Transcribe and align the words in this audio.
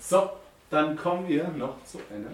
So, 0.00 0.30
dann 0.70 0.96
kommen 0.96 1.28
wir 1.28 1.44
noch 1.48 1.76
zu 1.84 1.98
einer. 2.10 2.30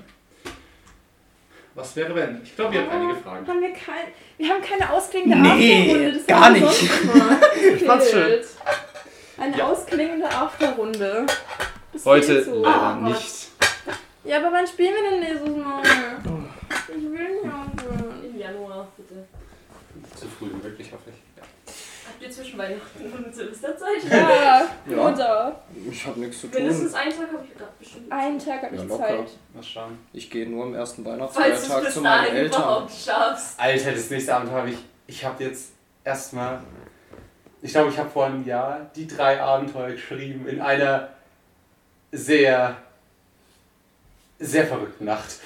Was 1.75 1.95
wäre 1.97 2.15
wenn? 2.15 2.41
Ich 2.43 2.55
glaube, 2.57 2.75
ihr 2.75 2.83
habt 2.83 2.93
einige 2.93 3.15
Fragen. 3.17 3.47
Haben 3.47 3.61
wir, 3.61 3.73
kein, 3.73 4.07
wir 4.39 4.49
haben 4.49 4.63
keine 4.63 4.91
ausklingende 4.93 5.37
Nee, 5.37 5.83
Afterrunde. 5.83 6.13
Das 6.15 6.27
gar 6.27 6.45
haben 6.47 6.55
wir 6.55 6.61
nicht. 6.63 7.83
fand's 7.87 8.11
fehlt. 8.11 8.47
Eine 9.39 9.59
Ja. 9.59 9.67
ausklingende 9.67 10.27
Afterrunde. 10.31 11.27
Das 11.93 12.07
Heute 12.07 12.45
so. 12.45 12.63
leider 12.63 12.97
Oh 12.99 13.01
Gott. 13.05 13.13
nicht. 13.13 13.49
Ja, 14.25 14.39
aber 14.39 14.53
wann 14.53 14.67
spielen 14.67 14.95
wir 14.95 15.11
denn 15.11 15.21
nächstes 15.21 15.57
Mal? 15.57 15.83
Ich 16.89 16.95
will 16.95 17.43
nicht. 17.43 18.25
Im 18.35 18.39
Januar, 18.39 18.89
bitte. 18.97 19.27
Zu 20.19 20.27
früh, 20.29 20.49
wirklich 20.63 20.91
hoffe 20.93 21.11
ich. 21.11 21.36
Ihr 22.21 22.31
zwischen 22.31 22.59
Weihnachten 22.59 23.13
und 23.13 23.35
Silvesterzeit? 23.35 24.03
Ja, 24.11 24.63
Ja. 24.91 24.97
Mutter. 25.11 25.61
Ich 25.91 26.07
habe 26.07 26.21
nichts 26.21 26.41
zu 26.41 26.47
Mindestens 26.49 26.93
tun. 26.93 27.01
einen 27.01 27.11
Tag 27.13 27.29
habe 27.33 27.45
ich 27.45 27.53
gedacht, 27.53 27.79
bestimmt. 27.79 28.13
Einen 28.13 28.39
Tag 28.39 28.63
habe 28.63 28.77
Ja, 28.77 28.83
ich 28.83 28.89
locker. 28.89 29.05
Zeit. 29.07 29.29
Mal 29.55 29.63
schauen. 29.63 29.99
Ich 30.13 30.31
gehe 30.31 30.49
nur 30.49 30.65
am 30.65 30.75
ersten 30.75 31.05
Weihnachtsfeiertag 31.05 31.93
zu 31.93 32.01
meinen 32.01 32.35
Eltern. 32.37 32.61
überhaupt 32.63 32.93
schaffst. 32.93 33.61
Alter, 33.61 33.93
das 33.93 34.11
nächste 34.11 34.35
Abend 34.35 34.51
habe 34.53 34.71
ich. 34.71 34.79
Ich 35.07 35.25
habe 35.25 35.45
jetzt 35.45 35.73
erstmal. 36.05 36.61
Ich 37.63 37.73
glaube, 37.73 37.91
ich 37.91 37.99
habe 37.99 38.11
vor 38.11 38.27
einem 38.27 38.45
Jahr 38.47 38.91
die 38.95 39.07
drei 39.07 39.41
Abenteuer 39.41 39.91
geschrieben 39.93 40.47
in 40.49 40.61
einer 40.61 41.09
sehr. 42.13 42.77
sehr 44.39 44.67
verrückten 44.67 45.05
Nacht. 45.07 45.41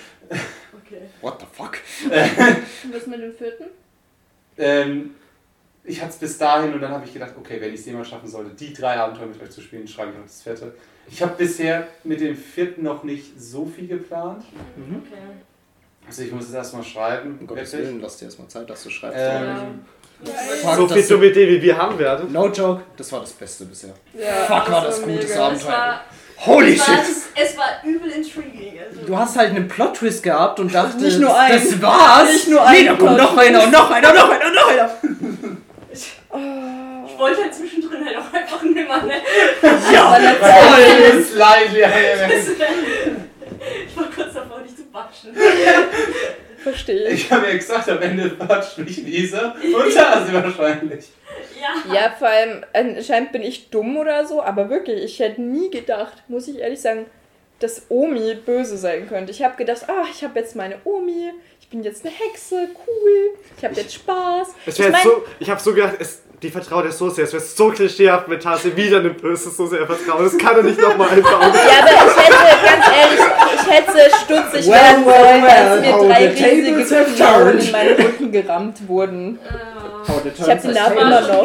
Okay. 0.84 1.02
What 1.20 1.40
the 1.40 1.46
fuck? 1.52 1.78
Und 2.04 2.94
was 2.94 3.06
mit 3.06 3.20
dem 3.20 3.34
vierten? 3.34 3.64
Ähm, 4.58 5.14
ich 5.84 6.00
hatte 6.00 6.10
es 6.10 6.16
bis 6.16 6.38
dahin 6.38 6.72
und 6.74 6.80
dann 6.80 6.92
habe 6.92 7.04
ich 7.04 7.12
gedacht, 7.12 7.32
okay, 7.38 7.60
wenn 7.60 7.72
ich 7.72 7.80
es 7.80 7.86
jemals 7.86 8.08
schaffen 8.08 8.28
sollte, 8.28 8.50
die 8.50 8.72
drei 8.72 8.96
Abenteuer 8.96 9.26
mit 9.26 9.42
euch 9.42 9.50
zu 9.50 9.60
spielen, 9.60 9.86
schreibe 9.88 10.12
ich 10.12 10.18
auch 10.18 10.22
das 10.22 10.42
vierte. 10.42 10.74
Ich 11.10 11.22
habe 11.22 11.34
bisher 11.36 11.88
mit 12.04 12.20
dem 12.20 12.36
vierten 12.36 12.82
noch 12.82 13.02
nicht 13.02 13.40
so 13.40 13.66
viel 13.66 13.88
geplant. 13.88 14.44
Mhm. 14.76 15.02
Okay. 15.06 15.22
Also 16.06 16.22
ich 16.22 16.32
muss 16.32 16.48
es 16.48 16.54
erstmal 16.54 16.84
schreiben. 16.84 17.38
Um 17.40 17.46
Gottes 17.46 17.72
wirklich. 17.72 17.88
Willen, 17.90 18.00
lass 18.02 18.18
dir 18.18 18.26
erstmal 18.26 18.48
Zeit, 18.48 18.68
dass 18.68 18.82
du 18.82 18.90
schreibst. 18.90 19.18
Ähm, 19.20 19.84
Fuck, 20.62 20.74
so 20.76 20.86
das 20.86 20.98
viel 20.98 21.08
dumme 21.08 21.26
Idee, 21.26 21.48
wie 21.48 21.62
wir 21.62 21.78
haben 21.78 21.98
werden. 21.98 22.30
No 22.32 22.48
joke, 22.48 22.82
das 22.96 23.10
war 23.10 23.20
das 23.20 23.30
Beste 23.32 23.64
bisher. 23.64 23.94
Ja, 24.12 24.44
Fuck, 24.46 24.70
war 24.70 24.84
das 24.84 25.02
gutes 25.02 25.30
mega. 25.30 25.46
Abend. 25.46 25.58
Es 25.58 25.66
war, 25.66 26.00
Holy 26.46 26.74
es, 26.74 26.80
war, 26.80 26.96
shit! 26.96 27.04
es 27.36 27.56
war 27.56 27.66
übel 27.84 28.10
intriguing. 28.10 28.78
Also. 28.86 29.06
Du 29.06 29.16
hast 29.18 29.36
halt 29.36 29.50
einen 29.50 29.68
Plot-Twist 29.68 30.22
gehabt 30.22 30.60
und 30.60 30.74
dachtest, 30.74 31.00
Nicht 31.00 31.20
nur 31.20 31.38
einen. 31.38 31.62
das 31.62 31.80
war's. 31.82 32.32
Nicht 32.32 32.48
nur 32.48 32.60
nee, 32.60 32.66
einen 32.66 32.86
da 32.86 32.94
kommt 32.94 33.16
noch 33.16 33.36
einer 33.36 33.62
und 33.64 33.72
noch 33.72 33.90
einer 33.90 34.08
und 34.08 34.14
noch 34.16 34.30
einer 34.30 34.46
und 34.46 34.54
noch 34.54 34.68
einer. 34.68 34.90
Ich 35.92 37.18
wollte 37.18 37.42
halt 37.42 37.54
zwischendrin 37.54 38.04
halt 38.04 38.16
auch 38.16 38.32
einfach 38.32 38.62
nimmer, 38.62 39.02
ne? 39.02 39.14
Ja, 39.92 40.18
Voll 40.38 41.18
ins 41.18 41.34
Leid, 41.34 41.72
ja, 41.72 41.88
ja, 41.88 42.16
ja. 42.16 42.28
Ich 43.86 43.96
war 43.96 44.06
kurz 44.06 44.32
davor, 44.32 44.60
dich 44.62 44.74
zu 44.74 44.84
batschen. 44.84 45.34
Verstehe 46.62 47.08
ich. 47.10 47.30
Habe 47.30 47.48
ja 47.48 47.56
gesagt, 47.56 47.88
am 47.88 48.00
Ende 48.00 48.38
watscht 48.38 48.78
mich 48.78 48.98
Lisa 48.98 49.54
und 49.62 49.98
Hase 49.98 50.32
wahrscheinlich. 50.32 51.06
Ja. 51.60 51.94
Ja, 51.94 52.14
vor 52.18 52.28
allem, 52.28 52.64
anscheinend 52.72 53.32
bin 53.32 53.42
ich 53.42 53.70
dumm 53.70 53.96
oder 53.98 54.26
so, 54.26 54.42
aber 54.42 54.70
wirklich, 54.70 55.02
ich 55.02 55.18
hätte 55.18 55.42
nie 55.42 55.70
gedacht, 55.70 56.22
muss 56.28 56.48
ich 56.48 56.58
ehrlich 56.58 56.80
sagen, 56.80 57.06
dass 57.60 57.86
Omi 57.90 58.34
böse 58.34 58.76
sein 58.78 59.08
könnte. 59.08 59.30
Ich 59.32 59.42
habe 59.42 59.56
gedacht, 59.56 59.84
ah, 59.88 60.06
ich 60.10 60.24
habe 60.24 60.38
jetzt 60.38 60.56
meine 60.56 60.76
Omi, 60.84 61.32
bin 61.70 61.82
jetzt 61.84 62.04
eine 62.04 62.12
Hexe, 62.12 62.68
cool, 62.86 63.30
ich 63.56 63.64
habe 63.64 63.74
jetzt 63.74 63.94
Spaß. 63.94 64.48
Es 64.66 64.78
Ich 64.78 64.88
mein- 64.88 65.02
so, 65.02 65.22
ich 65.38 65.48
habe 65.48 65.60
so 65.60 65.72
gedacht, 65.72 65.94
es, 66.00 66.22
die 66.42 66.50
vertraut 66.50 66.84
er 66.84 66.90
so 66.92 67.10
sehr. 67.10 67.24
Es 67.24 67.32
wäre 67.32 67.42
so 67.42 67.68
klischeehaft, 67.70 68.28
wenn 68.28 68.40
Tase 68.40 68.74
wieder 68.76 68.98
einem 68.98 69.14
Böses 69.14 69.56
so 69.56 69.66
sehr 69.66 69.86
vertraut. 69.86 70.24
Das 70.24 70.36
kann 70.36 70.56
er 70.56 70.62
nicht 70.62 70.80
nochmal 70.80 71.10
einbauen. 71.10 71.32
Ja, 71.54 71.80
aber 71.80 71.90
ich 71.90 72.16
hätte, 72.16 72.64
ganz 72.64 72.86
ehrlich, 72.96 73.20
ich 73.54 73.70
hätte 73.70 74.16
stutzig 74.16 74.66
Well, 74.66 74.72
werden 74.72 75.06
well, 75.06 75.14
sollen, 75.14 75.42
well, 75.42 75.68
als 75.68 75.80
mir 75.80 75.92
how 75.92 76.06
drei 76.08 76.28
riesige 76.28 77.04
Knochen 77.14 77.58
in 77.58 77.70
meinen 77.72 77.96
Rücken 77.96 78.32
gerammt 78.32 78.88
wurden. 78.88 79.38
How 80.08 80.22
the 80.22 80.30
Ich 80.30 80.40
hab 80.40 80.60
die 80.60 80.68
turns 80.68 80.74
Narbe 80.78 81.04
has 81.04 81.26
immer 81.28 81.44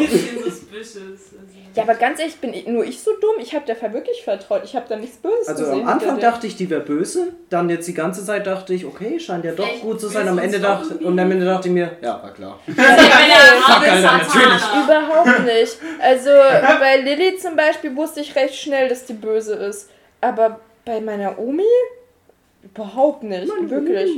Ja, 1.76 1.82
aber 1.82 1.94
ganz 1.94 2.18
ehrlich, 2.18 2.36
bin 2.36 2.54
ich, 2.54 2.66
nur 2.66 2.84
ich 2.84 3.00
so 3.00 3.10
dumm? 3.20 3.36
Ich 3.38 3.54
habe 3.54 3.66
der 3.66 3.76
Fall 3.76 3.92
wirklich 3.92 4.22
vertraut. 4.24 4.62
Ich 4.64 4.74
habe 4.74 4.86
da 4.88 4.96
nichts 4.96 5.18
Böses 5.18 5.46
Also 5.48 5.64
gesehen. 5.64 5.82
am 5.82 5.88
Anfang 5.88 6.18
dachte 6.18 6.46
ich, 6.46 6.56
die 6.56 6.70
wäre 6.70 6.80
böse. 6.80 7.28
Dann 7.50 7.68
jetzt 7.68 7.86
die 7.86 7.94
ganze 7.94 8.24
Zeit 8.24 8.46
dachte 8.46 8.72
ich, 8.74 8.84
okay, 8.86 9.20
scheint 9.20 9.44
ja 9.44 9.52
doch 9.52 9.64
Vielleicht 9.66 9.82
gut 9.82 10.00
zu 10.00 10.08
sein. 10.08 10.26
Am 10.26 10.38
Ende 10.38 10.58
dachte, 10.58 10.94
und 10.96 11.18
am 11.18 11.30
Ende 11.30 11.44
dachte 11.44 11.68
ich 11.68 11.74
mir, 11.74 11.90
ja, 12.00 12.22
war 12.22 12.32
klar. 12.32 12.58
Marvel 12.66 13.90
Alter, 13.90 14.02
natürlich. 14.02 14.62
Überhaupt 14.84 15.44
nicht. 15.44 15.78
Also 16.00 16.30
bei 16.80 16.96
Lilly 16.96 17.36
zum 17.36 17.56
Beispiel 17.56 17.94
wusste 17.94 18.20
ich 18.20 18.34
recht 18.34 18.54
schnell, 18.56 18.88
dass 18.88 19.04
die 19.04 19.12
böse 19.14 19.54
ist. 19.54 19.90
Aber 20.20 20.60
bei 20.84 21.00
meiner 21.00 21.38
Omi 21.38 21.62
überhaupt 22.62 23.22
nicht. 23.22 23.52
wirklich. 23.68 24.10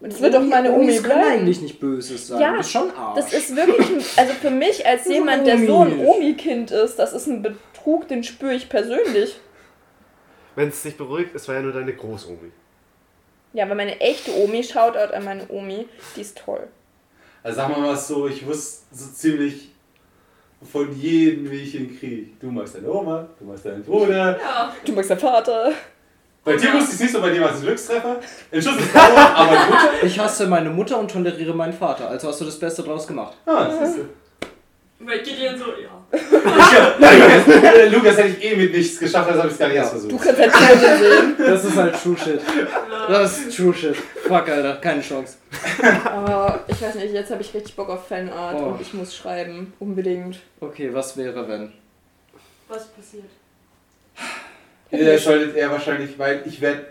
Und 0.00 0.12
es 0.12 0.20
wird 0.20 0.34
doch 0.34 0.42
meine 0.42 0.70
Omi 0.72 0.84
Omis 0.84 1.02
können 1.02 1.20
bleiben. 1.20 1.40
eigentlich 1.40 1.60
nicht 1.62 1.80
böses 1.80 2.28
sein. 2.28 2.40
Ja, 2.40 2.50
du 2.52 2.58
bist 2.58 2.70
schon 2.70 2.90
Arsch. 2.90 3.16
Das 3.16 3.32
ist 3.32 3.56
wirklich, 3.56 3.88
ein- 3.88 4.04
also 4.18 4.32
für 4.34 4.50
mich 4.50 4.86
als 4.86 5.06
jemand, 5.08 5.46
der 5.46 5.56
so 5.58 5.80
ein 5.80 5.92
Omi. 6.00 6.04
Omi-Kind 6.06 6.70
ist, 6.70 6.96
das 6.98 7.12
ist 7.14 7.26
ein 7.26 7.42
Betrug, 7.42 8.06
den 8.08 8.22
spüre 8.22 8.54
ich 8.54 8.68
persönlich. 8.68 9.40
Wenn 10.54 10.68
es 10.68 10.82
dich 10.82 10.96
beruhigt, 10.96 11.34
es 11.34 11.48
war 11.48 11.54
ja 11.56 11.62
nur 11.62 11.72
deine 11.72 11.94
Großomi. 11.94 12.50
Ja, 13.54 13.64
aber 13.64 13.74
meine 13.74 13.98
echte 14.00 14.34
Omi, 14.36 14.62
Shoutout 14.62 15.14
an 15.14 15.24
meine 15.24 15.48
Omi, 15.48 15.86
die 16.14 16.20
ist 16.20 16.38
toll. 16.44 16.68
Also 17.42 17.56
sagen 17.56 17.74
wir 17.74 17.80
mal 17.82 17.96
so, 17.96 18.26
ich 18.26 18.46
wusste 18.46 18.84
so 18.92 19.10
ziemlich 19.12 19.70
von 20.70 20.94
jedem, 20.98 21.50
wie 21.50 21.56
ich 21.62 21.74
ihn 21.74 21.98
kriege. 21.98 22.26
Du 22.40 22.50
magst 22.50 22.74
deine 22.74 22.90
Oma, 22.90 23.28
du 23.38 23.44
magst 23.46 23.64
deinen 23.64 23.82
Bruder. 23.84 24.38
Ja. 24.38 24.74
Du 24.84 24.92
magst 24.92 25.10
deinen 25.10 25.20
Vater. 25.20 25.72
Bei 26.46 26.56
dir 26.56 26.72
wusste 26.72 26.88
ich 26.88 26.94
es 26.94 27.00
nicht 27.00 27.12
so, 27.12 27.20
bei 27.20 27.30
dir 27.30 27.42
war 27.42 27.50
es 27.50 27.56
ein 27.56 27.62
Glückstreffer. 27.62 28.16
Ein 28.52 28.62
Schuss 28.62 28.76
ins 28.78 28.86
Blaue, 28.88 29.18
aber 29.18 29.56
guter. 29.66 29.90
Ich 30.04 30.18
hasse 30.18 30.46
meine 30.46 30.70
Mutter 30.70 30.98
und 30.98 31.10
toleriere 31.10 31.52
meinen 31.52 31.72
Vater. 31.74 32.08
Also 32.08 32.28
hast 32.28 32.40
du 32.40 32.44
das 32.46 32.58
Beste 32.58 32.82
draus 32.82 33.06
gemacht. 33.06 33.36
Ah, 33.44 33.68
siehst 33.78 33.98
du. 33.98 35.04
Bei 35.04 35.18
Gideon 35.18 35.58
so, 35.58 35.64
ja. 35.66 35.90
Lukas, 36.98 37.92
Lukas 37.92 38.16
hätte 38.16 38.28
ich 38.28 38.44
eh 38.44 38.56
mit 38.56 38.72
nichts 38.72 38.98
geschafft, 38.98 39.28
also 39.28 39.40
habe 39.40 39.48
ich 39.48 39.52
es 39.54 39.58
gar 39.58 39.68
nicht 39.68 39.76
erst 39.76 39.94
Du 39.94 39.98
versucht. 40.18 40.24
kannst 40.24 40.40
halt 40.40 40.52
Tote 40.52 40.98
sehen. 40.98 41.34
Das 41.38 41.64
ist 41.64 41.76
halt 41.76 42.02
True 42.02 42.16
Shit. 42.16 42.40
Das 43.08 43.38
ist 43.38 43.56
True 43.56 43.74
Shit. 43.74 43.96
Fuck, 43.96 44.48
Alter. 44.48 44.76
Keine 44.76 45.02
Chance. 45.02 45.36
Aber 46.04 46.60
ich 46.68 46.80
weiß 46.80 46.94
nicht, 46.94 47.12
jetzt 47.12 47.30
habe 47.30 47.42
ich 47.42 47.52
richtig 47.52 47.76
Bock 47.76 47.90
auf 47.90 48.08
Fanart 48.08 48.56
Oh. 48.58 48.66
und 48.68 48.80
ich 48.80 48.94
muss 48.94 49.14
schreiben. 49.14 49.72
Unbedingt. 49.80 50.38
Okay, 50.60 50.90
was 50.92 51.16
wäre, 51.16 51.46
wenn? 51.48 51.72
Was 52.68 52.86
passiert? 52.88 53.24
Ihr 54.90 55.18
solltet 55.18 55.56
eher 55.56 55.70
wahrscheinlich, 55.70 56.18
weil 56.18 56.42
ich 56.46 56.60
werde 56.60 56.86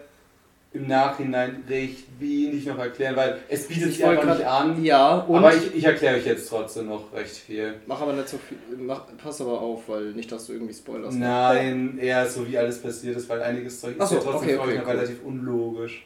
im 0.75 0.87
Nachhinein 0.87 1.63
recht 1.69 2.05
wenig 2.19 2.65
noch 2.65 2.77
erklären, 2.77 3.15
weil 3.15 3.37
es 3.47 3.67
bietet 3.67 3.93
sich 3.93 4.05
einfach 4.05 4.25
nicht 4.25 4.45
an. 4.45 4.83
Ja, 4.83 5.19
und. 5.19 5.37
Aber 5.37 5.55
ich, 5.55 5.73
ich 5.73 5.85
erkläre 5.85 6.17
euch 6.17 6.25
jetzt 6.25 6.49
trotzdem 6.49 6.87
noch 6.87 7.13
recht 7.13 7.35
viel. 7.35 7.75
Mach 7.85 8.01
aber 8.01 8.13
nicht 8.13 8.27
so 8.27 8.37
viel. 8.37 8.57
Mach, 8.77 9.03
pass 9.21 9.39
aber 9.39 9.61
auf, 9.61 9.87
weil 9.87 10.11
nicht, 10.11 10.29
dass 10.31 10.47
du 10.47 10.53
irgendwie 10.53 10.73
spoilerst. 10.73 11.17
Nein, 11.17 11.97
eher 12.01 12.27
so 12.27 12.45
wie 12.47 12.57
alles 12.57 12.81
passiert 12.81 13.15
ist, 13.15 13.29
weil 13.29 13.41
einiges 13.41 13.79
Zeug 13.79 13.97
ist 13.97 14.09
so, 14.09 14.15
ja 14.15 14.21
trotzdem 14.21 14.49
okay, 14.49 14.57
okay, 14.57 14.81
cool. 14.83 14.91
relativ 14.91 15.23
unlogisch. 15.23 16.05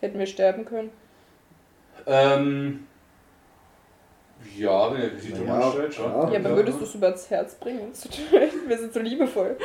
Hätten 0.00 0.18
wir 0.18 0.26
sterben 0.26 0.64
können. 0.66 0.90
Ähm. 2.06 2.80
Ja, 4.56 4.92
wenn 4.92 5.02
ihr 5.02 5.08
die 5.10 5.32
dumm 5.32 5.46
Ja, 5.46 5.58
anstellt, 5.60 5.94
schon. 5.94 6.04
ja. 6.10 6.30
Ja, 6.30 6.38
aber 6.40 6.56
würdest 6.56 6.80
du 6.80 6.84
es 6.84 6.94
übers 6.94 7.30
Herz 7.30 7.54
bringen? 7.54 7.80
uns 7.80 8.00
zu 8.00 8.08
töten? 8.08 8.68
Wir 8.68 8.78
sind 8.78 8.92
so 8.92 9.00
liebevoll. 9.00 9.56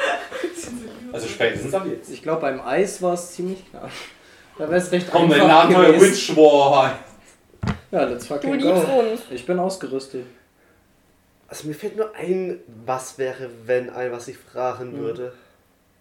Also 1.12 1.28
spätestens 1.28 1.74
ab 1.74 1.86
jetzt. 1.90 2.10
Ich 2.12 2.22
glaube, 2.22 2.42
beim 2.42 2.62
Eis 2.62 3.02
war 3.02 3.14
es 3.14 3.32
ziemlich 3.34 3.70
klar. 3.70 3.90
Da 4.58 4.66
wäre 4.70 4.78
es 4.80 4.92
recht 4.92 5.08
Komm, 5.12 5.32
einfach 5.32 5.50
Abenteuer 5.50 5.94
gewesen. 5.94 6.12
Witch 6.14 6.36
War 6.38 6.88
heißt. 6.88 7.76
Ja, 7.92 8.04
let's 8.06 8.28
Du 8.28 8.34
fucking 8.34 8.54
liebst 8.54 8.86
go. 8.86 9.00
uns. 9.00 9.22
Ich 9.32 9.46
bin 9.46 9.60
ausgerüstet. 9.60 10.26
Also 11.48 11.68
mir 11.68 11.74
fehlt 11.76 11.96
nur 11.98 12.14
ein, 12.16 12.60
was 12.86 13.18
wäre, 13.18 13.50
wenn 13.66 13.90
ein, 13.90 14.12
was 14.12 14.28
ich 14.28 14.38
fragen 14.38 14.94
Mhm. 14.94 14.98
würde. 15.00 15.34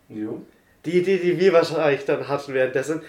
Jo. 0.09 0.43
Die 0.85 0.99
Idee, 0.99 1.19
die 1.19 1.39
wir 1.39 1.53
wahrscheinlich 1.53 2.05
dann 2.05 2.29
hatten 2.29 2.53
währenddessen, 2.55 3.03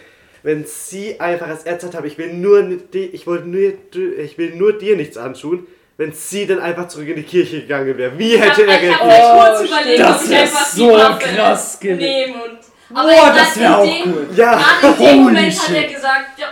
wenn 0.46 0.64
sie 0.66 1.20
einfach 1.20 1.48
als 1.48 1.64
Erzeit 1.64 1.94
haben, 1.96 2.06
ich 2.08 2.18
will 2.18 2.34
nur 2.34 2.64
ich 2.94 3.26
wollte 3.28 3.48
nur, 3.48 3.74
ich 4.20 4.38
will 4.38 4.56
nur 4.56 4.78
dir 4.78 4.96
nichts 4.96 5.18
antun, 5.18 5.68
wenn 5.98 6.12
sie 6.14 6.46
dann 6.46 6.60
einfach 6.60 6.88
zurück 6.88 7.08
in 7.08 7.16
die 7.16 7.24
Kirche 7.24 7.62
gegangen 7.62 7.98
wäre. 7.98 8.12
Wie 8.18 8.38
hätte 8.38 8.62
ich 8.64 8.68
er 8.68 8.74
hab, 8.76 8.84
ich 8.84 8.94
hab 8.94 9.02
reagiert? 9.02 9.20
mir 9.20 9.34
Oh, 9.34 9.40
kurz 9.58 9.70
überlegt, 9.70 10.00
das 10.00 10.24
ob 10.26 10.30
ich 10.32 10.38
einfach 10.38 10.66
so 10.66 10.90
die 10.90 10.94
Waffe 10.98 11.36
krass 11.36 11.80
gewesen. 11.80 11.98
nehme 11.98 12.34
und. 12.44 12.60
Boah, 12.90 13.04
gerade 13.04 13.38
das 13.40 13.60
wäre 13.60 13.66
in 13.68 13.74
auch 13.74 13.84
dem- 14.04 14.14
cool. 14.14 14.28
Ja, 14.36 14.62
Gerade 14.82 14.94
in 15.04 15.06
dem 15.10 15.24
Moment 15.24 15.60
hat 15.60 15.70
er 15.76 15.82
shit. 15.82 15.96
gesagt, 15.96 16.26
ja. 16.40 16.48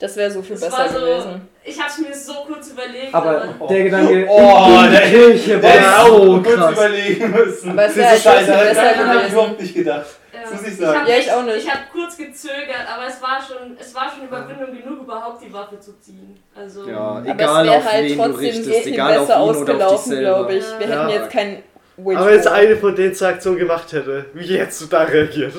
Das 0.00 0.16
wäre 0.16 0.30
so 0.30 0.40
viel 0.42 0.56
Das 0.58 0.70
besser 0.70 0.88
so, 0.88 0.98
gewesen. 1.00 1.40
ich 1.62 1.78
hab's 1.80 1.98
mir 1.98 2.14
so 2.14 2.32
kurz 2.46 2.70
überlegt, 2.70 3.12
Aber 3.14 3.54
Oh. 3.60 3.66
der 3.68 3.84
Gedanke, 3.84 4.26
Oh, 4.28 4.78
in 4.80 4.84
die 4.90 4.96
der- 4.96 5.10
Kirche 5.10 5.58
Der 5.60 5.82
war 5.82 6.06
so 6.06 6.12
auch 6.12 6.42
kurz 6.42 6.54
krass. 6.56 6.72
überlegen 6.72 7.30
müssen. 7.30 7.70
Aber 7.70 7.82
es 7.84 7.94
Das 7.94 7.96
wäre 7.96 8.16
ist 8.16 8.26
halt 8.26 8.38
scheiße, 8.46 8.52
besser 8.52 8.74
daran 8.82 8.98
habe 8.98 9.06
ich 9.06 9.20
gewesen. 9.20 9.32
überhaupt 9.34 9.60
nicht 9.60 9.74
gedacht. 9.74 10.06
Muss 10.50 10.62
ich 10.66 10.84
hab 10.84 11.08
Ja, 11.08 11.16
ich 11.16 11.32
auch 11.32 11.42
nicht. 11.44 11.56
Ich 11.58 11.70
habe 11.70 11.82
kurz 11.92 12.16
gezögert, 12.16 12.86
aber 12.92 13.06
es 13.06 13.20
war 13.22 13.40
schon, 13.40 13.76
es 13.78 13.94
war 13.94 14.10
schon 14.10 14.26
Überwindung 14.26 14.76
genug, 14.76 15.02
überhaupt 15.02 15.42
die 15.42 15.52
Waffe 15.52 15.78
zu 15.80 15.98
ziehen. 16.00 16.38
Also 16.54 16.88
Ja, 16.88 16.98
Aber 16.98 17.28
egal 17.28 17.66
es 17.66 17.72
wäre 17.72 17.84
halt 17.84 18.16
trotzdem 18.16 18.34
richtest, 18.36 18.82
viel 18.82 18.92
egal 18.92 19.18
besser 19.18 19.40
ausgelaufen, 19.40 20.18
glaube 20.18 20.54
ich. 20.54 20.64
Wir 20.78 20.88
Ja. 20.88 21.08
hätten 21.08 21.22
jetzt 21.22 21.30
keinen 21.32 21.62
Wage 21.96 22.18
Aber 22.18 22.26
wenn 22.30 22.38
es 22.40 22.46
eine 22.46 22.76
von 22.76 22.94
den 22.94 23.14
zwei 23.14 23.28
Aktionen 23.30 23.58
gemacht 23.58 23.92
hätte, 23.92 24.26
wie 24.34 24.58
hättest 24.58 24.82
du 24.82 24.86
da 24.86 25.02
reagiert? 25.04 25.54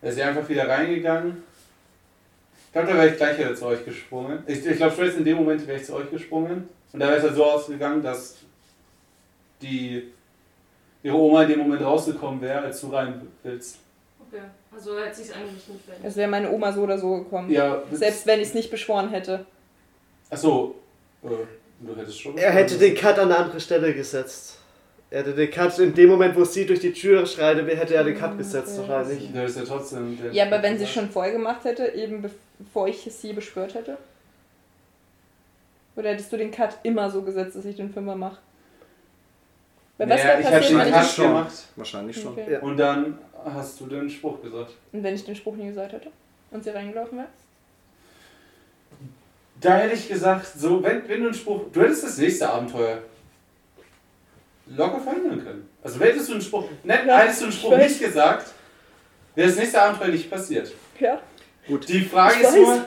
Da 0.00 0.08
ist 0.08 0.20
einfach 0.20 0.48
wieder 0.48 0.68
reingegangen. 0.68 1.42
Ich 2.66 2.72
glaube, 2.72 2.88
da 2.88 2.94
wäre 2.94 3.08
ich 3.08 3.16
gleich 3.16 3.38
wieder 3.38 3.54
zu 3.54 3.66
euch 3.66 3.84
gesprungen. 3.84 4.42
Ich, 4.46 4.64
ich 4.64 4.76
glaube, 4.76 4.92
spätestens 4.92 5.20
in 5.20 5.24
dem 5.24 5.36
Moment 5.38 5.66
wäre 5.66 5.78
ich 5.78 5.86
zu 5.86 5.94
euch 5.94 6.10
gesprungen. 6.10 6.68
Und 6.92 7.00
da 7.00 7.06
wäre 7.06 7.16
es 7.16 7.22
halt 7.24 7.34
so 7.34 7.44
ausgegangen, 7.44 8.02
dass 8.02 8.36
die 9.62 10.12
ihre 11.02 11.16
Oma 11.16 11.42
in 11.42 11.48
dem 11.50 11.58
Moment 11.60 11.82
rausgekommen 11.82 12.40
wäre, 12.40 12.60
als 12.62 12.80
du 12.80 12.88
rein 12.88 13.26
willst. 13.42 13.78
Okay, 14.28 14.42
also 14.74 14.98
hätte 14.98 15.16
sich 15.16 15.34
eigentlich 15.34 15.66
nicht 15.68 15.84
verändert. 15.84 16.10
Es 16.10 16.16
wäre 16.16 16.28
meine 16.28 16.50
Oma 16.50 16.72
so 16.72 16.82
oder 16.82 16.98
so 16.98 17.18
gekommen. 17.18 17.50
Ja, 17.50 17.82
Selbst 17.92 18.26
wenn 18.26 18.40
ich 18.40 18.48
es 18.48 18.54
nicht 18.54 18.70
beschworen 18.70 19.08
hätte. 19.10 19.46
Achso, 20.30 20.74
äh, 21.22 21.28
du 21.80 21.96
hättest 21.96 22.20
schon. 22.20 22.36
Er 22.36 22.50
hätte 22.50 22.76
den 22.76 22.94
Cut 22.94 23.18
an 23.18 23.30
eine 23.32 23.38
andere 23.38 23.60
Stelle 23.60 23.94
gesetzt. 23.94 24.58
Er 25.10 25.20
hätte 25.20 25.34
den 25.34 25.50
Cut 25.50 25.78
in 25.78 25.94
dem 25.94 26.10
Moment, 26.10 26.36
wo 26.36 26.44
sie 26.44 26.66
durch 26.66 26.80
die 26.80 26.92
Tür 26.92 27.24
schreitet, 27.24 27.66
hätte 27.66 27.94
er 27.94 28.04
den 28.04 28.14
Cut 28.18 28.36
gesetzt 28.36 28.78
Okay. 28.78 28.88
wahrscheinlich. 28.90 29.32
Du 29.32 29.38
hättest 29.38 29.56
ja 29.58 29.64
trotzdem. 29.64 30.18
Ja, 30.32 30.44
aber 30.44 30.62
wenn 30.62 30.76
sie 30.76 30.84
es 30.84 30.90
schon 30.90 31.08
vorher 31.08 31.32
gemacht 31.32 31.64
hätte, 31.64 31.86
eben 31.94 32.22
bevor 32.58 32.88
ich 32.88 33.08
sie 33.10 33.32
beschwört 33.32 33.74
hätte? 33.74 33.96
Oder 35.96 36.10
hättest 36.10 36.30
du 36.30 36.36
den 36.36 36.50
Cut 36.50 36.76
immer 36.82 37.10
so 37.10 37.22
gesetzt, 37.22 37.56
dass 37.56 37.64
ich 37.64 37.76
den 37.76 37.90
Fünfer 37.92 38.14
mache? 38.14 38.36
Weil 39.98 40.08
was 40.10 40.16
Naja, 40.22 40.28
wäre 40.28 40.40
ich 40.40 40.46
hätte 40.46 40.58
passiert, 40.60 40.78
wenn 40.94 41.02
ich 41.02 41.10
schon. 41.10 41.24
gemacht 41.26 41.52
Wahrscheinlich 41.76 42.16
schon. 42.22 42.32
Okay. 42.32 42.52
Ja. 42.52 42.60
und 42.60 42.76
dann 42.76 43.18
hast 43.44 43.80
du 43.80 43.86
den 43.86 44.08
Spruch 44.08 44.40
gesagt. 44.42 44.72
Und 44.92 45.02
wenn 45.02 45.14
ich 45.14 45.24
den 45.24 45.34
Spruch 45.36 45.56
nie 45.56 45.66
gesagt 45.68 45.92
hätte? 45.92 46.10
Und 46.50 46.64
sie 46.64 46.70
reingelaufen 46.70 47.18
wäre? 47.18 47.28
Da 49.60 49.76
hätte 49.76 49.94
ich 49.94 50.08
gesagt, 50.08 50.46
so, 50.56 50.82
wenn, 50.82 51.08
wenn 51.08 51.20
du 51.20 51.26
einen 51.26 51.34
Spruch. 51.34 51.62
Du 51.72 51.82
hättest 51.82 52.04
das 52.04 52.18
nächste 52.18 52.48
Abenteuer 52.48 52.98
locker 54.66 55.00
verhindern 55.00 55.42
können. 55.42 55.68
Also 55.82 55.98
hättest 56.00 56.28
du 56.28 56.32
einen 56.34 56.42
Spruch. 56.42 56.64
Ne, 56.84 57.00
Ja, 57.06 57.18
hättest 57.18 57.40
du 57.40 57.44
einen 57.46 57.52
Spruch 57.52 57.76
nicht 57.76 57.98
gesagt, 58.00 58.52
wäre 59.34 59.48
das 59.48 59.56
nächste 59.58 59.82
Abenteuer 59.82 60.08
nicht 60.08 60.30
passiert. 60.30 60.70
Ja. 61.00 61.20
Die 61.68 62.00
Frage 62.02 62.34
Ich 62.36 62.40
ist 62.42 62.46
weiß. 62.48 62.56
nur. 62.56 62.84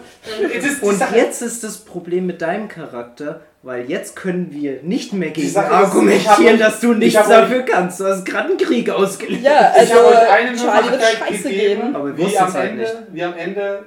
Ist 0.56 0.84
Und 0.84 0.98
Sache- 0.98 1.16
jetzt 1.16 1.42
ist 1.42 1.64
das 1.64 1.78
Problem 1.78 2.26
mit 2.26 2.42
deinem 2.42 2.68
Charakter, 2.68 3.42
weil 3.64 3.90
jetzt 3.90 4.16
können 4.16 4.48
wir 4.52 4.82
nicht 4.84 5.14
mehr 5.14 5.30
gegen 5.30 5.56
argumentieren, 5.56 6.58
dass 6.60 6.80
du 6.80 6.94
ich 6.94 6.98
nichts 6.98 7.28
dafür 7.28 7.62
kannst. 7.62 8.00
Du 8.00 8.06
hast 8.06 8.26
gerade 8.26 8.50
einen 8.50 8.58
Krieg 8.58 8.90
ausgelöst. 8.90 9.44
Ja, 9.44 9.74
ich 9.82 9.94
habe 9.94 10.06
also 10.06 10.20
euch 10.22 10.30
eine 10.30 10.56
Charlie 10.58 10.90
wird 10.90 11.02
Möglichkeit 11.02 11.28
Scheiße 11.30 11.44
gegeben, 11.50 11.82
geben. 11.82 11.96
Aber 11.96 12.18
wir 12.18 12.28
wie 12.28 12.38
am, 12.38 12.48
es 12.50 12.54
halt 12.56 12.70
Ende, 12.72 12.82
nicht. 12.84 12.96
wie 13.12 13.24
am 13.24 13.34
Ende 13.38 13.86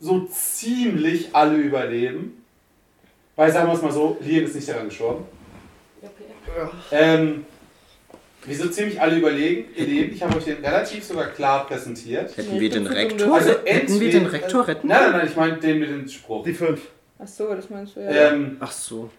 so 0.00 0.20
ziemlich 0.30 1.28
alle 1.34 1.56
überleben. 1.56 2.44
Weil 3.36 3.50
sagen 3.52 3.68
wir 3.68 3.74
es 3.74 3.82
mal 3.82 3.92
so, 3.92 4.16
Lian 4.20 4.44
ist 4.44 4.54
nicht 4.54 4.68
daran 4.68 4.84
gestorben. 4.88 5.24
Okay. 6.02 6.68
Ähm, 6.92 7.46
wie 8.46 8.54
so 8.54 8.68
ziemlich 8.68 9.00
alle 9.00 9.16
überlegen, 9.16 9.68
leben. 9.76 10.14
Ich 10.14 10.22
habe 10.22 10.36
euch 10.36 10.44
den 10.44 10.64
relativ 10.64 11.04
sogar 11.04 11.26
klar 11.28 11.66
präsentiert. 11.66 12.36
Hätten 12.36 12.54
wir 12.54 12.62
ich 12.62 12.72
den 12.72 12.86
Rektor, 12.86 13.34
Also 13.34 13.54
hätten 13.64 14.00
wir 14.00 14.10
den 14.10 14.26
Rektor 14.26 14.68
retten 14.68 14.88
Nein, 14.88 14.98
nein, 15.02 15.12
nein, 15.12 15.26
ich 15.28 15.36
meine 15.36 15.56
den 15.58 15.78
mit 15.78 15.90
dem 15.90 16.08
Spruch. 16.08 16.44
Die 16.44 16.52
fünf. 16.52 16.80
Ach 17.18 17.28
so, 17.28 17.54
das 17.54 17.70
meinst 17.70 17.96
du 17.96 18.00
ja. 18.00 18.10
Ähm, 18.10 18.56
Ach 18.60 18.72
so. 18.72 19.10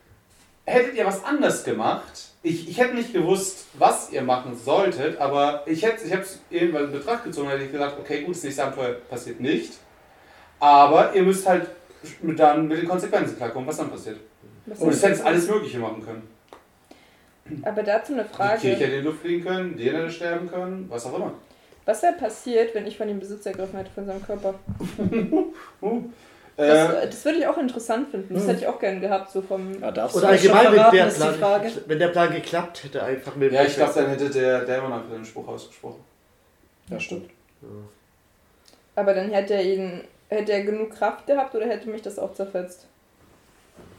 hättet 0.66 0.96
ihr 0.96 1.06
was 1.06 1.24
anders 1.24 1.64
gemacht, 1.64 2.30
ich, 2.44 2.70
ich 2.70 2.78
hätte 2.78 2.96
nicht 2.96 3.14
gewusst, 3.14 3.66
was 3.74 4.12
ihr 4.12 4.22
machen 4.22 4.56
solltet, 4.56 5.18
aber 5.20 5.64
ich 5.66 5.84
hätte 5.84 6.06
ich 6.06 6.14
es 6.14 6.40
irgendwann 6.50 6.86
in 6.86 6.92
Betracht 6.92 7.24
gezogen, 7.24 7.50
hätte 7.50 7.64
ich 7.64 7.72
gesagt, 7.72 7.98
okay, 8.00 8.22
gut, 8.22 8.36
das 8.36 8.44
nächste 8.44 8.64
Abenteuer 8.64 8.94
passiert 9.10 9.40
nicht, 9.40 9.74
aber 10.60 11.16
ihr 11.16 11.24
müsst 11.24 11.48
halt 11.48 11.68
mit, 12.22 12.38
dann 12.38 12.68
mit 12.68 12.78
den 12.78 12.88
Konsequenzen 12.88 13.38
klarkommen, 13.38 13.68
was 13.68 13.78
dann 13.78 13.90
passiert. 13.90 14.20
Was 14.68 14.80
Und 14.80 14.90
es 14.90 15.02
hätte 15.02 15.26
alles 15.26 15.48
Mögliche 15.48 15.80
machen 15.80 16.04
können. 16.04 16.35
Aber 17.64 17.84
dazu 17.84 18.14
eine 18.14 18.24
Die 18.24 18.30
Kirche 18.30 18.36
Frage. 18.36 18.68
hätte 18.70 18.84
in 18.86 18.92
die 18.92 18.98
Luft 19.08 19.20
fliegen 19.22 19.46
können, 19.46 19.78
die 19.78 19.90
hätte 19.92 20.10
sterben 20.10 20.50
können, 20.50 20.86
was 20.90 21.06
auch 21.06 21.16
immer. 21.16 21.34
Was 21.86 22.02
wäre 22.02 22.14
passiert, 22.14 22.74
wenn 22.74 22.88
ich 22.88 22.98
von 22.98 23.08
ihm 23.08 23.20
Besitz 23.20 23.46
ergriffen 23.46 23.78
hätte 23.78 23.92
von 23.92 24.06
seinem 24.06 24.24
Körper? 24.24 24.56
Das, 26.58 26.94
äh, 27.04 27.08
das 27.08 27.26
würde 27.26 27.40
ich 27.40 27.48
auch 27.48 27.58
interessant 27.58 28.10
finden. 28.12 28.34
Das 28.34 28.44
Hm. 28.44 28.50
hätte 28.50 28.62
ich 28.62 28.68
auch 28.68 28.80
gern 28.80 29.02
gehabt, 29.02 29.30
so 29.30 29.42
vom. 29.42 29.78
Ja, 29.82 29.92
darfst 29.92 30.16
Oder 30.16 30.30
allgemein, 30.30 30.68
wenn 30.68 30.74
verraten, 30.76 30.96
der, 30.96 31.08
ist 31.08 31.18
die 31.18 31.22
Plan, 31.22 31.34
Frage. 31.36 31.72
wenn 31.86 32.00
der 32.00 32.08
Plan 32.08 32.32
geklappt 32.32 32.84
hätte, 32.86 33.04
einfach 33.04 33.36
mit 33.36 33.52
ja, 33.52 33.64
ich 33.66 33.76
glaube, 33.76 33.92
dann 33.94 34.08
hätte 34.08 34.30
der 34.30 34.62
Dämon 34.64 34.94
einfach 34.94 35.12
den 35.12 35.26
Spruch 35.26 35.50
ausgesprochen. 35.50 36.00
Ja, 36.90 36.98
stimmt. 36.98 37.30
Aber 38.96 39.14
dann 39.14 39.32
hätte 39.32 39.56
er 39.56 39.64
ihn. 39.64 40.02
Hätte 40.30 40.54
er 40.54 40.64
genug 40.64 40.92
Kraft 40.92 41.28
gehabt 41.28 41.54
oder 41.56 41.66
hätte 41.68 41.90
mich 41.90 42.02
das 42.02 42.18
auch 42.18 42.34
zerfetzt? 42.34 42.88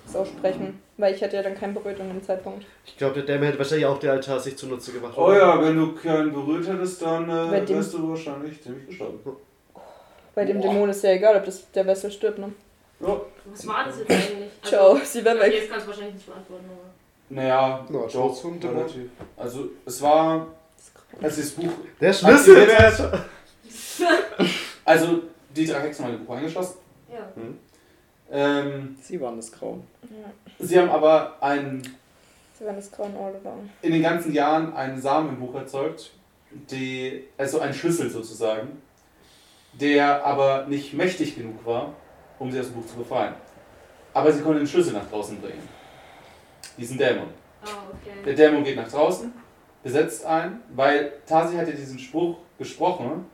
Das 0.07 0.17
Aussprechen. 0.17 0.81
Weil 0.99 1.15
ich 1.15 1.21
hätte 1.21 1.37
ja 1.37 1.43
dann 1.43 1.55
keinen 1.55 1.75
berührt 1.75 2.01
an 2.01 2.09
dem 2.09 2.23
Zeitpunkt. 2.23 2.65
Ich 2.87 2.97
glaube, 2.97 3.15
der 3.17 3.25
Dämon 3.25 3.47
hätte 3.47 3.59
wahrscheinlich 3.59 3.87
auch 3.87 3.99
der 3.99 4.13
Altar 4.13 4.41
sich 4.41 4.57
zunutze 4.57 4.93
gemacht. 4.93 5.15
Oh 5.17 5.33
ja, 5.33 5.61
wenn 5.63 5.77
du 5.77 5.93
keinen 5.95 6.33
berührt 6.33 6.67
hättest, 6.69 7.03
dann 7.03 7.29
äh, 7.29 7.65
dem- 7.65 7.77
wärst 7.77 7.93
du 7.95 8.09
wahrscheinlich 8.09 8.63
ziemlich 8.63 8.87
gestorben. 8.87 9.19
Bei 10.35 10.45
dem 10.45 10.61
Boah. 10.61 10.69
Dämon 10.73 10.89
ist 10.91 11.03
ja 11.03 11.11
egal, 11.11 11.37
ob 11.37 11.45
das, 11.45 11.71
der 11.73 11.87
Wessel 11.87 12.11
stirbt, 12.11 12.39
ne? 12.39 12.53
Ja, 13.01 13.21
Was 13.53 13.67
war 13.67 13.85
das 13.85 13.99
jetzt 13.99 14.11
eigentlich? 14.11 14.51
Ciao, 14.63 14.97
sie 15.05 15.23
wäre 15.25 15.39
weg. 15.41 15.53
Jetzt 15.53 15.71
kannst 15.71 15.85
du 15.87 15.91
wahrscheinlich 15.91 16.15
nicht 16.15 16.27
beantworten, 16.27 16.65
aber. 16.67 16.89
naja, 17.29 17.87
Ja, 17.91 18.07
Dämon. 18.09 18.59
relativ. 18.77 19.11
Also, 19.37 19.69
es 19.85 20.01
war, 20.01 20.47
als 21.21 21.37
das 21.37 21.51
Buch 21.51 21.69
Der 22.01 22.13
Schlüssel! 22.13 22.57
aktiviert 22.63 22.99
wird, 22.99 23.21
also 24.85 25.23
die 25.55 25.67
drei 25.67 25.81
Hexen 25.81 26.05
haben 26.05 26.13
in 26.13 26.19
das 26.21 26.27
Buch 26.27 26.37
eingeschlossen. 26.37 26.79
Ja. 27.13 27.29
Ähm, 28.31 28.97
Sie 29.01 29.21
waren 29.21 29.37
das 29.37 29.53
Grauen. 29.53 29.85
Ja. 30.03 30.65
sie 30.67 30.79
haben 30.79 30.91
aber 30.91 31.37
einen, 31.41 31.83
Sie 32.59 32.65
waren 32.65 32.77
das 32.77 32.91
grauen 32.91 33.15
All 33.17 33.35
around. 33.45 33.71
in 33.83 33.93
den 33.93 34.03
ganzen 34.03 34.33
Jahren 34.33 34.75
einen 34.75 35.01
Samen 35.01 35.31
im 35.31 35.39
Buch 35.41 35.55
erzeugt, 35.55 36.11
die, 36.51 37.25
also 37.37 37.61
ein 37.61 37.73
Schlüssel 37.75 38.11
sozusagen, 38.11 38.81
der 39.75 40.25
aber 40.25 40.67
nicht 40.67 40.95
mächtig 40.95 41.37
genug 41.37 41.65
war, 41.67 41.93
um 42.39 42.51
sie 42.51 42.59
aus 42.59 42.67
dem 42.67 42.77
Buch 42.81 42.87
zu 42.87 42.97
befreien. 42.97 43.35
Aber 44.15 44.33
sie 44.33 44.43
konnten 44.43 44.61
den 44.61 44.67
Schlüssel 44.67 44.95
nach 44.95 45.09
draußen 45.09 45.39
bringen. 45.41 45.69
Diesen 46.79 46.97
Dämon. 46.99 47.29
Ah, 47.63 47.69
okay. 47.91 48.17
Der 48.25 48.35
Dämon 48.35 48.65
geht 48.65 48.77
nach 48.77 48.91
draußen, 48.91 49.33
besetzt 49.83 50.25
einen, 50.25 50.63
weil 50.75 51.13
Tasi 51.27 51.57
hatte 51.57 51.73
diesen 51.73 51.99
Spruch 51.99 52.39
gesprochen 52.59 53.27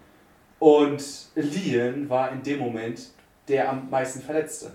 und 0.58 1.02
Lian 1.34 2.08
war 2.10 2.32
in 2.32 2.42
dem 2.42 2.58
Moment 2.58 3.08
der 3.48 3.68
am 3.70 3.88
meisten 3.88 4.20
Verletzte. 4.20 4.72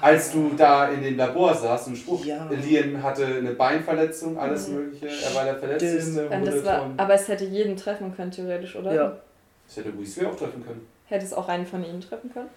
Als 0.00 0.30
du 0.30 0.52
da 0.56 0.88
in 0.90 1.02
dem 1.02 1.16
Labor 1.16 1.52
saßt 1.52 1.88
und 1.88 1.96
Spruch, 1.96 2.24
Ja. 2.24 2.48
Lian 2.50 3.02
hatte 3.02 3.26
eine 3.26 3.50
Beinverletzung, 3.52 4.38
alles 4.38 4.68
mögliche, 4.68 5.08
er 5.08 5.34
war 5.34 5.44
der 5.44 5.56
verletzteste 5.56 6.28
aber 6.96 7.14
es 7.14 7.26
hätte 7.26 7.44
jeden 7.44 7.76
treffen 7.76 8.14
können, 8.14 8.30
theoretisch, 8.30 8.76
oder? 8.76 8.94
Ja. 8.94 9.16
Das 9.66 9.78
hätte 9.78 9.98
Weasley 9.98 10.24
auch 10.26 10.36
treffen 10.36 10.64
können. 10.64 10.86
Hätte 11.06 11.24
es 11.24 11.32
auch 11.32 11.48
einen 11.48 11.66
von 11.66 11.84
ihnen 11.84 12.00
treffen 12.00 12.32
können? 12.32 12.48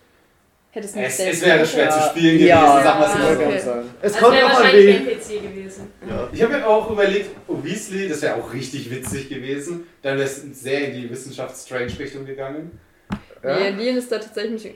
Hätte 0.72 0.86
es 0.86 0.94
nicht 0.94 1.08
Es, 1.08 1.18
selbst 1.18 1.42
es 1.42 1.48
wäre 1.48 1.66
schwer 1.66 1.86
Ja. 1.86 1.90
zu 1.90 2.10
spielen 2.10 2.34
gewesen, 2.38 2.48
Ja, 2.48 2.82
sag 2.84 3.00
mal 3.00 3.08
ja, 3.10 3.34
so. 3.36 3.42
okay. 3.44 3.60
sein. 3.60 3.84
Es 4.04 4.12
Das 4.14 4.22
kommt 4.22 4.42
wahrscheinlich 4.44 4.86
wen. 4.88 5.08
NPC 5.08 5.42
gewesen. 5.42 5.88
Ja. 6.08 6.30
Ich 6.32 6.44
habe 6.44 6.54
mir 6.54 6.68
auch 6.68 6.92
überlegt, 6.92 7.32
oh, 7.48 7.56
Weasley, 7.64 8.08
das 8.08 8.22
wäre 8.22 8.36
auch 8.36 8.54
richtig 8.54 8.92
witzig 8.92 9.30
gewesen. 9.30 9.88
Dann 10.04 10.18
wäre 10.18 10.28
es 10.28 10.42
sehr 10.62 10.90
in 10.90 10.94
die 11.02 11.10
Wissenschafts-Strange-Richtung 11.10 12.24
gegangen. 12.24 12.80
Ja. 13.44 13.58
Nee, 13.58 13.70
Lien 13.72 13.98
ist 13.98 14.12
da 14.12 14.20
tatsächlich 14.20 14.68
ein 14.68 14.76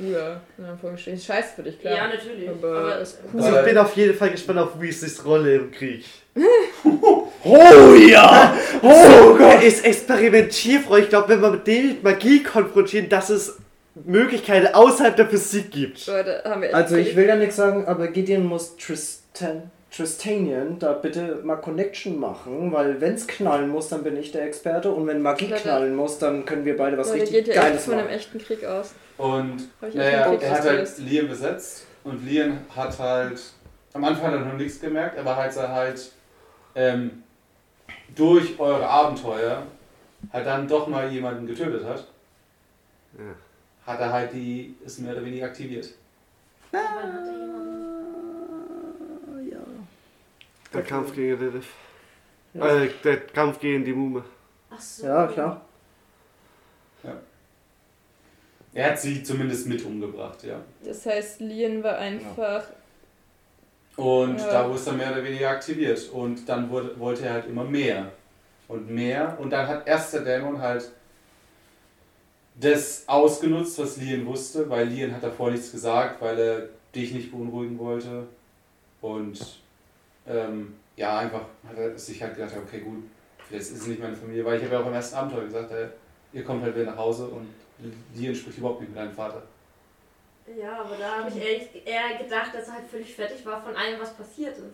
cooler, 0.00 0.40
in 0.58 0.64
Anführungsstrichen. 0.64 1.20
Scheiße 1.20 1.48
für 1.56 1.62
dich, 1.62 1.80
klar. 1.80 1.94
Ja, 1.96 2.08
natürlich. 2.08 2.48
Aber 2.48 2.76
Aber, 2.78 2.98
ist 3.00 3.18
Also 3.36 3.56
ich 3.58 3.64
bin 3.64 3.78
auf 3.78 3.96
jeden 3.96 4.14
Fall 4.14 4.30
gespannt 4.30 4.58
auf 4.58 4.80
Weasleys 4.80 5.24
Rolle 5.24 5.54
im 5.56 5.70
Krieg. 5.70 6.04
Oh 7.42 7.94
ja! 7.94 8.54
Oh 8.82 9.34
Gott! 9.34 9.54
Er 9.54 9.62
ist 9.62 9.84
experimentierfreudig. 9.84 11.04
Ich 11.04 11.10
glaube, 11.10 11.28
wenn 11.30 11.40
man 11.40 11.52
mit 11.52 11.66
dem 11.66 11.88
mit 11.88 12.02
Magie 12.02 12.42
konfrontiert, 12.42 13.10
dass 13.10 13.30
es 13.30 13.58
Möglichkeiten 14.04 14.74
außerhalb 14.74 15.16
der 15.16 15.26
Physik 15.26 15.70
gibt. 15.70 16.06
Leute, 16.06 16.42
haben 16.44 16.60
wir 16.62 16.68
echt 16.68 16.74
Also 16.76 16.96
ich 16.96 17.16
will 17.16 17.26
da 17.26 17.36
nichts 17.36 17.56
sagen, 17.56 17.86
aber 17.86 18.08
Gideon 18.08 18.44
muss 18.46 18.76
Tristan, 18.76 19.70
Tristanian 19.90 20.78
da 20.78 20.92
bitte 20.92 21.40
mal 21.42 21.56
Connection 21.56 22.18
machen, 22.20 22.72
weil 22.72 23.00
wenn's 23.00 23.26
knallen 23.26 23.68
muss, 23.68 23.88
dann 23.88 24.02
bin 24.04 24.16
ich 24.16 24.32
der 24.32 24.44
Experte 24.44 24.90
und 24.90 25.06
wenn 25.06 25.20
Magie 25.22 25.46
Leute. 25.46 25.62
knallen 25.62 25.94
muss, 25.94 26.18
dann 26.18 26.44
können 26.44 26.64
wir 26.64 26.76
beide 26.76 26.96
was 26.96 27.08
Leute, 27.08 27.22
richtig 27.22 27.44
geht 27.46 27.48
ja 27.48 27.54
echt 27.54 27.62
Geiles 27.62 27.84
von 27.84 27.94
einem 27.94 28.04
machen. 28.04 28.14
echten 28.14 28.38
Krieg 28.38 28.64
aus. 28.64 28.92
Und 29.20 29.68
naja, 29.82 30.32
er 30.32 30.50
hat 30.50 30.62
halt 30.64 30.98
Liam 30.98 31.28
besetzt 31.28 31.86
und 32.04 32.24
Liam 32.24 32.56
hat 32.74 32.98
halt, 32.98 33.38
am 33.92 34.02
Anfang 34.04 34.28
hat 34.28 34.32
er 34.32 34.40
noch 34.46 34.54
nichts 34.54 34.80
gemerkt, 34.80 35.18
aber 35.18 35.36
als 35.36 35.56
er 35.58 35.68
halt 35.68 36.12
ähm, 36.74 37.22
durch 38.16 38.58
eure 38.58 38.88
Abenteuer 38.88 39.66
halt 40.32 40.46
dann 40.46 40.66
doch 40.66 40.86
mal 40.88 41.10
jemanden 41.12 41.46
getötet 41.46 41.84
hat, 41.84 42.06
Ja. 43.18 43.34
hat 43.92 44.00
er 44.00 44.10
halt 44.10 44.32
die, 44.32 44.74
ist 44.86 45.00
mehr 45.00 45.12
oder 45.12 45.24
weniger 45.24 45.46
aktiviert. 45.46 45.90
Er 46.72 46.80
jemanden? 49.42 49.88
Der 50.72 50.82
Kampf 50.82 51.12
gegen 51.14 51.38
Lilith. 51.38 51.64
Ja. 52.54 52.66
Äh, 52.84 52.90
der 53.04 53.18
Kampf 53.26 53.60
gegen 53.60 53.84
die 53.84 53.92
Mume. 53.92 54.24
Ach 54.70 54.80
so. 54.80 55.06
Ja, 55.06 55.26
klar. 55.26 55.60
Er 58.72 58.90
hat 58.92 59.00
sie 59.00 59.22
zumindest 59.22 59.66
mit 59.66 59.84
umgebracht, 59.84 60.44
ja. 60.44 60.60
Das 60.84 61.04
heißt, 61.04 61.40
Lien 61.40 61.82
war 61.82 61.98
einfach 61.98 62.64
Und 63.96 64.38
Ja. 64.38 64.50
da 64.50 64.66
wurde 64.66 64.78
es 64.78 64.84
dann 64.84 64.96
mehr 64.96 65.12
oder 65.12 65.22
weniger 65.24 65.50
aktiviert. 65.50 66.08
Und 66.10 66.48
dann 66.48 66.70
wurde, 66.70 66.98
wollte 66.98 67.26
er 67.26 67.34
halt 67.34 67.46
immer 67.46 67.64
mehr. 67.64 68.10
Und 68.68 68.88
mehr. 68.88 69.36
Und 69.38 69.50
dann 69.50 69.66
hat 69.66 69.86
erst 69.86 70.14
der 70.14 70.20
Dämon 70.22 70.58
halt 70.60 70.90
das 72.54 73.04
ausgenutzt, 73.06 73.78
was 73.78 73.96
Lien 73.96 74.24
wusste, 74.26 74.68
weil 74.70 74.86
Lien 74.86 75.14
hat 75.14 75.22
davor 75.22 75.50
nichts 75.50 75.72
gesagt, 75.72 76.20
weil 76.20 76.38
er 76.38 76.68
dich 76.94 77.12
nicht 77.12 77.30
beunruhigen 77.32 77.78
wollte. 77.78 78.26
Und 79.00 79.38
ähm, 80.26 80.74
ja, 80.96 81.18
einfach 81.18 81.42
hat 81.66 81.76
er 81.76 81.98
sich 81.98 82.22
halt 82.22 82.36
gedacht, 82.36 82.52
okay, 82.56 82.80
gut, 82.80 83.02
jetzt 83.50 83.72
ist 83.72 83.82
es 83.82 83.86
nicht 83.86 84.00
meine 84.00 84.16
Familie, 84.16 84.44
weil 84.44 84.58
ich 84.58 84.64
habe 84.64 84.74
ja 84.74 84.80
auch 84.82 84.86
im 84.86 84.92
ersten 84.94 85.16
Abenteuer 85.16 85.44
gesagt, 85.44 85.72
ey, 85.72 85.86
ihr 86.32 86.44
kommt 86.44 86.62
halt 86.62 86.74
wieder 86.74 86.86
nach 86.86 86.96
Hause 86.96 87.26
und 87.26 87.48
Lien 88.14 88.34
spricht 88.34 88.58
überhaupt 88.58 88.80
nicht 88.80 88.90
mit 88.90 88.98
deinem 88.98 89.12
Vater. 89.14 89.42
Ja, 90.60 90.80
aber 90.80 90.96
da 90.96 91.18
habe 91.18 91.28
ich 91.28 91.36
ehrlich, 91.36 91.68
eher 91.86 92.18
gedacht, 92.18 92.52
dass 92.54 92.68
er 92.68 92.74
halt 92.74 92.86
völlig 92.90 93.14
fertig 93.14 93.44
war 93.46 93.62
von 93.62 93.74
allem, 93.76 94.00
was 94.00 94.14
passiert 94.14 94.56
ist. 94.56 94.64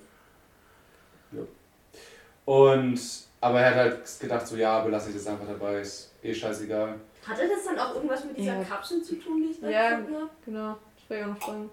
Und, 2.44 3.00
aber 3.40 3.60
er 3.60 3.70
hat 3.70 3.74
halt 3.76 4.20
gedacht, 4.20 4.46
so 4.46 4.56
ja, 4.56 4.80
belasse 4.80 5.10
ich 5.10 5.16
das 5.16 5.26
einfach 5.26 5.46
dabei, 5.46 5.80
ist 5.80 6.12
eh 6.22 6.32
scheißegal. 6.32 6.94
Hatte 7.26 7.48
das 7.48 7.64
dann 7.64 7.78
auch 7.78 7.94
irgendwas 7.96 8.24
mit 8.24 8.36
dieser 8.38 8.58
Ja. 8.58 8.62
Kapsel 8.64 9.02
zu 9.02 9.16
tun, 9.16 9.42
die 9.42 9.50
ich 9.50 9.60
da 9.60 9.68
Ja. 9.68 9.90
gefunden 9.96 10.14
habe? 10.14 10.30
Genau, 10.44 10.76
das 10.96 11.10
war 11.10 11.16
ja 11.18 11.26
noch 11.26 11.38
fragen. 11.42 11.70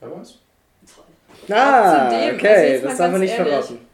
Wer 0.00 0.10
weiß? 0.16 0.38
Toll. 0.94 1.56
Ah, 1.56 2.08
Zudem, 2.08 2.22
also 2.28 2.36
okay, 2.36 2.80
das 2.82 2.96
darf 2.96 3.12
man 3.12 3.20
nicht 3.20 3.30
ehrlich. 3.38 3.52
verraten. 3.52 3.86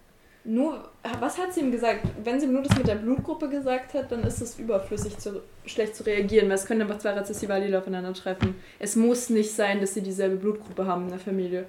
Nur, 0.45 0.91
was 1.21 1.39
hat 1.39 1.53
sie 1.53 1.61
ihm 1.61 1.71
gesagt? 1.71 2.01
Wenn 2.23 2.41
sie 2.41 2.47
ihm 2.47 2.53
nur 2.53 2.63
das 2.63 2.77
mit 2.77 2.87
der 2.87 2.95
Blutgruppe 2.97 3.49
gesagt 3.49 3.95
hat, 3.95 4.11
dann 4.11 4.23
ist 4.25 4.41
es 4.41 4.59
überflüssig, 4.59 5.19
zu, 5.19 5.43
schlecht 5.67 5.95
zu 5.97 6.05
reagieren, 6.05 6.49
weil 6.49 6.55
es 6.57 6.65
können 6.67 6.83
einfach 6.83 6.99
zwei 6.99 7.11
rezessive 7.13 7.53
Allele 7.53 7.79
aufeinander 7.79 8.13
treffen. 8.15 8.55
Es 8.79 8.97
muss 8.97 9.29
nicht 9.31 9.55
sein, 9.55 9.81
dass 9.81 9.95
sie 9.95 10.01
dieselbe 10.03 10.37
Blutgruppe 10.37 10.87
haben 10.87 11.05
in 11.05 11.11
der 11.11 11.19
Familie. 11.19 11.67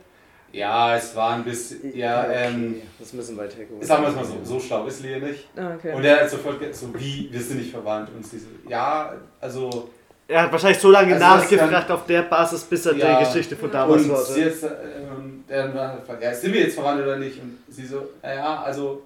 Ja, 0.53 0.95
es 0.95 1.13
war 1.17 1.31
ein 1.35 1.43
bisschen, 1.43 1.95
ja, 1.97 2.29
ähm, 2.31 2.81
das 2.97 3.11
müssen 3.11 3.35
wir 3.35 3.43
hergeholt. 3.43 3.83
sagen 3.83 4.03
wir 4.03 4.09
es 4.09 4.15
mal 4.15 4.23
so, 4.23 4.35
so 4.43 4.57
schlau 4.59 4.85
ist 4.87 5.01
Lea 5.01 5.19
nicht. 5.19 5.49
Ah, 5.57 5.73
okay. 5.75 5.93
Und 5.93 6.05
er 6.05 6.21
hat 6.21 6.29
sofort 6.29 6.73
so, 6.73 6.93
wie, 6.97 7.27
wir 7.29 7.41
sind 7.41 7.57
nicht 7.57 7.71
verwandt. 7.71 8.09
Und 8.15 8.25
sie 8.25 8.37
so, 8.39 8.47
ja, 8.69 9.13
also, 9.41 9.89
Er 10.29 10.43
hat 10.43 10.51
wahrscheinlich 10.53 10.79
so 10.79 10.91
lange 10.91 11.13
Also 11.13 11.25
nachgefragt 11.25 11.91
auf 11.91 12.05
der 12.05 12.21
Basis, 12.21 12.63
bis 12.63 12.85
er 12.85 12.95
Ja. 12.95 13.19
die 13.19 13.25
Geschichte 13.25 13.57
von 13.57 13.69
damals 13.69 14.03
und 14.03 14.03
sie 14.05 14.13
hörte. 14.15 14.39
jetzt, 14.39 14.63
ähm, 14.63 15.43
dann 15.45 15.73
hat 15.73 15.99
gefragt, 15.99 16.23
ja, 16.23 16.33
sind 16.33 16.53
wir 16.53 16.61
jetzt 16.61 16.75
verwandt 16.75 17.01
oder 17.03 17.17
nicht? 17.17 17.37
Und 17.41 17.57
sie 17.67 17.85
so, 17.85 18.01
naja, 18.23 18.63
also, 18.63 19.01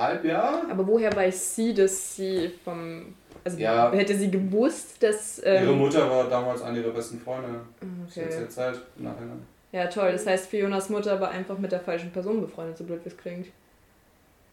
halb, 0.00 0.24
ja. 0.24 0.62
Aber 0.70 0.86
woher 0.86 1.14
weiß 1.14 1.54
sie, 1.56 1.74
dass 1.74 2.16
sie 2.16 2.50
vom. 2.64 3.14
Also 3.44 3.58
Ja. 3.58 3.90
hätte 3.92 4.14
sie 4.16 4.30
gewusst, 4.30 5.02
dass. 5.02 5.40
Ähm, 5.44 5.64
Ihre 5.64 5.72
Mutter 5.74 6.10
war 6.10 6.28
damals 6.28 6.62
eine 6.62 6.78
ihrer 6.80 6.90
besten 6.92 7.18
Freunde. 7.20 7.48
okay. 8.08 8.24
Okay. 8.26 8.36
Zur 8.38 8.48
Zeit, 8.48 8.74
im 8.98 9.04
Nachhinein. 9.04 9.42
Ja, 9.72 9.86
toll. 9.86 10.12
Das 10.12 10.26
heißt, 10.26 10.46
Fionas 10.48 10.88
Mutter 10.90 11.20
war 11.20 11.30
einfach 11.30 11.56
mit 11.58 11.70
der 11.72 11.80
falschen 11.80 12.10
Person 12.10 12.40
befreundet, 12.40 12.76
so 12.76 12.84
blöd 12.84 13.00
wie 13.04 13.08
es 13.08 13.16
klingt. 13.16 13.46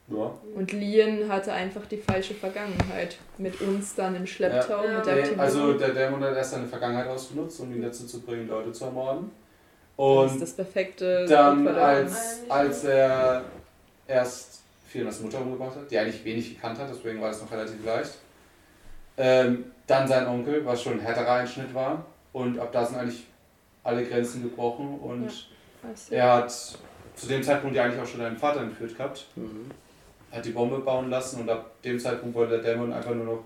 Ja. 0.09 0.31
Und 0.55 0.71
Lien 0.71 1.27
hatte 1.27 1.51
einfach 1.51 1.85
die 1.87 1.97
falsche 1.97 2.33
Vergangenheit. 2.33 3.17
Mit 3.37 3.59
uns 3.59 3.93
dann 3.95 4.15
im 4.15 4.25
Schlepptau, 4.25 4.85
Ja. 4.85 4.97
mit 4.97 5.05
der 5.05 5.15
Nee, 5.15 5.19
Aktivierung. 5.21 5.39
also 5.43 5.73
der 5.73 5.89
Dämon 5.89 6.23
hat 6.23 6.35
erst 6.37 6.51
seine 6.51 6.65
Vergangenheit 6.67 7.07
ausgenutzt, 7.07 7.59
um 7.59 7.73
ihn 7.73 7.81
dazu 7.81 8.05
zu 8.05 8.21
bringen, 8.21 8.47
Leute 8.47 8.71
zu 8.71 8.85
ermorden. 8.85 9.31
das 9.97 10.25
ist 10.27 10.31
Und 10.33 10.41
das 10.43 10.51
perfekte 10.53 11.25
dann, 11.25 11.65
der- 11.65 11.75
als, 11.75 12.39
als 12.47 12.83
er 12.85 13.43
erst 14.07 14.61
Fionas 14.87 15.19
Mutter 15.21 15.41
umgebracht 15.41 15.75
hat, 15.75 15.91
die 15.91 15.97
eigentlich 15.97 16.23
wenig 16.23 16.55
gekannt 16.55 16.79
hat, 16.79 16.89
deswegen 16.89 17.21
war 17.21 17.27
das 17.29 17.41
noch 17.41 17.51
relativ 17.51 17.83
leicht. 17.85 18.15
Ähm, 19.17 19.65
dann 19.85 20.07
sein 20.07 20.27
Onkel, 20.27 20.65
was 20.65 20.81
schon 20.81 20.93
ein 20.93 20.99
härterer 20.99 21.33
Einschnitt 21.33 21.73
war. 21.73 22.05
Und 22.33 22.59
ab 22.59 22.71
da 22.71 22.85
sind 22.85 22.97
eigentlich 22.97 23.25
alle 23.83 24.05
Grenzen 24.05 24.43
gebrochen. 24.43 24.99
Und 24.99 25.27
du? 25.81 26.15
er 26.15 26.33
hat 26.33 26.51
zu 26.51 27.27
dem 27.27 27.41
Zeitpunkt 27.41 27.75
ja 27.75 27.83
eigentlich 27.83 28.01
auch 28.01 28.07
schon 28.07 28.21
einen 28.21 28.37
Vater 28.37 28.61
entführt 28.61 28.95
gehabt. 28.95 29.25
Mhm. 29.35 29.71
Hat 30.31 30.45
die 30.45 30.51
Bombe 30.51 30.79
bauen 30.79 31.09
lassen 31.09 31.41
und 31.41 31.49
ab 31.49 31.81
dem 31.81 31.99
Zeitpunkt 31.99 32.35
wollte 32.35 32.61
der 32.61 32.73
Dämon 32.73 32.93
einfach 32.93 33.15
nur 33.15 33.25
noch 33.25 33.43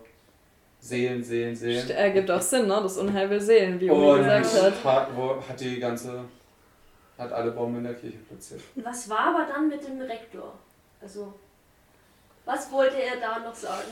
Seelen, 0.79 1.24
Seelen, 1.24 1.55
Seelen. 1.55 1.89
Ergibt 1.91 2.29
auch 2.31 2.41
Sinn, 2.41 2.67
ne? 2.67 2.79
Das 2.81 2.98
Unheil 2.98 3.29
will 3.29 3.39
Seelen, 3.39 3.79
wie 3.79 3.89
Uli 3.89 4.10
Und 4.10 4.17
gesagt 4.17 4.55
hat. 4.55 4.83
hat, 4.83 5.07
wo, 5.15 5.41
hat 5.48 5.60
die 5.60 5.79
ganze, 5.79 6.25
hat 7.19 7.31
alle 7.31 7.51
Bomben 7.51 7.77
in 7.77 7.83
der 7.83 7.93
Kirche 7.93 8.17
platziert. 8.17 8.62
Was 8.75 9.07
war 9.07 9.36
aber 9.36 9.45
dann 9.48 9.69
mit 9.69 9.88
dem 9.88 10.01
Rektor? 10.01 10.53
Also, 11.01 11.34
was 12.46 12.72
wollte 12.72 13.01
er 13.01 13.20
da 13.20 13.39
noch 13.39 13.55
sagen, 13.55 13.89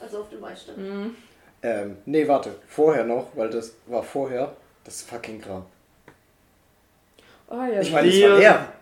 als 0.00 0.12
er 0.12 0.20
auf 0.20 0.28
dem 0.30 0.42
Eis 0.44 0.62
stand? 0.62 0.78
Mhm. 0.78 1.16
Ähm, 1.62 1.96
nee, 2.06 2.26
warte. 2.26 2.54
Vorher 2.68 3.04
noch, 3.04 3.28
weil 3.34 3.50
das 3.50 3.74
war 3.86 4.02
vorher 4.02 4.54
das 4.84 5.02
fucking 5.02 5.40
Grab. 5.40 5.66
Oh 7.48 7.54
ja, 7.56 7.80
Ich 7.80 7.92
meine, 7.92 8.08
es 8.08 8.22
war 8.22 8.38
leer. 8.38 8.72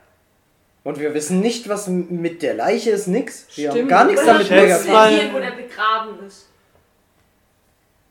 Und 0.82 0.98
wir 0.98 1.12
wissen 1.12 1.40
nicht, 1.40 1.68
was 1.68 1.88
mit 1.88 2.40
der 2.42 2.54
Leiche 2.54 2.90
ist, 2.90 3.06
nix. 3.06 3.46
Wir 3.54 3.68
haben 3.68 3.76
Stimmt. 3.76 3.90
gar 3.90 4.04
nichts 4.06 4.24
damit 4.24 4.48
mehr 4.48 4.76
verlieren, 4.76 5.34
wo 5.34 5.38
der 5.38 5.50
begraben 5.50 6.26
ist. 6.26 6.48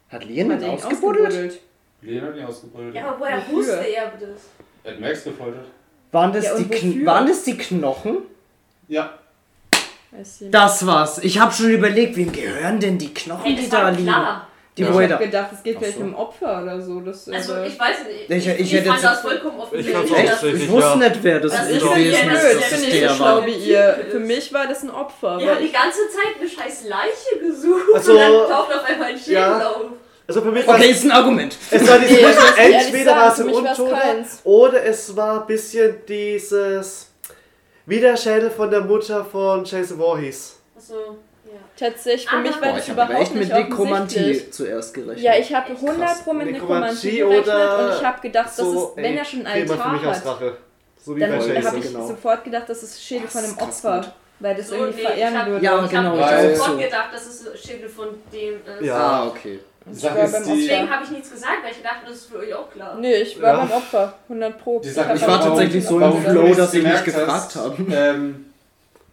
Hat 0.10 0.24
Lien 0.26 0.52
hat 0.54 0.62
ihn 0.62 0.70
ausgebuddelt? 0.70 1.28
ausgebuddelt. 1.28 1.60
Lena 2.02 2.28
hat 2.28 2.36
ihn 2.36 2.46
ausgebrüllt. 2.46 2.96
Ja, 2.96 3.08
aber 3.10 3.20
woher 3.20 3.38
Wofür? 3.38 3.58
wusste 3.58 3.88
er 3.88 4.12
das? 4.12 4.42
Er 4.84 4.94
hat 4.94 5.00
Max 5.00 5.24
gefoltert. 5.24 5.66
Waren 6.12 6.34
das, 6.34 6.46
Ja, 6.46 6.58
die 6.58 6.68
Kn 6.68 7.06
waren 7.06 7.28
das 7.28 7.44
die 7.44 7.58
Knochen? 7.58 8.18
Ja. 8.88 9.18
Ich. 10.12 10.50
Das 10.52 10.86
war's. 10.86 11.20
Ich 11.20 11.40
habe 11.40 11.54
schon 11.54 11.70
überlegt, 11.70 12.16
wem 12.16 12.32
gehören 12.32 12.80
denn 12.80 12.98
die 12.98 13.14
Knochen, 13.14 13.56
die 13.56 13.70
da 13.70 13.84
war 13.84 13.92
liegen? 13.92 14.04
klar. 14.06 14.46
Die 14.78 14.84
Ja. 14.84 14.90
ich 14.92 14.96
hab 15.12 15.20
da. 15.20 15.26
gedacht, 15.26 15.50
es 15.54 15.62
geht 15.64 15.76
Ach 15.76 15.82
vielleicht 15.82 15.98
so. 15.98 16.04
um 16.06 16.16
Opfer 16.16 16.62
oder 16.64 16.80
so. 16.82 17.02
Das, 17.02 17.28
Also, 17.28 17.54
äh, 17.56 17.68
ich 17.68 17.78
weiß 17.78 17.98
nicht. 18.08 18.30
Ich- 18.48 18.60
ich 18.60 18.74
hätte 18.74 18.88
fand 18.90 19.02
jetzt- 19.02 19.12
das 19.12 19.22
vollkommen 19.22 19.60
offensichtlich. 19.60 19.94
dass- 20.10 20.12
offensichtlich. 20.12 20.64
Ich 20.64 20.70
wusste 20.72 20.90
ja. 20.90 20.96
nicht, 20.96 21.20
wer 21.24 21.40
das, 21.42 21.52
Das 21.52 21.62
ist 21.64 21.70
ist 21.70 21.76
ich 21.76 21.84
ist. 21.84 22.22
blöd, 22.22 22.34
das 22.34 22.44
ich 22.54 22.60
dass 22.60 22.72
es 22.72 22.80
nicht 22.80 22.94
so 22.94 23.00
der 23.00 23.10
schlau 23.10 23.26
war. 23.26 23.46
wie 23.46 23.52
ihr. 23.52 23.98
Für 24.10 24.20
mich 24.20 24.54
war 24.54 24.68
das 24.68 24.84
ein 24.84 24.90
Opfer. 24.92 25.38
Wir 25.40 25.52
haben 25.52 25.60
die 25.60 25.66
ich, 25.66 25.74
ganze 25.74 26.00
Zeit 26.10 26.40
eine 26.40 26.50
scheiß 26.50 26.84
Leiche 26.88 27.46
gesucht 27.46 27.82
Also- 27.94 28.12
und 28.14 28.18
dann 28.20 28.32
taucht 28.50 28.74
auf 28.74 28.84
einmal 28.86 29.10
ein 29.10 29.18
Schild 29.18 29.38
Ja. 29.38 29.68
auf. 29.70 29.82
Also 30.28 30.42
für 30.44 30.52
mich 30.52 30.66
war 30.68 30.76
Okay, 30.76 30.92
ist 30.92 31.04
ein 31.04 31.12
Argument. 31.12 31.58
es 31.72 31.88
war 31.90 32.00
dieses 32.00 32.18
ich 32.18 32.58
entweder 32.58 33.16
war 33.16 33.34
es 33.34 33.40
ein 33.42 33.50
Untoter 33.50 34.26
oder 34.46 34.84
es 34.86 35.16
war 35.16 35.42
ein 35.42 35.48
bisschen 35.48 35.96
dieses 36.08 37.09
wie 37.90 38.00
der 38.00 38.16
Schädel 38.18 38.50
von 38.52 38.70
der 38.70 38.82
Mutter 38.82 39.26
von 39.26 39.64
Jason 39.66 39.98
Voorhees. 39.98 40.58
Achso, 40.78 40.94
ja. 41.46 41.52
tatsächlich, 41.78 42.30
für 42.30 42.36
Aber- 42.36 42.42
mich 42.44 42.52
war 42.54 42.62
Boah, 42.62 42.74
das 42.76 42.84
ich 42.84 42.90
habe 42.92 43.02
überhaupt 43.04 43.22
echt 43.24 43.34
mit 43.36 43.44
nicht 43.44 43.52
offensichtlich. 43.52 43.80
Nekromantie 43.80 44.52
zuerst 44.52 44.94
gerechnet. 44.94 45.20
Ja, 45.20 45.34
ich 45.38 45.54
habe 45.54 45.74
Krass. 45.74 45.82
100 45.84 46.24
Pro 46.24 46.34
mit 46.34 46.52
Nekromantie 46.52 47.18
gerechnet 47.18 47.48
und 47.48 47.90
ich 47.98 48.06
habe 48.06 48.22
gedacht, 48.22 48.48
das 48.48 48.58
so, 48.58 48.88
ist, 48.90 48.96
wenn 48.98 49.06
ey, 49.06 49.18
er 49.18 49.26
schon 49.26 49.46
einen 49.46 49.70
Altar 49.70 50.02
hat, 50.04 50.26
Rache. 50.26 50.58
So 51.02 51.16
wie 51.16 51.20
dann 51.22 51.32
habe 51.32 51.78
ich 51.80 51.84
genau. 51.92 52.06
sofort 52.08 52.44
gedacht, 52.44 52.66
das 52.68 52.84
ist 52.84 53.02
Schädel 53.04 53.28
von 53.28 53.44
einem 53.44 53.58
Opfer, 53.58 54.02
gut. 54.02 54.12
weil 54.40 54.56
das 54.56 54.68
So, 54.68 54.76
irgendwie 54.76 54.98
nee, 55.02 55.08
verehren 55.08 55.40
hab- 55.40 55.48
würde. 55.48 55.66
Ja, 55.66 55.84
ich 55.84 55.90
genau, 55.90 56.04
habe 56.04 56.18
ich 56.18 56.24
auch 56.26 56.56
sofort 56.58 56.72
so. 56.72 56.78
gedacht, 56.86 57.10
dass 57.14 57.26
es 57.28 57.60
Schädel 57.66 57.90
von 57.90 58.08
dem 58.32 58.54
ist. 58.56 58.86
Ja. 58.86 58.96
Ah, 58.98 59.28
okay. 59.28 59.60
Ich 59.92 60.02
die, 60.02 60.08
Deswegen 60.68 60.90
habe 60.90 61.04
ich 61.04 61.12
nichts 61.12 61.32
gesagt, 61.32 61.58
weil 61.64 61.72
ich 61.72 61.82
dachte, 61.82 62.06
das 62.08 62.16
ist 62.16 62.26
für 62.32 62.38
euch 62.40 62.54
auch 62.54 62.70
klar. 62.72 62.98
Nee, 63.00 63.16
ich 63.16 63.42
war 63.42 63.54
Ja. 63.54 63.60
beim 63.60 63.72
Opfer, 63.72 64.14
100 64.28 64.58
Pro. 64.64 64.80
Die 64.80 64.90
Sache 64.90 65.14
ist, 65.14 65.22
Ich 65.22 65.28
war 65.28 65.42
tatsächlich 65.42 65.86
so 65.86 66.00
im 66.00 66.22
Flow, 66.24 66.54
dass 66.54 66.74
ich 66.74 66.84
nicht 66.84 67.04
gemerkt 67.04 67.06
gefragt 67.06 67.30
hast, 67.30 67.56
habe. 67.56 67.86
Ähm, 67.92 68.46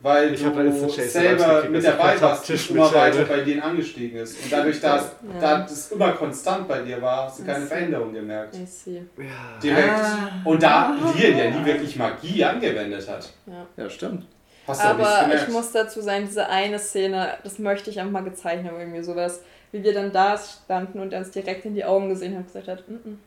weil 0.01 0.35
Ich 0.35 0.43
du 0.43 0.89
selber 0.89 1.65
mit 1.69 1.85
dass 1.85 1.85
ich 1.85 1.91
dabei 1.99 2.11
einen 2.13 2.21
warst, 2.21 2.47
Tisch 2.47 2.69
dass 2.69 2.77
immer 2.77 2.95
weiter 2.95 3.25
bei 3.25 3.41
dir 3.41 3.65
angestiegen 3.65 4.21
ist. 4.21 4.43
Und 4.45 4.53
dadurch, 4.53 4.81
dass 4.81 5.03
Ja. 5.03 5.41
da 5.41 5.59
das 5.61 5.91
immer 5.91 6.13
konstant 6.13 6.69
bei 6.69 6.81
dir 6.81 7.01
war, 7.03 7.27
hast 7.27 7.41
du 7.41 7.45
keine. 7.45 7.67
Veränderung 7.67 8.13
gemerkt. 8.13 8.55
I 8.55 8.67
see. 8.67 9.03
Ja. 9.17 9.25
Direkt. 9.63 9.89
Ah. 9.91 10.29
Und 10.45 10.63
da 10.63 10.95
Lien 11.17 11.37
ja 11.39 11.51
nie 11.51 11.65
wirklich 11.65 11.97
Magie 11.97 12.45
angewendet 12.45 13.09
hat, 13.09 13.31
Ja, 13.77 13.91
stimmt. 13.91 14.27
hast 14.69 14.81
Aber 14.85 15.29
ich 15.35 15.49
muss 15.49 15.73
dazu 15.73 16.01
sagen, 16.01 16.25
diese 16.27 16.47
eine 16.49 16.79
Szene, 16.79 17.31
das 17.43 17.59
möchte 17.59 17.91
ich 17.91 17.99
einfach 17.99 18.13
mal 18.13 18.25
gezeichnet 18.25 18.71
haben, 18.71 18.79
irgendwie 18.81 19.03
sowas, 19.03 19.41
wie 19.73 19.83
wir 19.83 19.93
dann 19.95 20.13
da 20.13 20.39
standen 20.39 21.01
und 21.01 21.13
er 21.13 21.21
uns 21.21 21.31
direkt 21.31 21.65
in 21.65 21.75
die 21.75 21.85
Augen 21.85 22.09
gesehen 22.09 22.33
hat 22.33 22.41
und 22.41 22.47
gesagt 22.47 22.69
hat, 22.69 22.89
"Mm, 22.89 22.95
mm, 22.95 23.19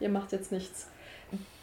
ihr 0.00 0.08
macht 0.08 0.32
jetzt 0.32 0.52
nichts. 0.52 0.88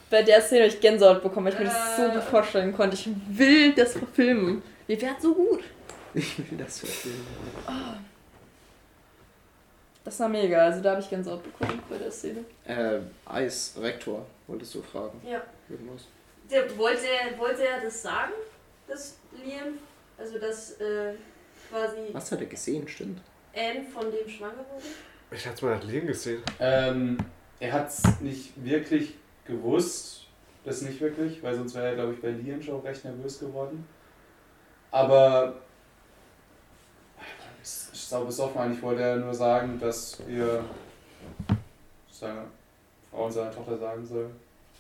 Bei 0.10 0.22
der 0.22 0.42
Szene 0.42 0.66
habe 0.66 0.74
ich 0.74 0.80
Gänsehaut 0.80 1.24
bekommen, 1.24 1.48
weil 1.48 1.54
ich 1.54 1.60
mir 1.60 1.66
das 1.66 1.98
so 1.98 2.04
Äh. 2.04 2.14
gut 2.14 2.24
vorstellen 2.24 2.74
konnte. 2.74 2.96
Ich 2.96 3.10
will 3.30 3.74
das 3.74 3.94
verfilmen. 3.94 4.62
Wir 4.86 5.02
werden 5.02 5.16
so 5.20 5.34
gut. 5.34 5.64
Ich 6.14 6.38
will 6.38 6.58
das 6.60 6.80
verstehen. 6.80 7.26
Das 10.04 10.20
war 10.20 10.28
mega, 10.30 10.58
also 10.66 10.82
da 10.82 10.92
habe 10.92 11.02
ich 11.02 11.10
Gänsehaut 11.10 11.42
bekommen 11.44 11.82
bei 11.90 11.98
der 11.98 12.12
Szene. 12.12 12.44
Äh, 12.66 13.00
Eis, 13.26 13.74
Rektor, 13.80 14.26
wolltest 14.48 14.76
du 14.76 14.82
fragen? 14.82 15.20
Ja. 15.26 15.42
Irgendwas? 15.70 16.04
Der, 16.52 16.78
wollte, 16.78 17.06
wollte 17.38 17.66
er 17.66 17.82
das 17.82 18.02
sagen, 18.04 18.34
das 18.88 19.16
Liam? 19.44 19.80
Also, 20.18 20.38
dass 20.38 20.74
äh, 20.74 21.14
quasi 21.72 21.98
Was 22.12 22.32
hat 22.32 22.42
er 22.42 22.46
gesehen, 22.48 22.88
stimmt? 22.88 23.20
Anne 23.56 23.84
von 23.94 24.12
dem 24.12 24.28
schwanger 24.30 24.66
wurde? 24.72 24.84
Ich 25.32 25.48
hatte 25.48 25.66
mal 25.66 25.80
Leben 25.86 26.08
gesehen. 26.08 26.42
Ähm, 26.60 27.18
er 27.60 27.72
hat 27.74 27.88
es 27.90 28.20
nicht 28.22 28.52
wirklich 28.64 29.16
gewusst, 29.46 30.28
das 30.64 30.82
nicht 30.82 31.00
wirklich, 31.02 31.42
weil 31.44 31.56
sonst 31.56 31.76
wäre 31.76 31.88
er, 31.88 31.96
glaube 31.96 32.14
ich, 32.14 32.22
bei 32.22 32.30
Lien 32.30 32.62
schon 32.62 32.82
recht 32.82 33.04
nervös 33.04 33.40
geworden. 33.40 33.88
Aber 34.92 35.56
ich 37.62 37.70
sau 37.70 38.26
besoffen 38.26 38.62
eigentlich 38.62 38.82
wollte 38.82 39.02
er 39.02 39.16
nur 39.18 39.34
sagen, 39.34 39.80
dass 39.80 40.20
wir 40.28 40.64
seiner 42.12 42.46
Frau 43.10 43.26
und 43.26 43.32
seiner 43.32 43.52
Tochter 43.52 43.78
sagen 43.78 44.06
soll, 44.06 44.30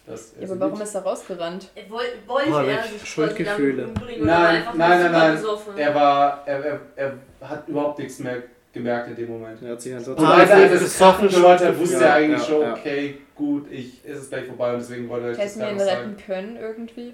dass 0.05 0.33
er 0.33 0.43
Ja, 0.43 0.51
aber 0.51 0.59
warum 0.59 0.73
liebt. 0.73 0.83
ist 0.87 0.95
er 0.95 1.01
rausgerannt? 1.01 1.69
Er 1.75 1.89
woll, 1.89 2.05
wollte 2.27 2.49
Boah, 2.49 2.63
er 2.63 2.83
sich 2.83 3.09
Schuldgefühle. 3.09 3.87
Nein, 4.19 4.63
nein, 4.75 4.75
nein, 4.77 5.11
nein. 5.11 5.43
Er 5.77 5.95
war, 5.95 6.43
er, 6.45 6.65
er, 6.65 6.79
er 6.95 7.17
hat 7.49 7.67
überhaupt 7.67 7.99
nichts 7.99 8.19
mehr 8.19 8.43
gemerkt 8.73 9.09
in 9.09 9.15
dem 9.15 9.29
Moment. 9.29 9.61
Er 9.61 9.71
hat 9.73 9.81
sich 9.81 9.93
einfach 9.93 10.17
Und 10.17 10.25
Ah, 10.25 10.33
als 10.37 10.49
er 10.49 10.55
also 10.57 10.75
das 10.83 10.97
Sachen 10.97 11.27
gehört 11.29 11.61
hat, 11.63 11.77
wusste 11.79 11.95
Ja, 11.97 12.01
er 12.01 12.13
eigentlich 12.15 12.41
ja, 12.41 12.45
schon, 12.47 12.61
ja. 12.61 12.73
okay, 12.73 13.17
gut, 13.35 13.71
ich, 13.71 14.03
ist 14.05 14.17
es 14.19 14.29
gleich 14.29 14.45
vorbei 14.45 14.73
und 14.73 14.79
deswegen 14.79 15.07
wollte 15.09 15.27
er 15.27 15.31
das 15.33 15.39
Hätten 15.39 15.59
wir 15.59 15.69
ihn 15.71 15.79
retten 15.81 15.87
sagen. 16.15 16.17
können 16.25 16.57
irgendwie? 16.57 17.13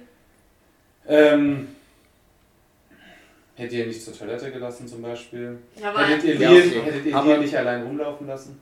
Ähm, 1.08 1.68
hättet 3.56 3.74
ihr 3.74 3.82
ihn 3.84 3.88
nicht 3.90 4.04
zur 4.04 4.18
Toilette 4.18 4.52
gelassen 4.52 4.88
zum 4.88 5.02
Beispiel? 5.02 5.58
Ja, 5.82 5.90
aber 5.90 6.06
Hättet 6.08 6.24
ihr 6.26 6.36
Ja, 6.36 6.50
Lien, 6.52 6.84
hättet 6.84 7.06
ihr 7.06 7.16
Aber- 7.16 7.38
nicht 7.38 7.56
allein 7.58 7.84
rumlaufen 7.84 8.28
lassen? 8.28 8.62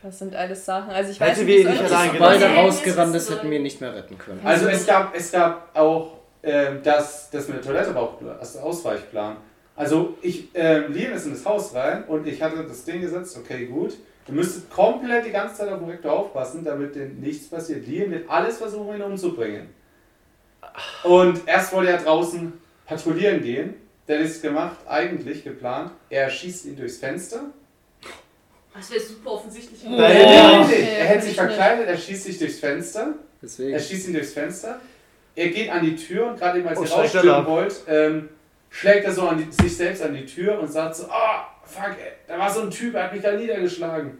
Das 0.00 0.16
sind 0.20 0.34
alles 0.36 0.64
Sachen. 0.64 0.90
Also 0.90 1.10
ich 1.10 1.20
weiß 1.20 1.30
Hätte 1.30 1.44
nicht, 1.44 1.64
wir 1.64 1.70
nicht 1.70 1.82
ich 1.82 1.86
allein 1.92 2.12
gelassen. 2.12 2.40
Ja, 2.42 2.54
rausgerannt 2.62 3.14
das 3.14 3.30
hätten 3.30 3.50
wir 3.50 3.56
ihn 3.56 3.64
nicht 3.64 3.80
mehr 3.80 3.92
retten 3.94 4.16
können. 4.16 4.40
Also 4.44 4.68
es 4.68 4.86
gab, 4.86 5.14
es 5.16 5.32
gab 5.32 5.76
auch 5.76 6.18
ähm, 6.44 6.78
das, 6.84 7.28
das 7.30 7.48
mit 7.48 7.56
der 7.56 7.64
Toilette 7.64 7.92
war 7.94 8.02
auch 8.02 8.14
das 8.38 8.56
Ausweichplan. 8.56 9.36
Also 9.78 10.18
ich, 10.22 10.48
ähm, 10.54 10.92
Liam 10.92 11.12
ist 11.12 11.26
in 11.26 11.34
das 11.34 11.46
Haus 11.46 11.72
rein 11.72 12.02
und 12.08 12.26
ich 12.26 12.42
hatte 12.42 12.64
das 12.64 12.84
Ding 12.84 13.00
gesetzt, 13.00 13.38
okay 13.38 13.66
gut, 13.66 13.96
ihr 14.26 14.34
müsstet 14.34 14.68
komplett 14.70 15.24
die 15.24 15.30
ganze 15.30 15.54
Zeit 15.54 15.68
auf 15.68 15.78
den 15.78 15.88
Rektor 15.88 16.12
aufpassen, 16.12 16.64
damit 16.64 16.96
denn 16.96 17.20
nichts 17.20 17.46
passiert. 17.46 17.86
Liam 17.86 18.10
wird 18.10 18.28
alles 18.28 18.58
versuchen, 18.58 18.96
ihn 18.96 19.02
umzubringen. 19.02 19.68
Und 21.04 21.46
erst 21.46 21.72
wollte 21.72 21.92
er 21.92 21.98
draußen 21.98 22.54
patrouillieren 22.86 23.40
gehen, 23.40 23.74
der 24.08 24.18
es 24.18 24.42
gemacht, 24.42 24.78
eigentlich 24.88 25.44
geplant, 25.44 25.92
er 26.10 26.28
schießt 26.28 26.66
ihn 26.66 26.76
durchs 26.76 26.96
Fenster. 26.96 27.42
das 28.74 28.90
wäre 28.90 29.00
super 29.00 29.30
offensichtlich. 29.30 29.84
Nein, 29.84 29.96
nein, 29.96 30.24
nein, 30.24 30.60
okay, 30.64 30.88
er 30.98 31.04
hätte 31.04 31.26
sich 31.26 31.36
verkleidet, 31.36 31.86
er 31.86 31.96
schießt 31.96 32.24
sich 32.24 32.36
durchs 32.36 32.58
Fenster. 32.58 33.14
Deswegen. 33.40 33.74
Er 33.74 33.78
schießt 33.78 34.08
ihn 34.08 34.14
durchs 34.14 34.32
Fenster. 34.32 34.80
Er 35.36 35.50
geht 35.50 35.70
an 35.70 35.84
die 35.84 35.94
Tür 35.94 36.30
und 36.30 36.36
gerade 36.36 36.58
eben 36.58 36.66
als 36.66 36.80
Oh, 36.80 36.82
ihr 36.82 36.90
er 36.90 36.96
rausstürmen 36.96 37.46
wollt, 37.46 37.76
ähm, 37.86 38.28
schlägt 38.70 39.04
er 39.06 39.12
so 39.12 39.28
an 39.28 39.38
die, 39.38 39.62
sich 39.62 39.76
selbst 39.76 40.02
an 40.02 40.14
die 40.14 40.26
Tür 40.26 40.58
und 40.60 40.70
sagt 40.70 40.96
so, 40.96 41.04
ah, 41.10 41.46
fuck, 41.64 41.90
ey, 41.98 42.12
da 42.26 42.38
war 42.38 42.50
so 42.50 42.62
ein 42.62 42.70
Typ, 42.70 42.92
der 42.92 43.04
hat 43.04 43.12
mich 43.12 43.22
da 43.22 43.32
niedergeschlagen. 43.32 44.18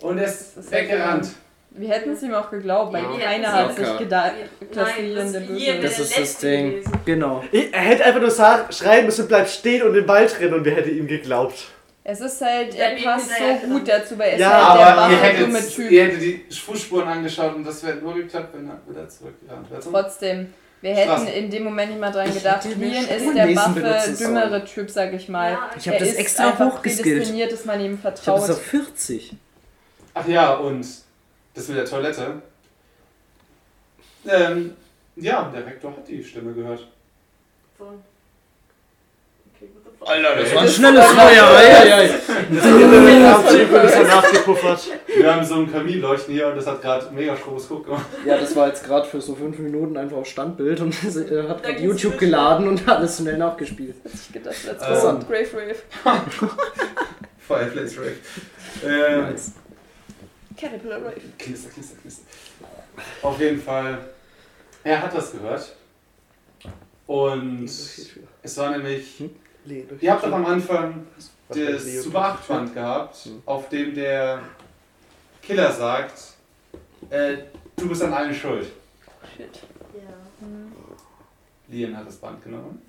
Und 0.00 0.18
er 0.18 0.24
ist 0.26 0.56
ist 0.58 0.70
weggerannt. 0.72 1.28
Wir 1.76 1.88
hätten 1.88 2.10
es 2.12 2.22
ihm 2.22 2.32
auch 2.34 2.50
geglaubt, 2.50 2.92
weil 2.92 3.02
Ja. 3.02 3.26
keiner 3.26 3.52
hat 3.52 3.74
sich 3.76 3.98
gedacht, 3.98 4.32
dass 4.72 4.88
das 5.14 5.32
der 5.32 5.40
Böse 5.40 5.64
ist. 5.64 5.84
Das 5.84 5.96
der 5.96 6.04
ist 6.04 6.18
das 6.18 6.38
Ding. 6.38 6.70
gewesen. 6.70 6.92
Genau. 7.04 7.44
Er 7.50 7.80
hätte 7.80 8.04
einfach 8.04 8.20
nur 8.20 8.30
sagen, 8.30 8.72
schreien 8.72 9.06
müssen, 9.06 9.26
bleib 9.26 9.48
stehen 9.48 9.82
und 9.82 9.88
in 9.88 9.94
den 9.94 10.08
Wald 10.08 10.38
rennen 10.38 10.54
und 10.54 10.64
wir 10.64 10.72
hätten 10.74 10.96
ihm 10.96 11.06
geglaubt. 11.08 11.66
Es 12.06 12.20
ist 12.20 12.40
halt, 12.42 12.74
er 12.76 12.94
passt 13.02 13.30
so 13.30 13.66
gut 13.68 13.88
dazu, 13.88 14.16
weil 14.18 14.28
er 14.28 14.34
ist 14.34 14.40
Ja, 14.40 14.50
halt 14.68 14.80
der 14.80 14.86
Aber 14.98 15.12
ihr 15.14 15.20
wahre 15.22 15.38
dumme 15.46 15.66
Typ. 15.68 15.90
ihr 15.90 16.04
hättet 16.04 16.20
die 16.22 16.44
Fußspuren 16.54 17.08
angeschaut 17.08 17.54
und 17.56 17.66
das 17.66 17.82
wäre 17.84 17.96
nur 17.96 18.14
geklappt, 18.14 18.54
wenn 18.54 18.68
er 18.68 18.78
wieder 18.86 19.08
zurückgerannt 19.08 19.70
wäre. 19.70 19.80
Trotzdem, 19.80 20.52
wir 20.84 20.94
hätten 20.94 21.26
in 21.28 21.50
dem 21.50 21.64
Moment 21.64 21.90
nicht 21.92 22.00
mal 22.00 22.12
dran 22.12 22.32
gedacht, 22.32 22.64
Lian 22.76 23.04
ist 23.06 23.34
der 23.34 23.54
sollen. 23.54 24.18
dümmere 24.18 24.64
Typ, 24.66 24.90
sag 24.90 25.12
ich 25.14 25.28
mal. 25.30 25.52
Ja, 25.52 25.70
Ich 25.76 25.86
habe 25.88 25.96
Er 25.96 26.00
das 26.00 26.08
ist 26.10 26.18
extra 26.18 26.58
hochgeskillt. 26.58 27.50
dass 27.52 27.64
man 27.64 27.80
ihm 27.80 27.94
Ich 27.98 28.04
habe 28.04 28.16
vertraut. 28.16 28.40
das 28.42 28.50
auf 28.50 28.62
40. 28.62 29.32
Ach 30.12 30.28
ja, 30.28 30.54
und 30.54 30.86
das 31.54 31.68
mit 31.68 31.76
der 31.78 31.86
Toilette. 31.86 32.42
Ähm, 34.26 34.76
ja, 35.16 35.50
der 35.54 35.64
Rektor 35.66 35.90
hat 35.92 36.06
die 36.06 36.22
Stimme 36.22 36.52
gehört. 36.52 36.86
Von- 37.78 38.02
Okay, 39.56 39.68
what 39.74 39.84
the 39.84 39.90
fuck? 39.93 39.93
Alter, 40.06 40.36
Das 40.42 40.54
war 40.54 40.62
ein 40.62 40.68
schnelles 40.68 41.04
Feuer. 41.06 42.08
Das 42.50 43.94
ist 43.94 44.02
nachgepuffert. 44.08 44.80
Wir 45.06 45.34
haben 45.34 45.44
so 45.44 45.54
ein 45.56 45.70
Kaminleuchten 45.70 46.34
hier 46.34 46.48
und 46.48 46.56
das 46.56 46.66
hat 46.66 46.82
gerade 46.82 47.10
mega 47.12 47.36
Stroboskop 47.36 47.84
gemacht. 47.86 48.06
Ja, 48.26 48.36
das 48.38 48.54
war 48.54 48.68
jetzt 48.68 48.84
gerade 48.84 49.06
für 49.08 49.20
so 49.20 49.34
5 49.34 49.58
Minuten 49.58 49.96
einfach 49.96 50.18
auf 50.18 50.26
Standbild 50.26 50.80
und 50.80 50.92
äh, 51.04 51.48
hat 51.48 51.62
gerade 51.62 51.80
YouTube 51.80 52.18
geladen 52.18 52.68
und 52.68 52.86
alles 52.88 53.16
schnell 53.18 53.38
nachgespielt. 53.38 53.96
Ich 54.12 54.32
gedacht, 54.32 54.56
let's 54.66 54.84
go. 54.86 55.08
Ähm. 55.08 55.18
Grave 55.28 55.48
Rave. 55.54 55.76
Fireplace 57.38 57.98
Rave. 57.98 58.16
Äh, 58.86 59.16
Nice. 59.30 59.52
Caterpillar 60.58 60.98
Rave. 60.98 61.20
Knister, 61.38 61.70
knister, 61.70 61.96
knister. 62.00 62.24
Auf 63.22 63.40
jeden 63.40 63.60
Fall, 63.60 63.98
er 64.82 65.02
hat 65.02 65.14
das 65.16 65.32
gehört. 65.32 65.74
Und 67.06 67.64
es 67.66 68.56
war 68.56 68.70
nämlich, 68.70 69.24
ihr 69.66 70.12
habt 70.12 70.24
doch 70.24 70.32
am 70.32 70.46
Anfang 70.46 71.06
das 71.48 72.02
Super 72.02 72.24
8 72.24 72.48
Band 72.48 72.74
gehabt, 72.74 73.28
auf 73.46 73.68
dem 73.68 73.94
der 73.94 74.40
Killer 75.42 75.70
sagt, 75.72 76.34
äh, 77.10 77.36
du 77.76 77.88
bist 77.88 78.02
an 78.02 78.12
allem 78.12 78.34
schuld. 78.34 78.66
Shit. 79.36 79.60
Ja. 79.94 80.46
Liam 81.68 81.96
hat 81.96 82.06
das 82.06 82.16
Band 82.16 82.42
genommen. 82.42 82.80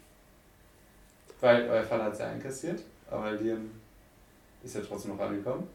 Weil 1.42 1.70
euer 1.70 1.84
Vater 1.84 2.06
hat 2.06 2.14
es 2.14 2.20
ja 2.20 2.28
einkassiert, 2.28 2.82
aber 3.12 3.32
Liam 3.34 3.70
ist 4.64 4.76
ja 4.76 4.82
trotzdem 4.82 5.16
noch 5.16 5.24
angekommen. 5.24 5.68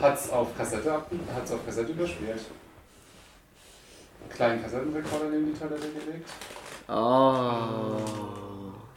Hat 0.00 0.14
es 0.14 0.30
auf 0.30 0.56
Kassette 0.56 0.90
hat's 1.34 1.52
auf 1.52 1.64
Kassette 1.66 1.92
überspielt. 1.92 2.40
Kleinen 4.30 4.62
Kassettenrekorder 4.62 5.30
neben 5.30 5.52
die 5.52 5.58
Toilette 5.58 5.88
gelegt. 5.88 6.28
Ah. 6.86 8.47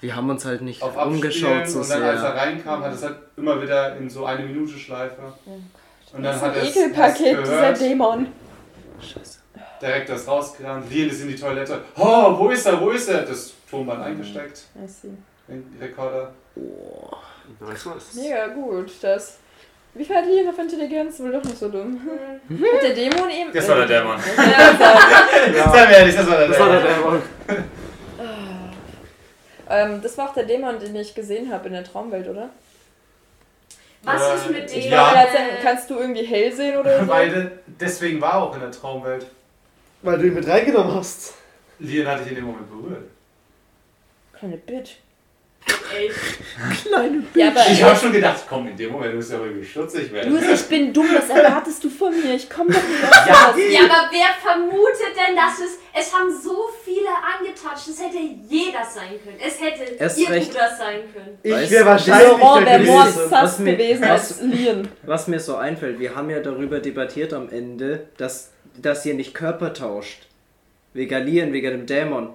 Wir 0.01 0.15
haben 0.15 0.29
uns 0.29 0.43
halt 0.45 0.61
nicht 0.61 0.81
Auf 0.81 0.97
umgeschaut 0.97 1.51
Abspielen 1.61 1.67
so 1.67 1.79
und 1.79 1.89
dann 1.91 2.03
als 2.03 2.15
er 2.23 2.31
sehr. 2.31 2.35
reinkam, 2.35 2.83
hat 2.83 2.93
es 2.93 3.03
halt 3.03 3.15
immer 3.37 3.61
wieder 3.61 3.95
in 3.97 4.09
so 4.09 4.25
eine 4.25 4.43
Minute 4.45 4.77
Schleife. 4.77 5.21
Und 5.45 5.71
dann 6.13 6.23
Das 6.23 6.41
hat 6.41 6.55
ist 6.57 6.75
er 6.75 6.85
Ekelpaket, 6.87 7.39
dieser. 7.39 7.73
Dämon. 7.73 8.27
Scheiße. 8.99 9.39
Direkt 9.81 10.09
ist 10.09 10.27
rausgerannt, 10.27 10.89
Liam 10.91 11.09
ist 11.09 11.21
in 11.21 11.27
die 11.29 11.35
Toilette. 11.35 11.81
Oh, 11.97 12.37
wo 12.37 12.49
ist 12.49 12.65
er, 12.65 12.79
wo 12.81 12.89
ist 12.91 13.09
er? 13.09 13.21
Das 13.23 13.53
Tonband 13.69 14.03
eingesteckt, 14.03 14.63
I 14.75 14.87
see. 14.87 15.07
den 15.47 15.63
Rekorder. 15.79 16.31
Nice, 17.59 17.85
nice. 17.85 18.13
Mega 18.15 18.47
gut, 18.47 18.91
das. 19.01 19.37
Wie 19.93 20.05
viel 20.05 20.15
hat 20.15 20.25
Lian 20.25 20.47
auf 20.47 20.57
Intelligenz? 20.59 21.19
Wohl 21.19 21.31
doch 21.31 21.43
nicht 21.43 21.57
so 21.57 21.67
dumm. 21.69 21.99
Hm. 22.47 22.63
Hat 22.75 22.83
der 22.83 22.93
Dämon 22.93 23.29
eben. 23.29 23.51
Das 23.53 23.67
war 23.67 23.75
der 23.77 23.85
Dämon. 23.87 24.17
Ja, 24.37 24.73
das, 25.53 25.71
Sei 25.73 25.85
mir 25.87 25.97
ehrlich, 25.97 26.15
das 26.15 26.27
war 26.29 26.37
der 26.37 26.47
Das 26.47 26.59
war 26.59 26.69
der 26.69 26.81
Dämon. 26.81 27.21
Ähm, 29.71 30.01
das 30.01 30.17
war 30.17 30.29
auch 30.29 30.33
der 30.33 30.43
Dämon, 30.45 30.79
den 30.79 30.95
ich 30.95 31.15
gesehen 31.15 31.51
habe 31.51 31.67
in 31.67 31.73
der 31.73 31.83
Traumwelt, 31.83 32.27
oder? 32.27 32.49
Was 34.03 34.21
Äh, 34.21 34.35
ist 34.35 34.49
mit 34.49 34.71
dem? 34.75 34.91
ja. 34.91 35.05
Sagen, 35.13 35.49
kannst 35.61 35.89
du 35.89 35.99
irgendwie 35.99 36.25
hell 36.25 36.51
sehen 36.51 36.77
oder 36.77 36.99
so? 37.01 37.07
Weil 37.07 37.59
deswegen 37.79 38.19
war 38.19 38.33
er 38.33 38.43
auch 38.43 38.53
in 38.55 38.61
der 38.61 38.71
Traumwelt. 38.71 39.25
Weil 40.01 40.17
du 40.17 40.27
ihn 40.27 40.33
mit 40.33 40.47
reingenommen 40.47 40.95
hast. 40.95 41.35
Lian 41.79 42.07
hatte 42.07 42.23
ich 42.23 42.29
in 42.29 42.35
dem 42.35 42.45
Moment 42.45 42.69
berührt. 42.69 43.03
Kleine 44.33 44.57
Bitch. 44.57 44.95
Ey, 45.95 46.09
Kleine 46.83 47.23
Ja, 47.35 47.49
aber. 47.49 47.65
Ich 47.69 47.83
habe 47.83 47.95
schon 47.95 48.11
gedacht, 48.13 48.45
komm, 48.47 48.67
in 48.67 48.77
dem 48.77 48.91
Moment 48.93 49.15
muss 49.15 49.29
ja 49.29 49.39
irgendwie 49.39 49.65
stutzig 49.65 50.11
werden. 50.11 50.33
Luis, 50.33 50.61
ich 50.61 50.67
bin 50.67 50.93
dumm, 50.93 51.07
was 51.13 51.29
erwartest 51.29 51.83
du 51.83 51.89
von 51.89 52.11
mir? 52.19 52.33
Ich 52.35 52.49
komme 52.49 52.71
doch 52.71 52.81
nicht 52.81 53.03
auf 53.03 53.27
Ja, 53.27 53.63
ja, 53.69 53.79
aber 53.85 54.09
wer 54.11 54.29
vermutet 54.41 55.13
denn, 55.15 55.35
dass 55.35 55.59
es. 55.59 55.77
Es 55.93 56.13
haben 56.15 56.29
so 56.31 56.69
viele 56.85 57.09
angetatscht, 57.09 57.89
es 57.89 58.01
hätte 58.01 58.17
jeder 58.47 58.85
sein 58.85 59.19
können. 59.21 59.37
Es 59.45 59.59
hätte 59.59 59.83
Erst 59.99 60.17
ihr 60.17 60.29
recht. 60.29 60.51
Bruder 60.51 60.69
sein 60.77 60.99
können. 61.13 61.37
Ich 61.43 61.69
wäre 61.69 61.85
wahrscheinlich 61.85 62.39
Laurent 62.39 62.65
der 62.67 62.87
was 62.87 63.59
mir- 63.59 63.73
gewesen 63.75 64.01
was- 64.03 64.09
als 64.09 64.41
Lian. 64.41 64.87
Was 65.03 65.27
mir 65.27 65.39
so 65.41 65.57
einfällt, 65.57 65.99
wir 65.99 66.15
haben 66.15 66.29
ja 66.29 66.39
darüber 66.39 66.79
debattiert 66.79 67.33
am 67.33 67.49
Ende, 67.49 68.07
dass, 68.15 68.51
dass 68.81 69.05
ihr 69.05 69.15
nicht 69.15 69.33
Körper 69.33 69.73
tauscht. 69.73 70.27
Wegen 70.93 71.25
Lien, 71.25 71.51
wegen 71.51 71.71
dem 71.71 71.85
Dämon. 71.85 72.33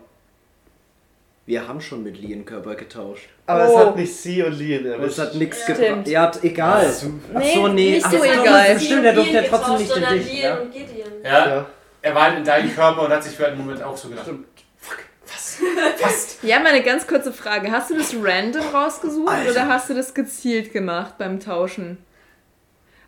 Wir 1.46 1.68
haben 1.68 1.80
schon 1.80 2.02
mit 2.02 2.18
Lien 2.20 2.44
Körper 2.44 2.74
getauscht. 2.74 3.28
Aber 3.46 3.68
Oh. 3.68 3.72
es 3.78 3.86
hat 3.86 3.96
nicht 3.96 4.16
sie 4.16 4.42
und 4.42 4.52
Lien 4.58 4.84
erwischt. 4.84 5.12
es 5.12 5.18
hat 5.20 5.34
nichts 5.36 5.58
Ja. 5.60 5.66
gebracht. 5.74 5.86
Stimmt. 5.86 6.08
Ja, 6.08 6.30
egal. 6.42 6.86
Ach 6.88 7.42
so, 7.42 7.68
nee. 7.68 7.90
nicht 7.92 8.04
Ach 8.06 8.10
so 8.12 8.18
so, 8.18 8.24
egal. 8.24 8.80
Stimmt, 8.80 9.04
der 9.04 9.12
durfte 9.12 9.32
ja 9.34 9.42
trotzdem 9.42 9.76
nicht 9.76 9.96
in 9.96 10.18
dich. 10.18 10.42
Ja? 10.42 10.56
und 10.56 10.72
Gideon. 10.72 11.08
Ja, 11.22 11.48
Ja. 11.48 11.66
er 12.02 12.14
war 12.14 12.22
halt 12.22 12.38
in 12.38 12.44
deinem 12.44 12.74
Körper 12.74 13.02
und 13.02 13.10
hat 13.10 13.22
sich 13.22 13.36
für 13.36 13.46
einen 13.46 13.58
Moment 13.58 13.80
auch 13.82 13.96
so 13.96 14.08
gedacht. 14.08 14.26
Fuck, 14.26 14.98
was? 15.24 15.58
Fast. 15.98 16.42
Ja, 16.42 16.58
mal 16.58 16.70
eine 16.70 16.82
ganz 16.82 17.06
kurze 17.06 17.32
Frage. 17.32 17.70
Hast 17.70 17.90
du 17.90 17.96
das 17.96 18.12
random 18.20 18.64
rausgesucht 18.74 19.32
oder 19.48 19.68
hast 19.68 19.88
du 19.88 19.94
das 19.94 20.14
gezielt 20.14 20.72
gemacht 20.72 21.14
beim 21.16 21.38
Tauschen? 21.38 21.98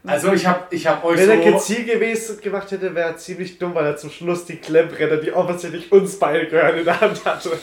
Also 0.04 0.32
ich 0.32 0.46
habe 0.46 0.64
ich 0.70 0.86
hab 0.86 1.04
euch 1.04 1.18
Wenn 1.18 1.30
er 1.30 1.42
so... 1.44 1.52
gezielt 1.58 1.86
gewesen 1.86 2.40
gemacht 2.40 2.70
hätte, 2.70 2.94
wäre 2.94 3.10
er 3.10 3.16
ziemlich 3.16 3.58
dumm, 3.58 3.74
weil 3.74 3.84
er 3.86 3.96
zum 3.96 4.10
Schluss 4.10 4.44
die 4.44 4.56
Klemmbretter, 4.56 5.16
die 5.18 5.32
offensichtlich 5.32 5.90
uns 5.90 6.18
beide 6.18 6.46
gehören, 6.46 6.78
in 6.78 6.84
der 6.84 7.00
Hand 7.00 7.24
hatte. 7.24 7.58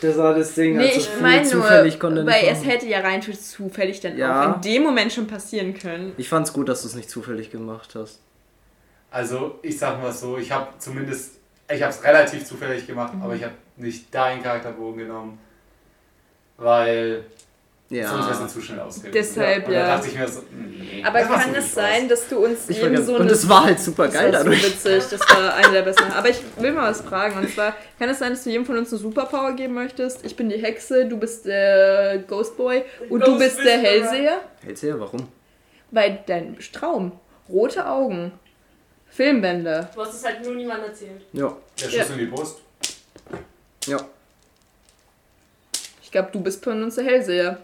Das 0.00 0.16
war 0.16 0.34
das 0.34 0.54
Ding. 0.54 0.76
Nee, 0.76 0.88
also 0.88 0.98
ich 1.00 1.20
meine 1.20 1.42
nur, 1.42 1.50
zufällig 1.50 2.00
konnte 2.00 2.20
er 2.20 2.26
weil 2.26 2.44
es 2.48 2.64
hätte 2.64 2.86
ja 2.86 3.00
rein 3.00 3.22
zufällig 3.22 4.00
dann 4.00 4.16
Ja. 4.16 4.50
auch 4.50 4.56
in 4.56 4.60
dem 4.62 4.82
Moment 4.82 5.12
schon 5.12 5.26
passieren 5.26 5.74
können. 5.74 6.12
Ich 6.16 6.28
fand's 6.28 6.52
gut, 6.52 6.68
dass 6.68 6.82
du 6.82 6.88
es 6.88 6.94
nicht 6.94 7.10
zufällig 7.10 7.50
gemacht 7.50 7.94
hast. 7.94 8.20
Also 9.10 9.58
ich 9.62 9.78
sag 9.78 10.00
mal 10.02 10.12
so, 10.12 10.38
ich 10.38 10.50
habe 10.50 10.68
zumindest... 10.78 11.34
Ich 11.72 11.82
habe 11.82 11.92
es 11.92 12.02
relativ 12.04 12.44
zufällig 12.44 12.86
gemacht, 12.86 13.12
aber 13.20 13.34
ich 13.34 13.42
habe 13.42 13.54
nicht 13.76 14.14
deinen 14.14 14.42
Charakterbogen 14.42 14.98
genommen. 14.98 15.38
Weil 16.56 17.24
Ja. 17.88 18.08
Sonst 18.08 18.28
wäre 18.30 18.44
es 18.46 18.52
zu 18.52 18.60
schnell 18.60 18.80
ausgegangen. 18.80 19.12
Deshalb, 19.14 19.66
Und 19.66 19.72
ja. 19.74 19.86
Da 19.86 19.96
dachte 19.96 20.08
ich 20.08 20.18
mir 20.18 20.28
so, 20.28 20.40
nee. 20.50 20.65
Aber 21.04 21.18
das 21.20 21.28
macht 21.28 21.42
kann 21.44 21.54
es 21.54 21.74
sein, 21.74 22.08
dass 22.08 22.28
du 22.28 22.44
uns 22.44 22.68
Ich 22.68 22.82
eben 22.82 22.96
war 22.96 23.02
so 23.02 23.14
und 23.16 23.22
eine 23.22 23.30
es 23.32 23.48
war 23.48 23.64
halt 23.64 23.80
super 23.80 24.04
Das 24.06 24.14
geil 24.14 24.32
war 24.32 24.38
so 24.40 24.44
dadurch. 24.44 24.64
witzig, 24.64 25.04
das 25.10 25.20
war 25.20 25.54
eine 25.54 25.72
der 25.72 25.82
besten. 25.82 26.12
Aber 26.12 26.28
ich 26.28 26.38
will 26.58 26.72
mal 26.72 26.90
was 26.90 27.00
fragen. 27.02 27.38
Und 27.38 27.50
zwar, 27.52 27.74
kann 27.98 28.08
es 28.08 28.18
sein, 28.18 28.30
dass 28.32 28.44
du 28.44 28.50
jedem 28.50 28.64
von 28.66 28.78
uns 28.78 28.92
eine 28.92 29.00
Superpower 29.00 29.52
geben 29.52 29.74
möchtest? 29.74 30.24
Ich 30.24 30.36
bin 30.36 30.48
die 30.48 30.56
Hexe, 30.58 31.06
du 31.06 31.16
bist 31.18 31.46
der 31.46 32.18
Ghostboy 32.26 32.82
und 33.10 33.20
du 33.20 33.26
Ghost 33.32 33.38
bist 33.38 33.58
der. 33.64 33.78
Hellseher? 33.78 34.40
Du 34.64 34.86
ja, 34.86 35.00
warum? 35.00 35.28
Weil 35.90 36.20
dein 36.26 36.56
Traum, 36.72 37.12
rote 37.48 37.86
Augen, 37.86 38.32
Filmbänder. 39.08 39.88
Du 39.94 40.00
hast 40.02 40.14
es 40.14 40.24
halt 40.24 40.44
nur 40.44 40.54
niemandem 40.54 40.88
erzählt. 40.90 41.22
Ja. 41.32 41.56
Der 41.80 41.84
Schuss 41.84 41.94
Ja. 41.94 42.04
in 42.14 42.18
die 42.18 42.26
Brust. 42.26 42.58
Ja. 43.86 43.98
Ich 46.02 46.10
glaube, 46.10 46.28
du 46.32 46.40
bist 46.40 46.62
von 46.64 46.82
uns 46.82 46.94
der 46.96 47.04
Hellseher. 47.04 47.58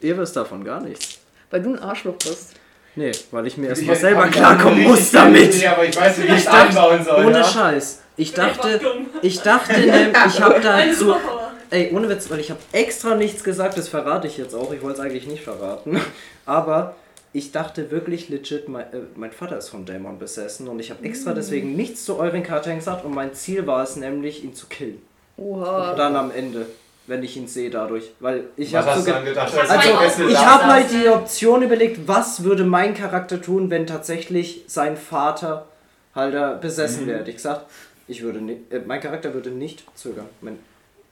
Ihr 0.00 0.16
wisst 0.16 0.36
davon 0.36 0.62
gar 0.62 0.80
nichts. 0.80 1.17
Weil 1.50 1.62
du 1.62 1.74
ein 1.74 1.78
Arschloch 1.78 2.16
bist. 2.16 2.54
Nee, 2.96 3.12
weil 3.30 3.46
ich 3.46 3.56
mir 3.56 3.66
Ich 3.72 3.78
erstmal 3.78 3.96
selber 3.96 4.26
klarkommen 4.28 4.82
muss 4.82 5.10
damit. 5.12 5.54
Idee, 5.54 5.68
aber 5.68 5.84
ich 5.84 5.96
weiß 5.96 6.18
nicht, 6.18 6.28
wie 6.28 6.32
ich 6.32 6.38
es 6.40 6.44
dachte- 6.46 6.68
anbauen 6.80 7.04
soll. 7.04 7.26
Ohne 7.26 7.38
ja? 7.38 7.44
Scheiß. 7.44 8.02
Ich 8.16 8.32
dachte, 8.34 8.80
ich 9.22 9.40
dachte, 9.40 9.78
nämlich, 9.78 10.16
ich 10.26 10.40
habe 10.42 10.60
dazu, 10.60 10.94
Superpower. 11.04 11.52
ey, 11.70 11.92
ohne 11.94 12.08
Witz, 12.08 12.28
weil 12.28 12.40
ich 12.40 12.50
habe 12.50 12.58
extra 12.72 13.14
nichts 13.14 13.44
gesagt, 13.44 13.78
das 13.78 13.86
verrate 13.88 14.26
ich 14.26 14.36
jetzt 14.38 14.54
auch, 14.54 14.72
ich 14.72 14.82
wollte 14.82 14.98
es 15.00 15.06
eigentlich 15.06 15.28
nicht 15.28 15.44
verraten, 15.44 16.00
aber 16.44 16.96
ich 17.32 17.52
dachte 17.52 17.92
wirklich 17.92 18.28
legit, 18.28 18.68
mein, 18.68 18.86
äh, 18.92 18.96
mein 19.14 19.30
Vater 19.30 19.56
ist 19.58 19.68
von 19.68 19.84
Dämon 19.86 20.18
besessen 20.18 20.66
und 20.66 20.80
ich 20.80 20.90
habe 20.90 21.04
extra 21.04 21.32
deswegen 21.32 21.76
nichts 21.76 22.04
zu 22.04 22.18
euren 22.18 22.42
Charakteren 22.42 22.78
gesagt 22.78 23.04
und 23.04 23.14
mein 23.14 23.34
Ziel 23.34 23.64
war 23.68 23.84
es 23.84 23.94
nämlich, 23.94 24.42
ihn 24.42 24.54
zu 24.54 24.66
killen. 24.66 25.00
Oha. 25.36 25.90
Und 25.92 25.98
dann 25.98 26.16
am 26.16 26.32
Ende, 26.32 26.66
wenn 27.08 27.22
ich 27.22 27.36
ihn 27.36 27.48
sehe 27.48 27.70
dadurch, 27.70 28.12
weil 28.20 28.44
ich 28.56 28.72
Was 28.72 28.80
habe 28.86 28.90
hast 28.96 29.04
so 29.04 29.10
du 29.12 29.16
ge- 29.18 29.24
gedacht? 29.30 29.52
Ich 29.52 29.60
als 29.60 29.70
hab 29.70 29.82
du 29.82 29.88
halt 29.92 30.00
Gäste 30.00 30.24
auch- 30.24 30.28
ich 30.30 30.38
habe 30.46 30.64
halt 30.66 30.90
die 30.92 31.08
Option 31.08 31.62
überlegt, 31.62 32.06
was 32.06 32.44
würde 32.44 32.64
mein 32.64 32.94
Charakter 32.94 33.42
tun, 33.42 33.70
wenn 33.70 33.86
tatsächlich 33.86 34.62
sein 34.66 34.96
Vater 34.96 35.66
halt 36.14 36.60
besessen 36.60 37.04
Mhm. 37.04 37.08
wäre. 37.08 37.28
Ich 37.28 37.36
gesagt, 37.36 37.66
ich 38.06 38.22
würde 38.22 38.40
ni- 38.40 38.60
äh, 38.70 38.80
mein 38.86 39.00
Charakter 39.00 39.34
würde 39.34 39.50
nicht 39.50 39.84
zögern. 39.96 40.26
Mein, 40.40 40.58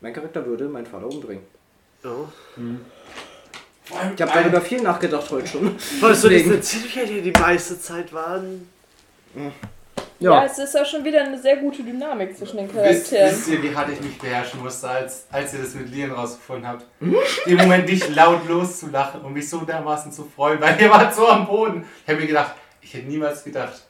mein 0.00 0.12
Charakter 0.12 0.46
würde 0.46 0.64
meinen 0.66 0.86
Vater 0.86 1.06
umbringen. 1.06 1.42
Oh. 2.04 2.26
Allem 2.56 4.14
Ich 4.16 4.22
habe 4.22 4.32
darüber 4.34 4.60
viel 4.60 4.82
nachgedacht 4.82 5.30
heute 5.30 5.46
schon. 5.46 5.76
Weißt 6.00 6.24
du, 6.24 6.28
diese 6.28 6.60
Zielchen, 6.60 7.06
die 7.06 7.22
die 7.22 7.40
meiste 7.40 7.78
Zeit 7.80 8.12
waren? 8.12 8.68
Ja. 10.18 10.32
Ja, 10.32 10.44
es 10.44 10.58
ist 10.58 10.76
auch 10.78 10.86
schon 10.86 11.04
wieder 11.04 11.22
eine 11.24 11.38
sehr 11.38 11.56
gute 11.58 11.82
Dynamik 11.82 12.36
zwischen 12.36 12.56
den 12.56 12.66
Wisst, 12.66 13.10
Charakteren. 13.10 13.30
wisst 13.30 13.48
ihr, 13.48 13.62
wie 13.62 13.74
hart 13.74 13.90
ich 13.90 14.00
mich 14.00 14.18
beherrschen 14.18 14.62
musste, 14.62 14.88
als, 14.88 15.26
als 15.30 15.52
ihr 15.52 15.60
das 15.60 15.74
mit 15.74 15.90
Lian 15.90 16.10
rausgefunden 16.10 16.66
habt? 16.66 16.86
Im 17.00 17.56
Moment 17.56 17.86
nicht 17.86 18.14
laut 18.14 18.48
loszulachen 18.48 19.20
und 19.20 19.34
mich 19.34 19.48
so 19.48 19.58
dermaßen 19.58 20.10
zu 20.10 20.24
freuen, 20.24 20.60
weil 20.60 20.80
ihr 20.80 20.90
wart 20.90 21.14
so 21.14 21.28
am 21.28 21.46
Boden. 21.46 21.84
Ich 22.04 22.10
habe 22.10 22.20
mir 22.20 22.28
gedacht, 22.28 22.54
ich 22.80 22.94
hätte 22.94 23.06
niemals 23.06 23.44
gedacht, 23.44 23.82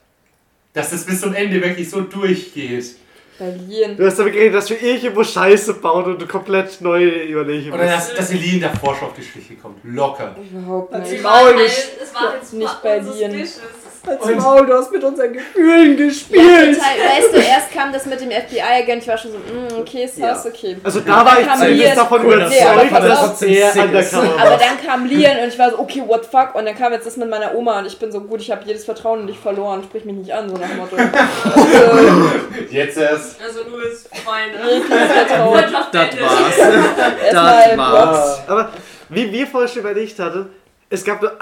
dass 0.73 0.91
das 0.91 1.05
bis 1.05 1.21
zum 1.21 1.33
Ende 1.33 1.63
wirklich 1.63 1.89
so 1.89 2.01
durchgeht. 2.01 2.97
Bei 3.39 3.51
Lien. 3.51 3.97
Du 3.97 4.07
hast 4.07 4.19
damit 4.19 4.33
geredet, 4.33 4.55
dass 4.55 4.71
wir 4.71 4.83
irgendwo 4.83 5.23
Scheiße 5.23 5.75
bauen 5.75 6.07
und 6.07 6.23
du 6.23 6.27
komplett 6.27 6.81
neu 6.81 7.05
überlegen 7.05 7.71
Oder 7.71 7.85
dass, 7.85 8.15
dass 8.15 8.33
Lian 8.33 8.63
davor 8.63 8.97
schon 8.97 9.09
auf 9.09 9.15
die 9.15 9.23
Schliche 9.23 9.55
kommt. 9.57 9.79
Locker. 9.85 10.35
Überhaupt 10.51 10.93
nicht. 10.93 11.23
waren 11.23 11.45
Maul 11.55 11.63
nicht. 11.63 11.89
es 12.03 12.15
war 12.15 12.35
jetzt 12.35 12.53
nicht 12.55 12.83
bei 12.83 12.99
unseres 12.99 13.61
Und- 14.07 14.37
Maul, 14.39 14.67
du 14.67 14.75
hast 14.75 14.93
mit 14.93 15.03
unseren 15.03 15.33
Gefühlen 15.33 15.99
Ja, 15.99 16.07
gespielt. 16.07 16.77
total. 16.77 17.21
Weißt 17.21 17.33
du, 17.33 17.37
erst 17.39 17.73
kam 17.73 17.93
das 17.93 18.07
mit 18.07 18.21
dem 18.21 18.31
FBI-Agent, 18.31 19.03
ich 19.03 19.09
war 19.09 19.19
schon 19.19 19.33
so, 19.33 19.39
mm, 19.39 19.81
okay, 19.81 20.05
ist 20.05 20.19
Ja. 20.19 20.29
das 20.29 20.47
okay. 20.47 20.77
Also 20.83 21.01
da 21.01 21.25
war 21.25 21.41
ich 21.41 21.47
zumindest 21.53 21.97
davon 21.97 22.23
überzeugt, 22.25 22.51
Nee, 22.51 22.61
dass 22.91 23.43
er 23.43 23.73
Sick 23.73 23.83
undercover 23.85 23.99
ist. 24.01 24.15
Aber 24.15 24.57
dann 24.57 24.87
kam 24.87 25.05
Lian 25.07 25.39
und 25.43 25.49
ich 25.49 25.59
war 25.59 25.71
so, 25.71 25.79
okay, 25.81 26.03
what 26.07 26.25
the 26.25 26.31
fuck? 26.31 26.55
Und 26.55 26.67
dann 26.67 26.77
kam 26.77 26.93
jetzt 26.93 27.07
das 27.07 27.17
mit 27.17 27.29
meiner 27.29 27.55
Oma 27.55 27.79
und 27.81 27.87
ich 27.87 27.99
bin 27.99 28.13
so, 28.13 28.21
gut, 28.21 28.41
ich 28.41 28.51
habe 28.51 28.63
jedes 28.65 28.85
Vertrauen 28.85 29.21
in 29.23 29.27
dich 29.27 29.39
verloren, 29.39 29.83
sprich 29.83 30.05
mich 30.05 30.15
nicht 30.17 30.33
an, 30.33 30.49
so 30.49 30.57
nach 30.57 30.69
dem 30.69 30.77
Motto. 30.79 30.97
Jetzt 32.71 32.97
erst. 32.99 33.41
Also 33.41 33.61
nur 33.69 33.81
das 33.83 34.09
Freunde. 34.23 34.83
Vertrauen. 34.87 35.65
Das 35.93 36.21
war's. 36.21 36.59
Erstmal 37.33 37.77
war's. 37.93 38.41
Aber 38.47 38.69
wie 39.09 39.33
wir 39.33 39.47
vorhin 39.47 39.69
schon 39.69 39.81
überlegt 39.81 40.19
hatten, 40.19 40.49
es 40.91 41.05
gab 41.05 41.21
nur 41.23 41.41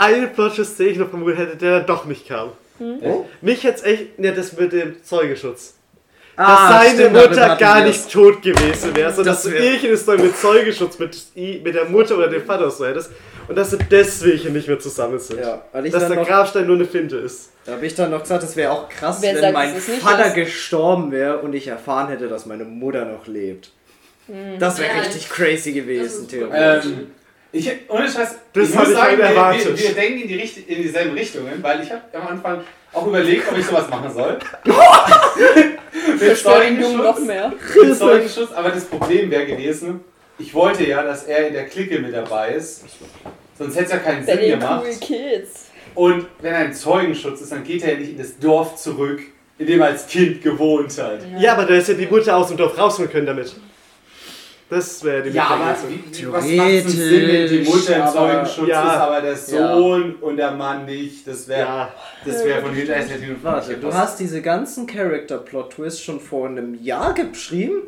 den 0.76 0.88
ich 0.88 0.98
noch 0.98 1.08
vermutet 1.10 1.38
hätte, 1.38 1.56
der 1.56 1.78
dann 1.78 1.86
doch 1.86 2.04
nicht 2.06 2.26
kam. 2.28 2.50
Oh. 2.80 3.24
Mich 3.40 3.62
jetzt 3.62 3.84
echt, 3.84 4.18
ja, 4.18 4.32
das 4.32 4.52
mit 4.56 4.72
dem 4.72 5.02
Zeugenschutz. 5.02 5.74
Dass 6.36 6.46
Ah, 6.48 6.82
seine 6.82 6.94
stimmt, 6.98 7.12
Mutter 7.12 7.56
gar 7.56 7.84
nicht 7.84 8.10
tot 8.12 8.42
gewesen 8.42 8.96
wäre, 8.96 9.12
sondern 9.12 9.34
Das 9.34 9.42
dass 9.42 9.42
du 9.44 9.52
wär- 9.52 9.62
irgendeine 9.62 9.96
Story 9.96 10.18
mit 10.18 10.36
Zeugenschutz 10.36 10.98
mit, 10.98 11.16
mit 11.62 11.74
der 11.76 11.84
Mutter 11.84 12.18
oder 12.18 12.26
dem 12.26 12.42
Vater 12.44 12.68
so 12.72 12.84
hättest 12.84 13.12
und 13.46 13.54
dass 13.56 13.70
sie 13.70 13.78
deswegen 13.88 14.52
nicht 14.52 14.66
mehr 14.66 14.80
zusammen 14.80 15.20
sind. 15.20 15.38
Ja, 15.38 15.62
weil 15.70 15.86
ich 15.86 15.92
dass 15.92 16.02
dann 16.02 16.10
der 16.12 16.20
noch, 16.22 16.26
Grabstein 16.28 16.66
nur 16.66 16.74
eine 16.74 16.86
Finte 16.86 17.18
ist. 17.18 17.50
da 17.64 17.72
habe 17.72 17.86
ich 17.86 17.94
dann 17.94 18.10
noch 18.10 18.22
gesagt, 18.22 18.42
es 18.42 18.56
wäre 18.56 18.72
auch 18.72 18.88
krass, 18.88 19.18
Wer 19.20 19.34
wenn 19.34 19.40
sagt, 19.42 19.52
mein 19.54 19.74
dass 19.76 19.84
Vater 20.00 20.26
ist? 20.26 20.34
gestorben 20.34 21.12
wäre 21.12 21.38
und 21.38 21.52
ich 21.54 21.68
erfahren 21.68 22.08
hätte, 22.08 22.26
dass 22.26 22.46
meine 22.46 22.64
Mutter 22.64 23.04
noch 23.04 23.28
lebt. 23.28 23.70
Das 24.58 24.78
wäre 24.80 24.92
Ja, 24.92 25.02
richtig 25.02 25.28
crazy 25.28 25.72
das 25.72 25.82
gewesen, 25.84 26.22
ist 26.22 26.30
theoretisch. 26.30 26.86
Ähm, 26.90 27.06
ich, 27.54 27.70
ohne 27.88 28.10
Scheiß, 28.10 28.34
Das 28.52 28.68
ich 28.68 28.74
muss 28.74 28.88
ich 28.88 28.94
sagen, 28.94 29.22
halt 29.22 29.64
wir, 29.64 29.78
wir, 29.78 29.94
denken 29.94 30.22
in, 30.22 30.28
die 30.28 30.34
Richt 30.34 30.68
in 30.68 30.82
dieselben 30.82 31.12
Richtungen, 31.12 31.62
weil 31.62 31.82
ich 31.82 31.90
habe 31.90 32.02
am 32.12 32.26
Anfang 32.26 32.64
auch 32.92 33.06
überlegt, 33.06 33.48
ob 33.50 33.56
ich 33.56 33.64
sowas 33.64 33.88
machen 33.88 34.12
soll. 34.12 34.38
mit 34.64 34.74
Jungen 36.80 36.96
noch 36.96 37.14
Zeugenschutz. 37.14 37.20
mehr. 37.20 37.52
Mit 37.82 37.96
Zeugenschutz, 37.96 38.50
aber 38.52 38.70
das 38.70 38.86
Problem 38.86 39.30
wäre 39.30 39.46
gewesen, 39.46 40.00
ich 40.38 40.52
wollte 40.52 40.84
ja, 40.84 41.04
dass 41.04 41.24
er 41.24 41.46
in 41.46 41.54
der 41.54 41.66
Clique 41.66 42.00
mit 42.00 42.12
dabei 42.12 42.54
ist. 42.54 42.84
Sonst 43.56 43.76
hätte 43.76 43.84
es 43.84 43.92
ja 43.92 43.98
keinen 43.98 44.24
Sinn 44.24 44.36
Benny 44.36 44.50
gemacht. 44.50 44.84
cool 44.84 44.96
Kids. 44.98 45.66
Und 45.94 46.26
wenn 46.40 46.54
ein 46.54 46.74
Zeugenschutz 46.74 47.40
ist, 47.40 47.52
dann 47.52 47.62
geht 47.62 47.84
er 47.84 47.92
ja 47.92 48.00
nicht 48.00 48.10
in 48.10 48.18
das 48.18 48.36
Dorf 48.36 48.74
zurück, 48.74 49.22
in 49.58 49.68
dem 49.68 49.80
er 49.80 49.86
als 49.88 50.08
Kind 50.08 50.42
gewohnt 50.42 50.98
hat. 50.98 51.20
Ja, 51.38 51.52
aber 51.52 51.66
da 51.66 51.74
ist 51.74 51.88
ja 51.88 51.94
die 51.94 52.06
Mutter 52.06 52.36
aus 52.36 52.48
dem 52.48 52.56
Dorf 52.56 52.76
rausholen 52.76 53.12
können 53.12 53.26
damit. 53.26 53.54
Das 54.70 55.04
wäre 55.04 55.22
die 55.22 55.30
Ja, 55.30 55.44
aber 55.44 55.76
wie, 55.88 56.32
was 56.32 56.44
macht 56.46 56.68
denn 56.68 56.88
Sinn, 56.88 57.28
wenn 57.28 57.48
die 57.48 57.58
Mutter 57.68 57.96
im 57.96 58.12
Zeugenschutz 58.12 58.68
ja. 58.68 58.82
ist, 58.82 59.00
aber 59.00 59.20
der 59.20 59.36
Sohn 59.36 60.14
und 60.16 60.36
der 60.36 60.50
Mann 60.52 60.86
nicht? 60.86 61.26
Das 61.28 61.46
wäre 61.46 61.60
Ja, 61.60 61.94
das 62.24 62.44
wär 62.44 62.60
von 62.62 62.74
nicht 62.74 62.88
Warte, 63.42 63.76
du 63.76 63.92
hast 63.92 64.18
diese 64.18 64.40
ganzen 64.40 64.86
Character-Plot-Twists 64.86 66.02
schon 66.02 66.18
vor 66.18 66.48
einem 66.48 66.82
Jahr 66.82 67.12
geschrieben? 67.12 67.82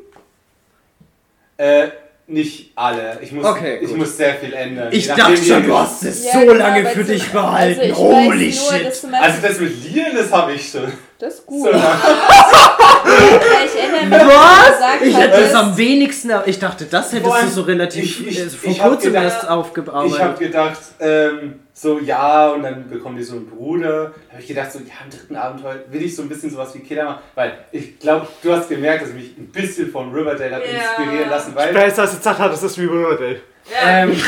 Äh, 1.56 1.88
nicht 2.26 2.72
alle. 2.74 3.18
Ich 3.22 3.32
muss, 3.32 3.46
Okay, 3.46 3.78
ich 3.80 3.94
muss 3.94 4.16
sehr 4.16 4.34
viel 4.34 4.52
ändern. 4.52 4.88
Ich 4.92 5.08
nachdem, 5.08 5.24
dachte 5.24 5.44
schon, 5.44 5.62
du 5.64 5.78
hast 5.78 6.02
es 6.02 6.24
Ja, 6.24 6.32
so 6.32 6.40
genau, 6.40 6.54
lange 6.54 6.86
für 6.86 7.04
dich 7.04 7.30
behalten. 7.30 7.80
Also 7.80 7.94
Holy 7.96 8.44
nur, 8.46 8.52
shit. 8.52 9.04
Also 9.12 9.42
das 9.42 9.60
mit 9.60 9.72
das 10.14 10.32
habe 10.32 10.52
ich 10.52 10.68
schon. 10.68 10.92
Das 11.18 11.34
ist 11.34 11.38
So 11.40 11.46
gut. 11.46 11.72
lange. 11.72 11.84
ich 13.66 13.80
erinnere 13.80 14.06
mich, 14.06 14.34
Was? 14.34 14.66
gesagt 14.78 15.02
Ich 15.02 15.14
hat, 15.14 15.22
hätte 15.22 15.36
es 15.42 15.52
dass- 15.52 15.62
am 15.62 15.76
wenigsten. 15.76 16.30
Ich 16.46 16.58
dachte, 16.58 16.84
das 16.86 17.06
hättest 17.12 17.26
Vor 17.26 17.34
allem, 17.36 17.46
du 17.46 17.52
so 17.52 17.62
relativ 17.62 18.04
ich- 18.20 18.26
ich- 18.28 18.38
äh, 18.40 18.48
vor 18.50 18.70
ich 18.70 18.80
hab 18.82 18.88
kurzem 18.90 19.10
gedacht- 19.12 19.24
erst 19.24 19.42
Ich 19.44 19.48
habe 19.48 19.60
aufgearbeitet. 19.60 20.38
gedacht, 20.38 20.78
ähm, 21.00 21.60
so 21.72 21.98
ja, 21.98 22.48
und 22.50 22.62
dann 22.62 22.88
bekommen 22.88 23.16
die 23.16 23.22
so 23.22 23.36
einen 23.36 23.46
Bruder. 23.48 24.12
Da 24.28 24.32
habe 24.32 24.40
ich 24.40 24.46
gedacht, 24.48 24.72
so 24.72 24.78
ja, 24.80 24.84
im 25.04 25.10
dritten 25.10 25.36
Abenteuer 25.36 25.76
will 25.90 26.02
ich 26.02 26.14
so 26.16 26.22
ein 26.22 26.28
bisschen 26.28 26.50
sowas 26.50 26.74
wie 26.74 26.80
Killer 26.80 27.04
machen. 27.04 27.18
Weil 27.34 27.58
ich 27.72 27.98
glaube, 27.98 28.26
du 28.42 28.52
hast 28.52 28.68
gemerkt, 28.68 29.02
dass 29.02 29.10
ich 29.10 29.14
mich 29.14 29.36
ein 29.38 29.48
bisschen 29.52 29.90
von 29.90 30.10
Riverdale 30.12 30.56
hat 30.56 30.62
Ja. 30.64 30.78
inspirieren 31.02 31.30
lassen. 31.30 31.54
Weil 31.54 31.72
besser 31.72 32.02
als 32.02 32.12
du 32.12 32.16
gesagt 32.18 32.38
hast, 32.38 32.50
das 32.52 32.62
ist 32.62 32.78
wie 32.78 32.84
Riverdale. 32.86 33.40
Ja. 33.70 34.02
Ähm, 34.02 34.12
die, 34.12 34.20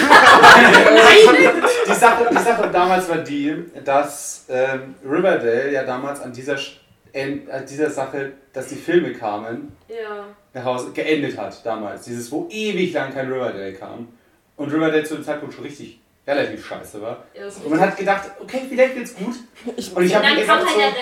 Sache, 1.95 2.29
die 2.31 2.43
Sache 2.43 2.71
damals 2.73 3.09
war 3.09 3.19
die, 3.19 3.65
dass 3.85 4.47
ähm, 4.49 4.95
Riverdale 5.05 5.73
ja 5.73 5.85
damals 5.85 6.21
an 6.21 6.33
dieser, 6.33 6.57
an 6.57 7.67
dieser 7.69 7.91
Sache, 7.91 8.33
dass 8.53 8.69
die 8.69 8.77
Filme 8.77 9.13
kamen, 9.13 9.77
ja. 9.89 10.25
nach 10.53 10.65
Hause 10.65 10.93
geendet 10.93 11.39
hat 11.39 11.65
damals. 11.65 12.05
Dieses, 12.05 12.31
wo 12.33 12.49
ewig 12.51 12.93
lang 12.93 13.13
kein 13.13 13.31
Riverdale 13.31 13.75
kam. 13.75 14.09
Und 14.57 14.73
Riverdale 14.73 15.05
zu 15.05 15.15
dem 15.15 15.25
Zeitpunkt 15.25 15.55
schon 15.55 15.65
richtig 15.65 16.01
relativ 16.27 16.67
scheiße 16.67 17.01
war. 17.01 17.25
ja 17.35 17.47
Und 17.47 17.71
man 17.71 17.81
hat 17.81 17.97
gedacht, 17.97 18.31
okay, 18.41 18.63
vielleicht 18.69 18.97
wird's 18.97 19.15
gut. 19.15 19.37
Und 19.95 20.05
ich 20.05 20.15
habe 20.15 20.27
mir 20.27 20.41
gedacht, 20.41 20.67
halt 20.67 20.95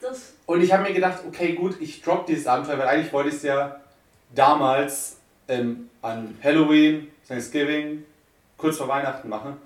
so, 0.00 0.08
und 0.46 0.62
ich 0.62 0.72
habe 0.72 0.84
mir 0.84 0.94
gedacht, 0.94 1.18
okay, 1.26 1.54
gut, 1.54 1.76
ich 1.80 2.00
drop 2.00 2.26
dieses 2.26 2.46
Abenteuer, 2.46 2.78
weil 2.78 2.88
eigentlich 2.88 3.12
wollte 3.12 3.30
ich 3.30 3.36
es 3.36 3.42
ja 3.42 3.80
damals 4.34 5.16
ähm, 5.48 5.90
an 6.02 6.36
Halloween, 6.42 7.08
Thanksgiving, 7.28 8.04
kurz 8.56 8.76
vor 8.78 8.88
Weihnachten 8.88 9.28
machen. 9.28 9.56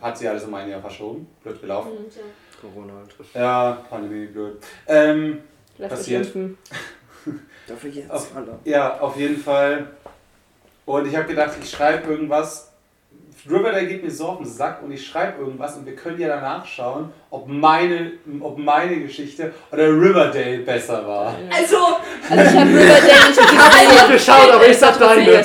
Hat 0.00 0.18
sie 0.18 0.28
alles 0.28 0.44
um 0.44 0.54
ein 0.54 0.68
Jahr 0.68 0.80
verschoben. 0.80 1.26
Blöd 1.42 1.60
gelaufen. 1.60 1.92
ja. 2.14 2.22
Corona 2.60 2.92
halt. 2.94 3.34
Ja, 3.34 3.78
Pandemie, 3.88 4.26
blöd. 4.26 4.58
Ähm, 4.86 5.40
Lass 5.78 5.90
passiert. 5.90 6.26
Dafür 7.66 7.90
jetzt, 7.90 8.10
Auf- 8.10 8.30
ja, 8.64 8.98
auf 9.00 9.16
jeden 9.16 9.36
Fall. 9.36 9.86
Und 10.84 11.06
ich 11.06 11.16
habe 11.16 11.26
gedacht, 11.26 11.52
ich 11.60 11.70
schreibe 11.70 12.12
irgendwas. 12.12 12.68
Riverdale 13.48 13.86
geht 13.86 14.04
mir 14.04 14.10
so 14.10 14.26
auf 14.28 14.36
den 14.38 14.46
Sack 14.46 14.82
und 14.82 14.92
ich 14.92 15.04
schreibe 15.04 15.40
irgendwas 15.42 15.76
und 15.76 15.84
wir 15.86 15.96
können 15.96 16.20
ja 16.20 16.28
danach 16.28 16.64
schauen, 16.64 17.12
ob 17.30 17.48
meine, 17.48 18.12
ob 18.40 18.56
meine 18.58 19.00
Geschichte 19.00 19.52
oder 19.72 19.88
Riverdale 19.88 20.58
besser 20.58 21.06
war. 21.06 21.34
Also, 21.50 21.76
Also 22.30 22.42
ich 22.44 22.60
habe 22.60 22.70
Riverdale 22.70 23.88
nicht 23.88 24.12
geschaut, 24.12 24.50
aber 24.50 24.68
ich 24.68 24.76
sag 24.78 24.98
deine. 24.98 25.42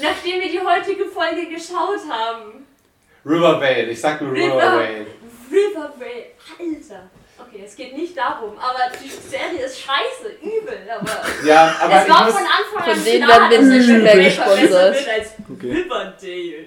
Nachdem 0.00 0.40
wir 0.40 0.50
die 0.50 0.60
heutige 0.60 1.04
Folge 1.06 1.46
geschaut 1.48 2.00
haben. 2.08 2.66
Rivervale, 3.26 3.82
ich 3.90 4.00
sag 4.00 4.20
nur 4.20 4.32
River- 4.32 4.54
Rivervale. 4.56 5.06
Rivervale. 5.50 6.24
Alter. 6.58 7.10
Okay, 7.40 7.62
es 7.64 7.76
geht 7.76 7.96
nicht 7.96 8.16
darum, 8.16 8.58
aber 8.58 8.92
die 9.02 9.08
Serie 9.08 9.64
ist 9.64 9.78
scheiße, 9.80 10.34
übel, 10.42 10.78
aber 10.90 11.46
Ja, 11.46 11.76
aber 11.80 11.94
es 11.96 12.04
ich 12.04 12.10
war 12.12 12.24
muss, 12.24 12.32
von 12.34 12.42
Anfang 12.42 12.90
an 12.90 12.96
Von 12.96 13.04
denen 13.04 13.24
klar, 13.24 13.50
werden 13.50 13.70
wir 13.70 13.80
es 13.80 13.86
mehr 13.86 14.24
gesponsert. 14.24 14.94
wird 14.94 15.08
als 15.08 15.28
Okay. 15.50 15.72
Riverdale. 15.72 16.66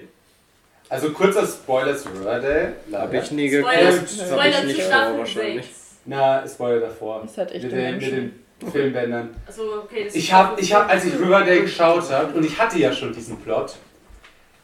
also 0.88 1.10
kurzer 1.10 1.46
Spoiler 1.46 1.96
zu 1.96 2.08
Riverdale. 2.08 2.74
Hab 2.92 3.12
ich 3.12 3.30
nie 3.32 3.48
Spoiler, 3.48 3.92
geguckt. 3.92 4.10
Hab 4.18 4.26
Spoiler 4.26 4.48
ich 4.48 4.56
zu 4.60 4.66
nicht 4.66 4.82
Staffel 4.82 5.18
wahrscheinlich. 5.18 5.66
6. 5.66 5.78
Na, 6.06 6.48
Spoiler 6.48 6.80
davor. 6.80 7.22
Das 7.22 7.38
hat 7.38 7.52
echt 7.52 7.62
mit 7.64 7.72
den 7.72 7.78
mit 7.78 8.00
Menschen. 8.00 8.41
Filmbändern. 8.70 9.34
Also, 9.46 9.82
okay, 9.84 10.08
Ich 10.12 10.32
habe, 10.32 10.60
ich 10.60 10.72
hab, 10.72 10.88
als 10.88 11.04
ich. 11.04 11.14
Riverdale 11.14 11.62
geschaut 11.62 12.10
habe, 12.10 12.32
und 12.34 12.44
ich 12.44 12.58
hatte 12.58 12.78
ja 12.78 12.92
schon 12.92 13.12
diesen 13.12 13.38
Plot, 13.40 13.74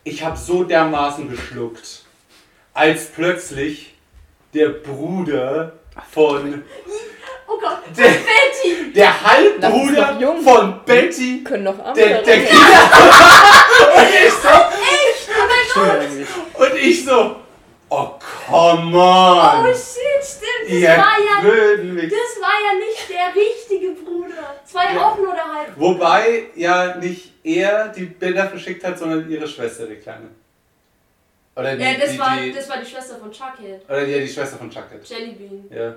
ich 0.05 0.23
habe 0.25 0.37
so 0.37 0.65
dermaßen 0.65 1.29
geschluckt, 1.31 2.05
als 2.75 3.07
plötzlich 3.07 3.95
der 4.55 4.69
Bruder 4.69 5.73
von, 6.11 6.63
Oh 7.47 7.59
Gott, 7.61 7.79
Der- 7.97 8.05
Betty! 8.05 8.93
der 8.95 9.23
Halbbruder 9.23 10.19
von 10.43 10.81
Betty, 10.85 11.43
Können 11.45 11.65
noch 11.65 11.93
der, 11.95 11.95
der 11.95 12.19
andere. 12.19 12.37
Kinder. 12.47 12.57
und 13.97 14.09
ich 14.27 14.33
so, 14.33 14.49
Stimmt 15.73 15.91
eigentlich. 15.91 16.29
und 16.55 16.77
ich 16.81 17.05
so, 17.05 17.37
oh 17.91 18.19
come 18.19 18.93
Oh 18.97 19.01
on. 19.01 19.67
shit, 19.67 20.23
stimmt, 20.23 20.65
das 20.65 20.69
Ihr 20.71 20.89
war 20.89 21.19
ja. 21.19 21.41
Das 21.41 22.43
war 22.43 22.57
ja 22.67 22.75
nicht 22.79 23.09
der 23.09 23.43
richtige 23.43 23.91
Bruder. 24.03 24.55
Zwei 24.65 24.95
Ja. 24.95 25.09
Augen 25.11 25.23
oder 25.23 25.55
halb. 25.55 25.73
Wobei 25.79 26.47
ja 26.55 26.97
nicht 26.97 27.33
er 27.45 27.89
die 27.89 28.05
Bilder 28.07 28.49
verschickt 28.49 28.85
hat, 28.85 28.99
sondern 28.99 29.29
ihre 29.31 29.47
Schwester, 29.49 29.87
die 29.87 29.97
Kleine. 29.97 30.29
Oder 31.57 31.77
die, 31.77 31.83
Ja, 31.83 31.95
das, 31.95 32.13
die, 32.13 32.19
war, 32.19 32.37
die, 32.37 32.53
das 32.53 32.69
war 32.69 32.77
die 32.79 32.87
Schwester 32.87 33.17
von 33.19 33.31
Chuckhead. 33.33 33.85
oder 33.89 34.05
die, 34.07 34.21
die 34.21 34.29
Schwester 34.29 34.57
von 34.59 34.71
Chucket. 34.71 35.05
Jellybean. 35.09 35.65
Ja. 35.71 35.95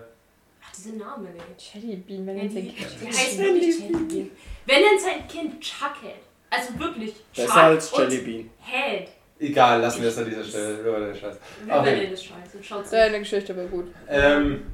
Ach, 0.63 0.71
diese 0.75 0.95
Namen, 0.97 1.27
ey. 1.27 1.41
Jellybean, 1.81 2.25
wenn 2.25 2.37
Ja, 2.37 2.43
jetzt 2.43 2.55
die, 2.55 2.59
ein 2.59 2.65
die 3.01 3.07
heißt 3.07 3.37
wirklich 3.37 3.79
Jellybean. 3.79 4.31
Wenn 4.65 4.81
nennt 4.81 5.01
sein 5.01 5.27
Kind 5.27 5.61
Chuckhead. 5.61 6.15
Also 6.49 6.77
wirklich 6.79 7.13
Besser 7.35 7.47
Chuck 7.47 7.57
als 7.57 7.91
Jellybean. 7.97 8.49
Head. 8.61 9.07
Egal, 9.41 9.81
lassen 9.81 10.03
wir 10.03 10.09
es 10.09 10.17
an 10.19 10.25
dieser 10.25 10.43
Stelle. 10.43 10.77
Über 10.81 10.99
den 10.99 11.15
Scheiß. 11.15 11.35
Riverdale 11.65 12.03
ist 12.03 12.23
scheiße. 12.23 12.63
Schaut's 12.63 12.91
Deine 12.91 13.17
Geschichte 13.19 13.57
war 13.57 13.65
gut. 13.65 13.87
Ähm, 14.07 14.67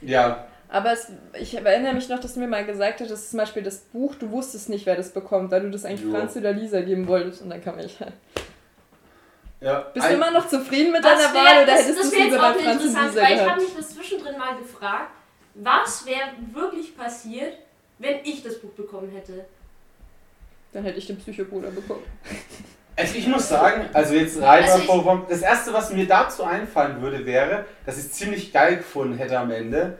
ja. 0.00 0.46
Aber 0.70 0.92
es, 0.92 1.08
ich 1.38 1.54
erinnere 1.54 1.92
mich 1.92 2.08
noch, 2.08 2.18
dass 2.18 2.32
du 2.34 2.40
mir 2.40 2.48
mal 2.48 2.64
gesagt 2.64 3.00
hast, 3.00 3.10
dass 3.10 3.28
zum 3.30 3.38
Beispiel 3.40 3.62
das 3.62 3.78
Buch, 3.80 4.14
du 4.14 4.30
wusstest 4.30 4.70
nicht, 4.70 4.86
wer 4.86 4.96
das 4.96 5.10
bekommt, 5.12 5.50
weil 5.50 5.60
du 5.62 5.70
das 5.70 5.84
eigentlich 5.84 6.06
Jo. 6.06 6.12
Franz 6.12 6.34
oder 6.34 6.52
Lisa 6.52 6.80
geben 6.80 7.06
wolltest 7.08 7.42
und 7.42 7.50
dann 7.50 7.62
kam 7.62 7.78
ich. 7.78 7.98
ja. 9.60 9.80
Bist 9.92 10.08
du 10.08 10.14
immer 10.14 10.30
noch 10.30 10.48
zufrieden 10.48 10.92
mit 10.92 11.04
deiner 11.04 11.18
wär- 11.20 11.34
Wahl 11.34 11.62
oder 11.64 11.66
das, 11.66 11.80
hättest 11.80 11.90
du 11.90 12.02
das 12.02 12.06
es 12.06 12.12
wäre 12.12 12.22
jetzt 12.22 12.32
lieber 12.32 12.48
auch 12.50 12.54
bei 12.54 12.62
Franz 12.62 12.82
und 12.82 12.88
interessant, 12.88 13.14
Lisa 13.14 13.22
weil 13.22 13.34
ich 13.34 13.50
habe 13.50 13.60
mich 13.60 13.76
das 13.76 13.88
zwischendrin 13.90 14.38
mal 14.38 14.56
gefragt, 14.56 15.10
was 15.56 16.06
wäre 16.06 16.30
wirklich 16.54 16.96
passiert, 16.96 17.58
wenn 17.98 18.20
ich 18.24 18.42
das 18.42 18.58
Buch 18.60 18.70
bekommen 18.72 19.10
hätte. 19.10 19.44
Dann 20.72 20.84
hätte 20.84 20.98
ich 20.98 21.06
den 21.06 21.18
Psychobruder 21.18 21.70
bekommen. 21.70 22.02
Also 23.00 23.18
ich 23.18 23.26
muss 23.26 23.48
sagen, 23.48 23.88
also 23.92 24.14
jetzt 24.14 24.40
rein 24.42 24.64
Also 24.64 24.78
vor, 24.80 25.26
das 25.28 25.42
erste, 25.42 25.72
was 25.72 25.92
mir 25.92 26.06
dazu 26.06 26.44
einfallen 26.44 27.00
würde, 27.00 27.24
wäre, 27.24 27.64
dass 27.86 27.98
ich 27.98 28.04
es 28.04 28.12
ziemlich 28.12 28.52
geil 28.52 28.76
gefunden 28.76 29.16
hätte 29.16 29.38
am 29.38 29.50
Ende, 29.50 29.98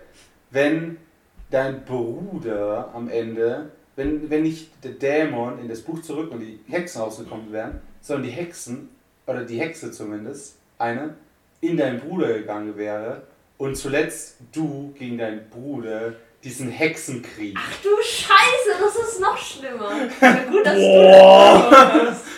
wenn 0.50 0.98
dein 1.50 1.84
Bruder 1.84 2.90
am 2.94 3.08
Ende, 3.08 3.70
wenn, 3.96 4.28
wenn 4.30 4.42
nicht 4.42 4.70
der 4.84 4.92
Dämon 4.92 5.58
in 5.60 5.68
das 5.68 5.80
Buch 5.80 6.02
zurück 6.02 6.30
und 6.30 6.40
die 6.40 6.60
Hexen 6.68 7.00
rausgekommen 7.00 7.52
wären, 7.52 7.80
sondern 8.00 8.24
die 8.24 8.32
Hexen, 8.32 8.90
oder 9.26 9.44
die 9.44 9.58
Hexe 9.58 9.92
zumindest, 9.92 10.56
eine, 10.78 11.14
in 11.60 11.76
deinen 11.76 12.00
Bruder 12.00 12.34
gegangen 12.34 12.76
wäre 12.76 13.22
und 13.58 13.76
zuletzt 13.76 14.36
du 14.52 14.94
gegen 14.98 15.18
deinen 15.18 15.48
Bruder 15.50 16.14
diesen 16.42 16.70
Hexenkrieg. 16.70 17.56
Ach 17.58 17.82
du 17.82 17.88
Scheiße, 18.02 18.80
das 18.80 19.08
ist 19.08 19.20
noch 19.20 19.36
schlimmer. 19.36 19.90
Gut, 20.50 20.64
dass 20.64 20.74
du 20.74 21.02
das. 21.02 22.29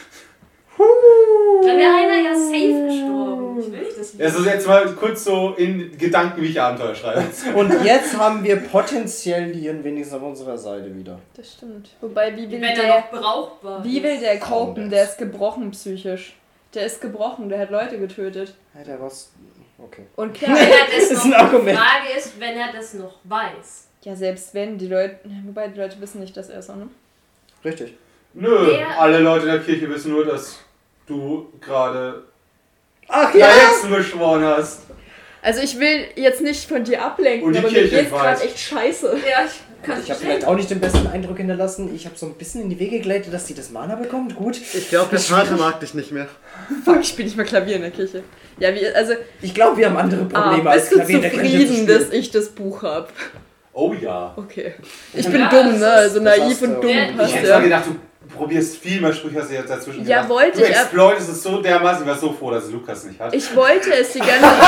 Dann 1.66 1.78
wäre 1.78 1.94
einer 1.94 2.20
ja 2.28 2.34
safe 2.34 2.86
gestorben. 2.86 3.60
Ich 3.60 3.72
will 3.72 3.80
nicht, 3.84 3.98
dass 3.98 4.20
Also 4.38 4.48
jetzt 4.50 4.66
mal 4.66 4.86
kurz 4.94 5.24
so 5.24 5.54
in 5.56 5.96
Gedanken, 5.96 6.42
wie 6.42 6.46
ich 6.46 6.60
Abenteuer 6.60 6.94
schreibe. 6.94 7.24
Und 7.54 7.84
jetzt 7.84 8.16
haben 8.18 8.42
wir 8.42 8.56
potenziell 8.56 9.50
Lian 9.50 9.82
wenigstens 9.84 10.16
auf 10.16 10.22
unserer 10.22 10.58
Seite 10.58 10.94
wieder. 10.96 11.18
Das 11.36 11.52
stimmt. 11.52 11.90
Wobei, 12.00 12.34
wie 12.36 12.50
will 12.50 12.60
wenn 12.60 12.62
er 12.64 12.74
der, 12.74 12.88
noch 13.00 13.10
brauchbar 13.10 13.84
wie 13.84 14.02
will 14.02 14.10
ist. 14.10 14.22
der 14.22 14.38
das. 14.38 14.90
Der 14.90 15.04
ist 15.04 15.18
gebrochen 15.18 15.70
psychisch. 15.70 16.34
Der 16.74 16.86
ist 16.86 17.00
gebrochen, 17.00 17.48
der 17.48 17.58
hat 17.60 17.70
Leute 17.70 17.98
getötet. 17.98 18.54
Ja, 18.74 18.82
der 18.82 19.00
war's. 19.00 19.30
Okay. 19.78 20.02
Und 20.16 20.40
Wenn 20.40 20.54
klar, 20.54 20.58
er 20.58 20.86
das 20.98 21.08
Das 21.08 21.18
ist 21.18 21.24
noch, 21.26 21.34
ein 21.38 21.46
Argument. 21.46 21.68
Die 21.70 21.74
Frage 21.76 22.18
ist, 22.18 22.40
wenn 22.40 22.56
er 22.56 22.72
das 22.72 22.94
noch 22.94 23.14
weiß. 23.24 23.86
ja, 24.04 24.16
selbst 24.16 24.54
wenn 24.54 24.78
die 24.78 24.86
Leute, 24.88 25.16
wobei 25.46 25.68
die 25.68 25.78
Leute 25.78 26.00
wissen 26.00 26.20
nicht, 26.20 26.36
dass 26.36 26.48
er 26.48 26.60
es 26.60 26.70
auch, 26.70 26.76
ne? 26.76 26.88
Richtig. 27.64 27.94
Nö, 28.34 28.66
Wer- 28.70 28.98
alle 28.98 29.18
Leute 29.20 29.46
in 29.46 29.52
der 29.52 29.60
Kirche 29.60 29.88
wissen 29.90 30.12
nur, 30.12 30.24
dass 30.24 30.58
du 31.06 31.52
gerade 31.60 32.24
Ach 33.08 33.32
drei 33.32 33.40
Hexen 33.40 33.90
beschworen 33.90 34.44
hast. 34.44 34.80
Also 35.42 35.60
ich 35.60 35.78
will 35.80 36.04
jetzt 36.14 36.40
nicht 36.40 36.68
von 36.68 36.84
dir 36.84 37.02
ablenken, 37.04 37.46
Und 37.48 37.52
die 37.54 37.58
aber 37.58 37.68
mir 37.68 37.80
Kirche 37.80 37.96
geht's 37.96 38.12
weiß. 38.12 38.20
gerade 38.20 38.42
echt 38.44 38.58
scheiße. 38.60 39.16
Ja, 39.28 39.44
ich 39.44 39.84
kann 39.86 40.00
Ich 40.00 40.08
habe 40.08 40.20
vielleicht 40.20 40.44
auch 40.46 40.54
nicht 40.54 40.70
den 40.70 40.78
besten 40.78 41.08
Eindruck 41.08 41.36
hinterlassen. 41.38 41.92
Ich 41.94 42.06
habe 42.06 42.16
so 42.16 42.26
ein 42.26 42.34
bisschen 42.34 42.62
in 42.62 42.70
die 42.70 42.78
Wege 42.78 43.00
geleitet, 43.00 43.34
dass 43.34 43.48
sie 43.48 43.54
das 43.54 43.70
Mana 43.70 43.96
bekommt. 43.96 44.36
Gut. 44.36 44.56
Ich 44.56 44.88
glaube, 44.88 45.08
der 45.10 45.18
Vater 45.18 45.56
mag 45.56 45.80
dich 45.80 45.94
nicht 45.94 46.12
mehr. 46.12 46.28
Fuck, 46.84 47.00
ich 47.00 47.16
bin 47.16 47.26
nicht 47.26 47.36
mal 47.36 47.44
Klavier 47.44 47.74
in 47.76 47.82
der 47.82 47.90
Kirche. 47.90 48.22
Ja, 48.60 48.72
wie, 48.72 48.86
also, 48.86 49.14
Ich 49.40 49.52
glaube, 49.52 49.76
wir 49.78 49.86
haben 49.86 49.96
andere 49.96 50.28
ah, 50.32 50.40
Probleme 50.42 50.70
als 50.70 50.82
bist 50.82 50.92
du 50.92 50.96
Klavier 50.98 51.16
in 51.16 51.22
der 51.22 51.30
Kirche 51.32 51.58
zu 51.58 51.66
zufrieden, 51.66 51.86
dass 51.88 52.10
ich 52.10 52.30
das 52.30 52.48
Buch 52.50 52.82
hab? 52.84 53.12
Oh 53.72 53.92
ja. 54.00 54.34
Okay. 54.36 54.74
Ich 55.12 55.26
bin 55.26 55.40
Ja, 55.40 55.48
dumm, 55.48 55.70
das 55.72 55.80
ne? 55.80 55.86
ist- 55.86 55.92
Also 55.92 56.14
das 56.20 56.38
naiv 56.38 56.42
hast 56.52 56.60
du 56.62 56.66
und 56.66 56.80
dumm 56.82 56.90
Ja, 56.90 57.04
Ich 57.10 57.16
passt 57.16 57.34
hätte 57.34 57.48
ja. 57.48 57.54
mal 57.58 57.64
gedacht, 57.64 57.84
du 57.86 57.96
probierst 58.34 58.76
viel 58.78 59.00
mehr 59.00 59.12
Sprüche, 59.12 59.40
hast 59.40 59.50
du 59.50 59.54
jetzt 59.54 59.70
dazwischen 59.70 60.06
Ja, 60.06 60.28
wollte 60.28 60.58
Du 60.60 60.64
ich, 60.64 60.74
ab- 60.76 60.82
exploitest 60.84 61.28
es 61.30 61.42
so 61.42 61.60
dermaßen, 61.62 62.02
ich 62.02 62.08
war 62.08 62.18
so 62.18 62.32
froh, 62.32 62.50
dass 62.50 62.70
Lukas 62.70 63.04
nicht 63.04 63.18
hat. 63.20 63.34
Ich 63.34 63.54
wollte 63.54 63.92
es 63.94 64.12
die 64.12 64.18
ganze 64.18 64.40
Zeit. 64.40 64.50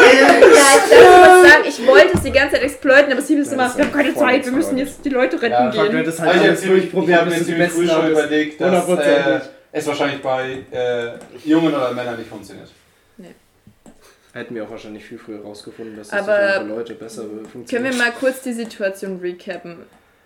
Nein. 0.00 0.42
Ja, 0.42 0.46
ich 0.46 1.50
sagen. 1.50 1.64
Ich 1.68 1.86
wollte 1.86 2.10
es 2.14 2.22
die 2.22 2.32
ganze 2.32 2.54
Zeit 2.56 2.64
exploiten, 2.64 3.12
aber 3.12 3.20
hieß 3.22 3.30
Ja, 3.48 3.52
immer, 3.52 3.62
das 3.64 3.72
ist 3.72 3.78
wir 3.78 3.84
haben 3.84 3.92
keine 3.92 4.14
Zeit, 4.14 4.44
wir 4.44 4.52
müssen 4.52 4.78
jetzt 4.78 5.04
die 5.04 5.08
Leute 5.10 5.36
retten 5.40 5.52
Ja, 5.52 5.70
Fuck, 5.72 5.80
du 5.82 5.88
gehen. 5.88 5.96
hättest 5.98 6.20
Also 6.20 6.32
halt 6.32 6.36
ich 6.36 6.92
habe 6.94 7.12
hab 7.16 7.24
mir 7.26 7.30
du 7.32 7.38
die 7.38 7.44
ziemlich 7.44 7.70
früh 7.70 7.86
schon 7.88 8.10
überlegt, 8.10 8.60
dass 8.60 8.88
äh, 8.88 9.40
es 9.72 9.86
wahrscheinlich 9.86 10.22
bei 10.22 10.58
äh, 10.70 11.12
Jungen 11.44 11.74
oder 11.74 11.92
Männern 11.92 12.16
nicht 12.16 12.28
funktioniert. 12.30 12.70
Hätten 14.32 14.56
wir 14.56 14.64
auch 14.64 14.70
wahrscheinlich 14.70 15.04
viel 15.04 15.16
früher 15.16 15.42
rausgefunden, 15.42 15.96
dass 15.96 16.08
das 16.08 16.24
für 16.24 16.32
andere 16.34 16.76
Leute 16.76 16.94
besser 16.94 17.22
funktioniert. 17.22 17.70
Können 17.70 17.84
wir 17.84 17.94
mal 18.04 18.10
kurz 18.18 18.42
die 18.42 18.52
Situation 18.52 19.20
recappen? 19.20 19.76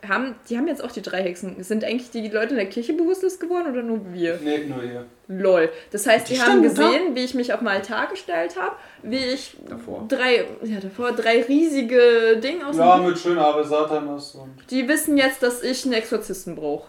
Haben, 0.06 0.36
die 0.48 0.56
haben 0.56 0.68
jetzt 0.68 0.82
auch 0.84 0.92
die 0.92 1.02
drei 1.02 1.22
Hexen. 1.22 1.60
Sind 1.64 1.82
eigentlich 1.84 2.10
die 2.10 2.28
Leute 2.28 2.50
in 2.50 2.56
der 2.56 2.68
Kirche 2.68 2.92
bewusstlos 2.92 3.40
geworden 3.40 3.72
oder 3.72 3.82
nur 3.82 4.00
wir? 4.12 4.38
Nee, 4.42 4.64
nur 4.66 4.80
hier. 4.82 5.04
Lol. 5.26 5.70
Das 5.90 6.06
heißt, 6.06 6.28
die, 6.28 6.34
Die 6.34 6.40
haben 6.40 6.62
da. 6.62 6.68
gesehen, 6.68 7.14
wie 7.16 7.24
ich 7.24 7.34
mich 7.34 7.52
auf 7.52 7.58
dem 7.58 7.66
Altar 7.68 8.06
gestellt 8.08 8.56
habe, 8.60 8.76
wie 9.02 9.16
ich 9.18 9.56
Davor. 9.68 10.04
drei, 10.08 10.44
ja, 10.62 10.78
davor 10.80 11.12
drei 11.12 11.42
riesige 11.42 12.36
Dinge 12.42 12.66
aus 12.68 12.76
Ja, 12.76 12.96
dem 12.98 13.06
mit 13.08 13.18
schön 13.18 13.38
aber 13.38 13.64
Satanas 13.64 14.34
und. 14.36 14.54
Die 14.70 14.86
wissen 14.86 15.16
jetzt, 15.18 15.42
dass 15.42 15.62
ich 15.64 15.84
einen 15.84 15.94
Exorzisten 15.94 16.54
brauche. 16.54 16.88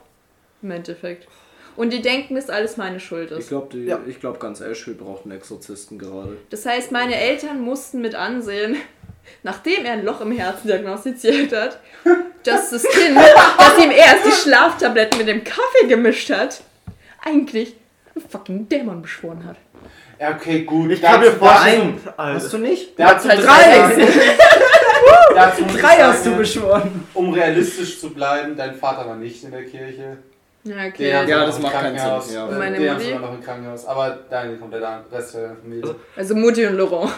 Im 0.61 0.71
Endeffekt. 0.71 1.27
Und 1.75 1.91
die 1.93 2.01
denken, 2.01 2.35
dass 2.35 2.49
alles 2.49 2.77
meine 2.77 2.99
Schuld 2.99 3.31
Ich 3.31 3.37
ist. 3.39 3.49
glaube, 3.49 3.75
Ja. 3.77 3.99
glaub, 4.19 4.39
ganz 4.39 4.59
Ashfield 4.61 4.99
braucht 4.99 5.23
einen 5.25 5.31
Exorzisten 5.35 5.97
gerade. 5.97 6.37
Das 6.49 6.65
heißt, 6.65 6.91
meine 6.91 7.15
Eltern 7.15 7.61
mussten 7.61 8.01
mit 8.01 8.15
ansehen, 8.15 8.75
nachdem 9.43 9.85
er 9.85 9.93
ein 9.93 10.05
Loch 10.05 10.21
im 10.21 10.31
Herzen 10.31 10.67
diagnostiziert 10.67 11.51
hat, 11.53 11.79
dass 12.43 12.69
das 12.69 12.83
Kind, 12.83 13.17
das 13.17 13.83
ihm 13.83 13.91
erst 13.91 14.25
die 14.25 14.31
Schlaftabletten 14.31 15.17
mit 15.17 15.27
dem 15.27 15.43
Kaffee 15.43 15.87
gemischt 15.87 16.29
hat, 16.31 16.61
eigentlich 17.23 17.75
einen 18.15 18.27
fucking 18.27 18.69
Dämon 18.69 19.01
beschworen 19.01 19.45
hat. 19.45 19.57
Ja, 20.19 20.35
okay, 20.35 20.63
gut. 20.63 20.91
Ich 20.91 21.01
kann 21.01 21.21
mir 21.21 21.31
vorstellen, 21.31 21.97
Hast 22.17 22.51
du 22.51 22.57
nicht? 22.57 22.99
Dazu, 22.99 23.29
halt 23.29 23.39
dazu, 23.43 23.47
drei 23.47 24.05
dazu 25.33 25.63
Drei 25.77 25.95
hast 25.97 26.19
du 26.25 26.29
sagen, 26.29 26.37
beschworen. 26.37 27.05
Um 27.13 27.33
realistisch 27.33 27.99
zu 28.01 28.09
bleiben, 28.13 28.57
dein 28.57 28.75
Vater 28.75 29.07
war 29.07 29.15
nicht 29.15 29.43
in 29.45 29.51
der 29.51 29.63
Kirche. 29.63 30.17
Ja, 30.63 30.75
okay. 30.87 31.23
sie 31.25 31.31
Ja, 31.31 31.45
das 31.45 31.59
macht 31.59 31.73
keinen. 31.73 31.97
Sinn, 32.21 32.35
ja. 32.35 32.45
Meine 32.47 32.77
Den 32.77 32.89
haben 32.89 32.97
Mutti? 32.97 33.15
noch 33.15 33.33
im 33.33 33.41
Krankenhaus. 33.41 33.85
Aber 33.85 34.19
deine 34.29 34.57
komplette 34.57 34.87
Rest 35.11 35.35
der 35.35 35.55
Familie. 35.55 35.95
Also 36.17 36.35
Mutti 36.35 36.65
und 36.65 36.75
Laurent. 36.75 37.11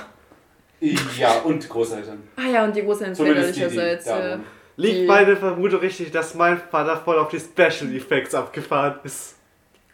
Ja, 1.17 1.39
und 1.41 1.69
Großeltern. 1.69 2.23
Ah 2.35 2.49
ja, 2.51 2.63
und 2.65 2.75
die 2.75 2.81
Großeltern 2.83 3.13
die, 3.15 3.23
die 3.23 3.29
väterlicherseits. 3.39 4.05
Ja. 4.07 4.17
wohnen. 4.17 4.43
Liegt 4.77 4.95
Die- 5.01 5.05
meine 5.05 5.35
Vermutung 5.35 5.79
richtig, 5.81 6.11
dass 6.11 6.33
mein 6.33 6.59
Vater 6.71 6.97
voll 6.97 7.19
auf 7.19 7.29
die 7.29 7.39
Special 7.39 7.93
Effects 7.95 8.33
abgefahren 8.33 8.95
ist? 9.03 9.35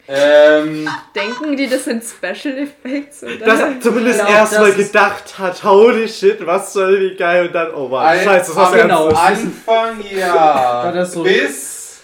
Ähm, 0.10 0.88
Denken 1.14 1.58
die, 1.58 1.68
das 1.68 1.84
sind 1.84 2.02
Special 2.02 2.58
Effects? 2.58 3.24
Oder? 3.24 3.38
Dass 3.46 3.60
er 3.60 3.82
zumindest 3.82 4.20
erstmal 4.22 4.72
gedacht 4.72 5.38
hat, 5.38 5.62
holy 5.66 6.08
shit, 6.08 6.46
was 6.46 6.72
soll 6.72 6.98
wie 7.02 7.16
geil 7.18 7.48
und 7.48 7.54
dann, 7.54 7.74
oh 7.74 7.90
Mann, 7.90 8.06
ein- 8.06 8.24
scheiße, 8.24 8.52
das 8.52 8.56
war 8.56 8.72
genau. 8.78 9.08
Anfang 9.10 10.02
ja. 10.10 10.34
War 10.86 10.94
das 10.94 11.12
so- 11.12 11.24
bis. 11.24 12.00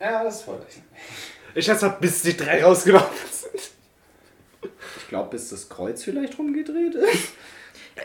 Ja, 0.00 0.22
das 0.22 0.46
wollte 0.46 0.66
ich 0.68 0.76
nicht. 0.76 0.86
Ich 1.56 1.64
schätze 1.64 1.86
mal, 1.86 1.96
bis 2.00 2.22
die 2.22 2.36
drei 2.36 2.62
rausgelaufen 2.62 3.08
sind. 3.32 3.60
Ich 4.98 5.08
glaube, 5.08 5.30
bis 5.30 5.50
das 5.50 5.68
Kreuz 5.68 6.04
vielleicht 6.04 6.38
rumgedreht 6.38 6.94
ist. 6.94 7.32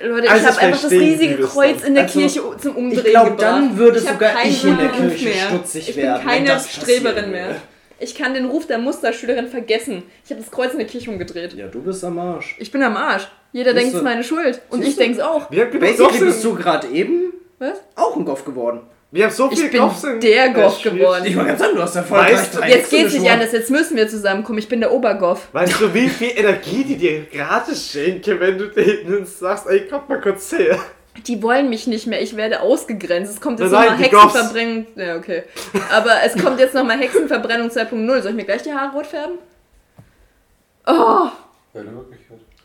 Leute, 0.01 0.29
Also 0.29 0.43
ich 0.43 0.51
habe 0.51 0.57
ich 0.59 0.63
einfach 0.67 0.81
das 0.81 0.91
riesige 0.91 1.37
Kreuz 1.43 1.83
in 1.83 1.93
der 1.95 2.03
Also, 2.03 2.19
Kirche 2.19 2.41
zum 2.61 2.75
Umdrehen 2.75 3.05
Ich 3.05 3.11
glaube, 3.11 3.29
gebracht. 3.31 3.41
dann 3.41 3.77
würde 3.77 3.97
Ich 3.99 4.03
sogar 4.05 4.31
ich 4.45 4.63
in 4.65 4.77
der 4.77 4.89
Kirche 4.89 5.25
mehr. 5.29 5.47
stutzig 5.49 5.89
Ich 5.89 5.95
werden. 5.95 6.21
bin 6.25 6.31
wenn 6.35 6.45
keine 6.45 6.59
Streberin 6.59 7.31
mehr. 7.31 7.55
Ich 7.97 8.13
kann 8.13 8.33
den 8.33 8.45
Ruf 8.45 8.67
der 8.67 8.77
Musterschülerin 8.77 9.47
vergessen. 9.47 10.03
Ich 10.25 10.31
habe 10.31 10.41
das 10.41 10.51
Kreuz 10.51 10.73
in 10.73 10.79
der 10.79 10.87
Kirche 10.87 11.09
umgedreht. 11.09 11.53
Ja, 11.53 11.67
du 11.67 11.81
bist 11.81 12.03
am 12.03 12.19
Arsch. 12.19 12.57
Ich 12.59 12.69
bin 12.71 12.83
am 12.83 12.97
Arsch. 12.97 13.27
Jeder 13.53 13.73
denkt, 13.73 13.89
es 13.91 13.95
ist 13.95 14.03
meine 14.03 14.23
Schuld. 14.23 14.61
Und 14.69 14.83
ich 14.83 14.97
denke 14.97 15.17
es 15.17 15.23
auch. 15.23 15.49
Genug 15.49 15.79
Basically 15.79 16.25
bist 16.25 16.43
du 16.43 16.55
gerade 16.55 16.87
eben 16.87 17.31
Was? 17.59 17.81
auch 17.95 18.17
ein 18.17 18.25
Goff 18.25 18.43
geworden. 18.43 18.81
Wir 19.11 19.25
haben 19.25 19.31
so 19.33 19.49
Ich 19.49 19.59
viele 19.59 19.69
bin 19.71 19.79
Goffs 19.81 20.03
in 20.03 20.19
der 20.19 20.49
Goff 20.49 20.81
geworden. 20.81 21.23
Ich 21.25 21.35
wollte 21.35 21.49
ganz 21.49 21.59
sagen, 21.61 21.75
du 21.75 21.81
hast 21.81 21.95
erfolgreich 21.95 22.33
Weißt 22.33 22.53
du- 22.53 22.57
drei 22.59 22.69
Jetzt 22.69 22.89
geht's 22.89 23.13
nicht 23.13 23.29
anders. 23.29 23.51
Jetzt 23.53 23.71
müssen 23.71 23.95
wir 23.95 24.07
zusammenkommen. 24.09 24.59
Ich 24.59 24.67
bin 24.67 24.81
der 24.81 24.91
Obergoff. 24.91 25.47
Weißt 25.53 25.79
du, 25.79 25.93
wie 25.93 26.09
viel 26.09 26.31
Energie 26.35 26.83
die 26.83 26.97
dir 26.97 27.21
gratis 27.25 27.91
schenken, 27.91 28.39
wenn 28.39 28.57
du 28.57 28.67
denen 28.67 29.25
sagst, 29.25 29.67
ey, 29.67 29.87
kommt 29.87 30.09
mal 30.09 30.19
kurz 30.19 30.51
her. 30.51 30.77
Die 31.27 31.41
wollen 31.41 31.69
mich 31.69 31.87
nicht 31.87 32.07
mehr. 32.07 32.21
Ich 32.21 32.35
werde 32.35 32.59
ausgegrenzt. 32.59 33.31
Es 33.31 33.39
kommt 33.39 33.61
jetzt 33.61 33.71
nochmal. 33.71 33.97
Hexenverbrennung. 33.97 34.85
Ja, 34.97 35.15
okay. 35.15 35.43
Aber 35.93 36.11
es 36.25 36.33
kommt 36.41 36.59
jetzt 36.59 36.73
nochmal 36.73 36.97
Hexenverbrennung 36.99 37.69
2.0. 37.69 38.21
Soll 38.21 38.31
ich 38.31 38.35
mir 38.35 38.43
gleich 38.43 38.63
die 38.63 38.73
Haare 38.73 38.91
rot 38.93 39.07
färben? 39.07 39.37
Oh, 40.87 41.29
er. 41.73 41.83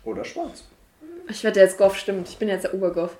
Oder 0.03 0.25
schwarz. 0.25 0.63
ich 1.29 1.43
werde 1.43 1.59
jetzt 1.61 1.77
Goff, 1.77 1.97
stimmt. 1.97 2.27
Ich 2.27 2.37
bin 2.37 2.49
jetzt 2.49 2.63
der 2.63 2.73
Obergoff. 2.73 3.11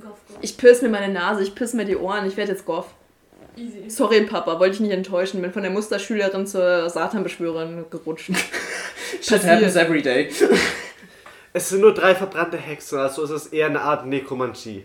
Goff, 0.00 0.18
Goff. 0.28 0.38
Ich 0.40 0.56
piss 0.56 0.82
mir 0.82 0.88
meine 0.88 1.12
Nase, 1.12 1.42
ich 1.42 1.54
piss 1.54 1.74
mir 1.74 1.84
die 1.84 1.96
Ohren. 1.96 2.26
Ich 2.26 2.36
werde 2.36 2.52
jetzt 2.52 2.64
Goff. 2.64 2.86
Easy. 3.56 3.90
Sorry, 3.90 4.20
Papa, 4.22 4.60
wollte 4.60 4.74
ich 4.74 4.80
nicht 4.80 4.92
enttäuschen. 4.92 5.42
Bin 5.42 5.52
von 5.52 5.62
der 5.62 5.72
Musterschülerin 5.72 6.46
zur 6.46 6.88
Satanbeschwörerin 6.88 7.86
gerutscht. 7.90 8.30
Shit 9.22 9.44
happens 9.44 9.76
every 9.76 10.02
day. 10.02 10.30
Es 11.54 11.70
sind 11.70 11.80
nur 11.80 11.94
drei 11.94 12.14
verbrannte 12.14 12.58
Hexen, 12.58 12.98
also 12.98 13.24
ist 13.24 13.30
es 13.30 13.46
eher 13.48 13.66
eine 13.66 13.80
Art 13.80 14.06
Nekromantie. 14.06 14.84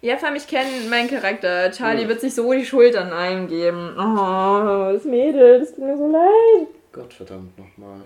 Ja, 0.00 0.16
vor 0.16 0.28
allem, 0.28 0.36
ich 0.36 0.46
kenne 0.46 0.70
meinen 0.88 1.10
Charakter. 1.10 1.70
Charlie 1.72 2.08
wird 2.08 2.20
sich 2.20 2.34
so 2.34 2.50
die 2.52 2.64
Schultern 2.64 3.12
eingeben. 3.12 3.94
Oh, 3.98 4.92
das 4.92 5.04
Mädel, 5.04 5.60
das 5.60 5.74
tut 5.74 5.84
mir 5.84 5.98
so 5.98 6.10
leid. 6.10 6.68
Gott 6.92 7.12
verdammt 7.12 7.58
nochmal. 7.58 8.00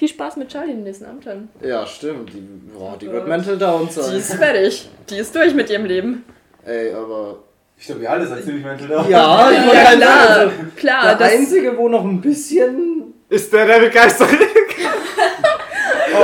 Viel 0.00 0.08
Spaß 0.08 0.36
mit 0.38 0.48
Charlie 0.48 0.70
in 0.70 0.78
den 0.78 0.84
nächsten 0.84 1.04
Abenteuern. 1.04 1.50
Ja, 1.62 1.86
stimmt. 1.86 2.32
Die, 2.32 2.40
boah, 2.72 2.96
die 2.98 3.06
Oh 3.06 3.12
wird 3.12 3.28
mental 3.28 3.58
down 3.58 3.86
Die 3.86 3.92
sein. 3.92 4.16
ist 4.16 4.32
fertig. 4.32 4.88
Die 5.10 5.16
ist 5.18 5.34
durch 5.34 5.52
mit 5.52 5.68
ihrem 5.68 5.84
Leben. 5.84 6.24
Ey, 6.64 6.94
aber. 6.94 7.40
Ich 7.76 7.84
glaube, 7.84 8.00
ihr 8.00 8.10
alle 8.10 8.26
seid 8.26 8.42
ziemlich 8.42 8.64
mental 8.64 8.88
down. 8.88 9.10
Ja, 9.10 9.50
ich 9.50 9.58
Ja, 9.58 9.72
gerade 9.72 9.96
klar. 9.98 10.26
sagen, 10.38 10.72
Klar, 10.74 11.02
Der 11.04 11.14
das, 11.16 11.32
einzige, 11.32 11.76
wo 11.76 11.90
noch 11.90 12.02
ein 12.02 12.18
bisschen. 12.18 13.12
Ist 13.28 13.52
der 13.52 13.66
der 13.66 13.80
Begeisterung? 13.80 14.30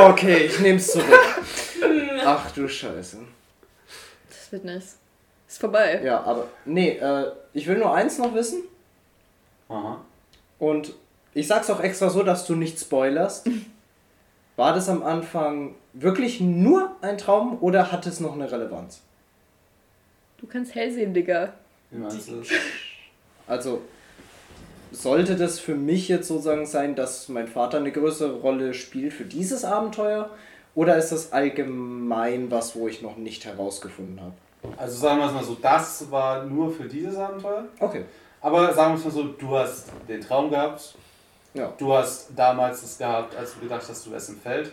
Okay, 0.09 0.47
ich 0.47 0.59
nehm's 0.61 0.89
zurück. 0.93 1.07
Ach 2.25 2.51
du 2.53 2.67
Scheiße. 2.67 3.19
das 4.29 4.53
wird 4.53 4.65
nice. 4.65 4.97
Ist 5.47 5.61
vorbei. 5.61 6.01
Ja, 6.03 6.23
aber. 6.23 6.49
Nee, 6.65 6.99
äh, 6.99 7.27
ich 7.53 7.67
will 7.67 7.77
nur 7.77 7.95
eins 7.95 8.17
noch 8.19 8.35
wissen. 8.35 8.63
Aha. 9.69 10.01
Und 10.59 10.95
ich 11.37 11.47
sag's 11.47 11.69
auch 11.69 11.81
extra 11.81 12.09
so, 12.09 12.23
dass 12.23 12.47
du 12.47 12.55
nicht 12.55 12.81
spoilerst. 12.81 13.49
War 14.57 14.73
das 14.73 14.89
am 14.89 15.03
Anfang 15.03 15.75
wirklich 15.93 16.41
nur 16.41 16.97
ein 17.03 17.19
Traum 17.19 17.59
oder 17.61 17.93
hat 17.93 18.07
es 18.07 18.21
noch 18.21 18.33
eine 18.33 18.51
Relevanz? 18.51 19.03
Du 20.39 20.47
kannst 20.47 20.75
hell 20.75 20.91
sehen, 20.91 21.13
Digga. 21.13 21.53
Wie 21.91 21.99
meinst 21.99 22.29
du 22.29 22.37
das? 22.37 22.49
Also, 23.49 23.83
sollte 24.91 25.37
das 25.37 25.61
für 25.61 25.77
mich 25.77 26.09
jetzt 26.09 26.27
sozusagen 26.27 26.67
sein, 26.67 26.97
dass 26.97 27.29
mein 27.29 27.47
Vater 27.47 27.79
eine 27.79 27.93
größere 27.93 28.41
Rolle 28.41 28.75
spielt 28.75 29.13
für 29.13 29.25
dieses 29.25 29.65
Abenteuer? 29.65 30.31
Oder 30.75 30.97
ist 30.97 31.13
das 31.13 31.33
allgemein 31.33 32.51
was, 32.51 32.75
wo 32.75 32.89
ich 32.89 33.03
noch 33.03 33.17
nicht 33.17 33.45
herausgefunden 33.45 34.21
habe? 34.21 34.33
Also 34.77 34.99
sagen 34.99 35.21
wir 35.21 35.27
es 35.27 35.33
mal 35.33 35.45
so, 35.45 35.57
das 35.63 36.11
war 36.11 36.45
nur 36.45 36.73
für 36.73 36.89
dieses 36.89 37.17
Abenteuer. 37.17 37.67
Okay. 37.79 38.05
Aber 38.41 38.73
sagen 38.75 38.95
wir 38.95 38.99
es 38.99 39.05
mal 39.05 39.11
so, 39.13 39.25
du 39.29 39.57
hast 39.57 39.93
den 40.09 40.21
Traum 40.21 40.51
gehabt. 40.51 40.97
Ja. 41.57 41.73
Du 41.79 41.93
hast 41.93 42.29
damals 42.37 42.83
das 42.83 42.99
gehabt, 42.99 43.35
als 43.37 43.55
du 43.55 43.61
gedacht 43.61 43.83
hast, 43.89 44.07
du 44.07 44.11
wärst 44.11 44.29
im 44.29 44.41
Feld. 44.41 44.73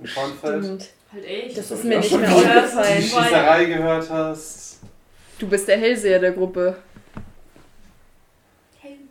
Im 0.00 0.06
Kornfeld. 0.12 0.64
Stimmt. 0.64 0.88
Halt 1.12 1.24
echt. 1.26 1.58
Das 1.58 1.70
ist 1.70 1.78
hab 1.78 1.84
mir 1.84 1.98
ich 1.98 2.10
nicht 2.10 2.20
mehr 2.20 2.30
schon 2.30 2.42
Die 2.42 2.48
aufgefallen. 2.50 3.02
Schießerei 3.02 3.64
gehört 3.66 4.10
hast. 4.10 4.78
Du 5.38 5.48
bist 5.48 5.68
der 5.68 5.76
Hellseher 5.78 6.18
der 6.18 6.32
Gruppe. 6.32 6.76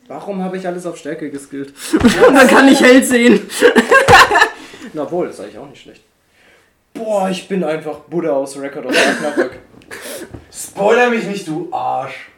Warum 0.08 0.44
habe 0.44 0.58
ich 0.58 0.68
alles 0.68 0.86
auf 0.86 0.98
Stärke 0.98 1.30
geskillt? 1.30 1.74
Man 2.34 2.46
kann 2.48 2.66
nicht 2.66 2.82
hell 2.82 3.02
sehen. 3.02 3.50
Na 4.94 5.10
wohl, 5.10 5.28
das 5.28 5.36
ist 5.36 5.42
eigentlich 5.42 5.58
auch 5.58 5.70
nicht 5.70 5.84
schlecht. 5.84 6.04
Boah, 6.94 7.30
ich 7.30 7.48
bin 7.48 7.64
einfach 7.64 8.00
Buddha 8.00 8.32
aus 8.32 8.60
Record 8.60 8.88
of 8.88 8.94
Ragnarök. 8.94 9.60
Spoiler 10.52 11.10
mich 11.10 11.24
nicht, 11.24 11.48
du 11.48 11.70
Arsch. 11.72 12.30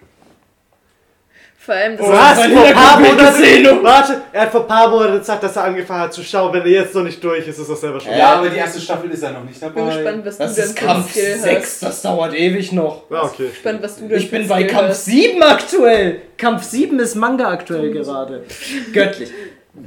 Vor 1.66 1.74
allem, 1.76 1.96
das 1.98 2.08
Was? 2.10 2.38
mein 2.40 2.52
Vor 2.52 2.66
ein 2.66 2.74
paar 2.74 3.00
Monaten, 3.00 3.84
warte, 3.84 4.22
er 4.34 4.42
hat 4.42 4.52
vor 4.52 4.62
ein 4.62 4.68
paar 4.68 4.90
Monaten 4.90 5.20
gesagt, 5.20 5.44
dass 5.44 5.56
er 5.56 5.64
angefangen 5.64 6.02
hat 6.02 6.14
zu 6.14 6.22
schauen. 6.22 6.52
Wenn 6.54 6.62
er 6.64 6.68
jetzt 6.68 6.94
noch 6.94 7.04
nicht 7.04 7.24
durch 7.24 7.48
ist, 7.48 7.58
ist 7.58 7.70
er 7.70 7.76
selber 7.78 8.00
schon. 8.02 8.12
Ja, 8.18 8.34
aber 8.36 8.50
die 8.50 8.58
erste 8.58 8.82
Staffel 8.82 9.10
ist 9.12 9.24
ja 9.24 9.32
noch 9.32 9.44
nicht 9.46 9.56
ich 9.56 9.62
bin 9.62 9.74
dabei. 9.86 9.96
gespannt, 9.96 10.26
was 10.26 10.38
Das 10.38 10.56
du 10.56 10.62
denn 10.62 10.70
ist 10.72 10.76
Kampf 10.76 11.12
Skill 11.12 11.38
6, 11.40 11.62
hast. 11.64 11.84
das 11.84 12.02
dauert 12.02 12.34
ewig 12.34 12.72
noch. 12.74 13.04
Ja, 13.10 13.24
okay. 13.24 13.48
Gespannt, 13.48 13.82
was 13.82 13.96
du 13.96 14.08
denn 14.10 14.18
Ich 14.18 14.30
bin 14.30 14.46
bei 14.48 14.64
Kampf 14.66 14.90
hast. 14.90 15.06
7 15.06 15.42
aktuell. 15.42 16.22
Kampf 16.38 16.64
7 16.64 17.00
ist 17.00 17.16
Manga 17.16 17.48
aktuell 17.50 17.92
gerade. 17.92 18.44
Göttlich. 18.92 19.32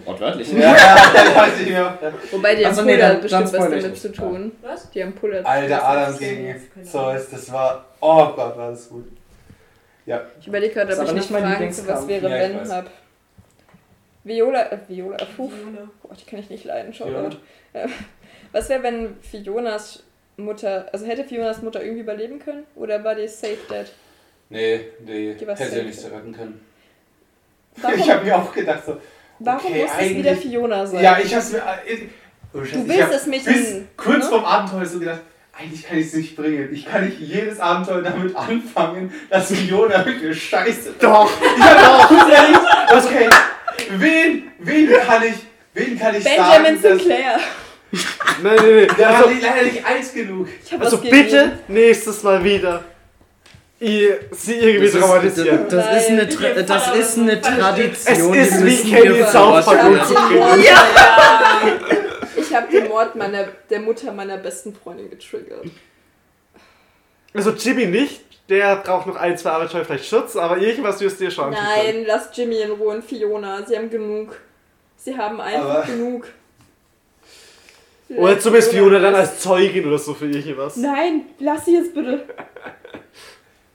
Wortwörtlich. 0.04 0.52
Ja, 0.52 0.58
ja, 0.74 1.46
ich. 1.60 2.32
Wobei 2.32 2.54
die 2.56 2.66
Also 2.66 2.80
haben 2.80 2.86
nee, 2.86 2.94
Puller 2.94 3.02
dann- 3.06 3.12
dann 3.12 3.20
bestimmt 3.22 3.42
was 3.44 3.50
spoiler 3.50 3.76
ich 3.76 3.82
damit 3.82 3.90
nicht. 3.90 4.02
zu 4.02 4.12
tun. 4.12 4.52
Was? 4.62 4.90
Die 4.90 5.02
haben 5.02 5.12
Puller. 5.12 5.46
Alter 5.46 5.84
Adam 5.88 6.18
gegen 6.18 6.56
Zeus, 6.90 7.22
das 7.30 7.52
war. 7.52 7.84
Oh 8.00 8.26
Gott, 8.34 8.56
war 8.56 8.70
das 8.70 8.88
gut. 8.88 9.04
Ja, 10.06 10.22
Ich 10.40 10.46
überlege 10.46 10.72
gerade, 10.74 10.86
ob 10.88 10.92
ich 10.94 11.00
aber 11.00 11.08
noch 11.08 11.14
nicht 11.18 11.30
mein 11.30 11.42
Fragen 11.42 11.72
zu 11.72 11.86
was 11.88 12.06
wäre, 12.08 12.28
Ja, 12.30 12.36
ich 12.36 12.42
wenn 12.54 12.60
weiß. 12.60 12.72
hab. 12.72 12.90
Viola, 14.24 14.72
äh, 14.72 14.78
Viola, 14.88 15.16
äh, 15.18 15.26
puh, 15.36 15.50
Gott, 16.02 16.20
die 16.20 16.24
kann 16.30 16.38
ich 16.40 16.50
nicht 16.50 16.64
leiden. 16.64 16.92
Gott. 16.98 17.38
Äh, 17.72 17.88
Was 18.52 18.68
wäre, 18.68 18.82
wenn 18.82 19.16
Fionas 19.20 20.02
Mutter, 20.36 20.88
also 20.92 21.06
hätte 21.06 21.24
Fionas 21.24 21.62
Mutter 21.62 21.80
irgendwie 21.82 22.00
überleben 22.02 22.38
können? 22.38 22.64
Oder 22.74 23.02
war 23.04 23.14
die 23.14 23.28
safe 23.28 23.56
dead? 23.70 23.86
nee, 24.48 24.80
nee, 25.04 25.34
Die 25.34 25.46
war 25.46 25.54
hätte 25.56 25.68
safe. 25.70 25.80
ja 25.80 25.84
nichts 25.86 26.04
retten 26.04 26.32
können. 26.32 26.60
Warum, 27.76 27.98
Ich 27.98 28.10
habe 28.10 28.24
mir 28.24 28.36
auch 28.36 28.52
gedacht, 28.52 28.82
so. 28.86 29.00
warum 29.40 29.70
okay, 29.72 29.82
muss 29.82 29.90
es 30.00 30.10
wieder 30.14 30.34
Fiona 30.36 30.86
sein? 30.86 31.02
Ja, 31.02 31.18
ich 31.18 31.34
hab's 31.34 31.52
mir. 31.52 31.62
Ich, 31.86 32.00
oh, 32.54 32.64
Scheiße, 32.64 32.78
Du 32.78 32.88
willst 32.88 33.12
das 33.12 33.26
Mädchen, 33.26 33.52
Bis 33.54 33.82
kurz 33.96 34.24
ne? 34.24 34.30
vorm 34.30 34.44
Abenteuer 34.44 34.86
so 34.86 34.98
gedacht, 34.98 35.20
eigentlich 35.58 35.86
kann 35.86 35.98
ich 35.98 36.06
es 36.06 36.14
nicht 36.14 36.36
bringen. 36.36 36.68
Ich 36.72 36.86
kann 36.86 37.04
nicht 37.06 37.18
jedes 37.18 37.58
Abenteuer 37.60 38.02
damit 38.02 38.36
anfangen, 38.36 39.12
dass 39.30 39.52
Fiona 39.52 39.98
irgendeine 40.06 40.34
Scheiße. 40.34 40.94
Doch. 41.00 41.30
Ich 41.56 41.62
hab 41.62 41.88
auch 41.88 42.10
Okay. 43.04 43.28
Wen, 43.90 44.50
wen 44.58 44.88
kann 45.06 45.22
ich, 45.22 45.34
wen 45.74 45.98
kann 45.98 46.14
ich 46.14 46.24
Benjamin 46.24 46.48
sagen, 46.48 46.82
dass, 46.82 46.92
Sinclair. 46.98 47.40
Nein, 48.42 48.56
nein, 48.56 48.56
nein. 48.56 48.96
Der 48.98 49.08
Also, 49.08 49.24
war 49.24 49.32
leider 49.40 49.62
nicht 49.64 49.86
eins 49.86 50.12
genug. 50.14 50.48
Ich 50.64 50.72
hab 50.72 50.82
also 50.82 50.98
bitte 50.98 51.58
nächstes 51.68 52.22
Mal 52.22 52.42
wieder 52.42 52.84
ihr, 53.80 54.18
sie 54.32 54.54
irgendwie 54.54 54.86
Das 54.86 54.94
ist, 54.94 55.00
traumatisieren. 55.00 55.68
das, 55.68 55.84
das 55.86 56.02
ist 56.02 56.10
eine, 56.10 56.28
Tra 56.28 56.48
das 56.62 56.96
ist 56.96 57.18
eine. 57.18 57.40
Tradition. 57.40 58.34
Es 58.34 58.48
ist 58.56 58.64
wie 58.64 58.90
Kenny 58.90 59.22
South 59.24 59.64
Park 59.64 59.84
umzubringen. 59.84 60.64
Ich 62.58 62.62
habe 62.62 62.72
den 62.80 62.88
Mord 62.88 63.14
meiner, 63.16 63.44
der 63.70 63.80
Mutter 63.80 64.12
meiner 64.12 64.36
besten 64.38 64.74
Freundin 64.74 65.10
getriggert. 65.10 65.66
Also 67.34 67.50
Jimmy 67.50 67.86
nicht. 67.86 68.22
Der 68.48 68.76
braucht 68.76 69.06
noch 69.08 69.16
ein, 69.16 69.36
zwei 69.36 69.50
Abenteuer 69.50 69.84
vielleicht 69.84 70.06
Schutz, 70.06 70.36
aber 70.36 70.58
irgendwas 70.58 71.00
wirst 71.00 71.18
du 71.20 71.24
dir 71.24 71.30
schon. 71.32 71.50
Nein, 71.50 72.04
lass 72.06 72.28
Jimmy 72.32 72.60
in 72.60 72.70
Ruhe 72.70 72.94
und 72.94 73.04
Fiona. 73.04 73.64
Sie 73.66 73.76
haben 73.76 73.90
genug. 73.90 74.36
Sie 74.96 75.16
haben 75.16 75.40
einfach 75.40 75.78
Aber- 75.78 75.86
genug. 75.86 76.28
Oder 78.08 78.38
zumindest 78.38 78.72
Fiona 78.72 79.00
dann 79.00 79.16
als 79.16 79.40
Zeugin 79.40 79.84
oder 79.86 79.98
so 79.98 80.14
für 80.14 80.26
irgendwas. 80.30 80.76
Nein, 80.76 81.22
lass 81.40 81.64
sie 81.64 81.74
jetzt 81.76 81.94
bitte. 81.94 82.24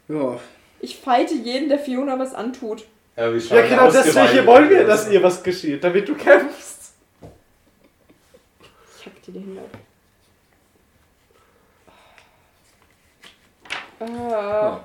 Ja. 0.07 0.37
Ich 0.81 0.97
fighte 0.97 1.33
jeden, 1.35 1.69
der 1.69 1.79
Fiona 1.79 2.19
was 2.19 2.33
antut. 2.33 2.83
Ja, 3.15 3.33
wie 3.33 3.37
Ja, 3.37 3.61
genau 3.61 3.89
deswegen 3.89 4.45
wollen 4.45 4.69
wir, 4.69 4.83
dass 4.83 5.09
ihr 5.09 5.23
was 5.23 5.41
geschieht, 5.41 5.81
damit 5.83 6.09
du 6.09 6.15
kämpfst. 6.15 6.80
Ich 9.33 9.37
hack 9.37 9.41
dir 9.41 9.41
Hände 9.41 9.61
ab. 9.61 9.77
Ah. 13.99 14.79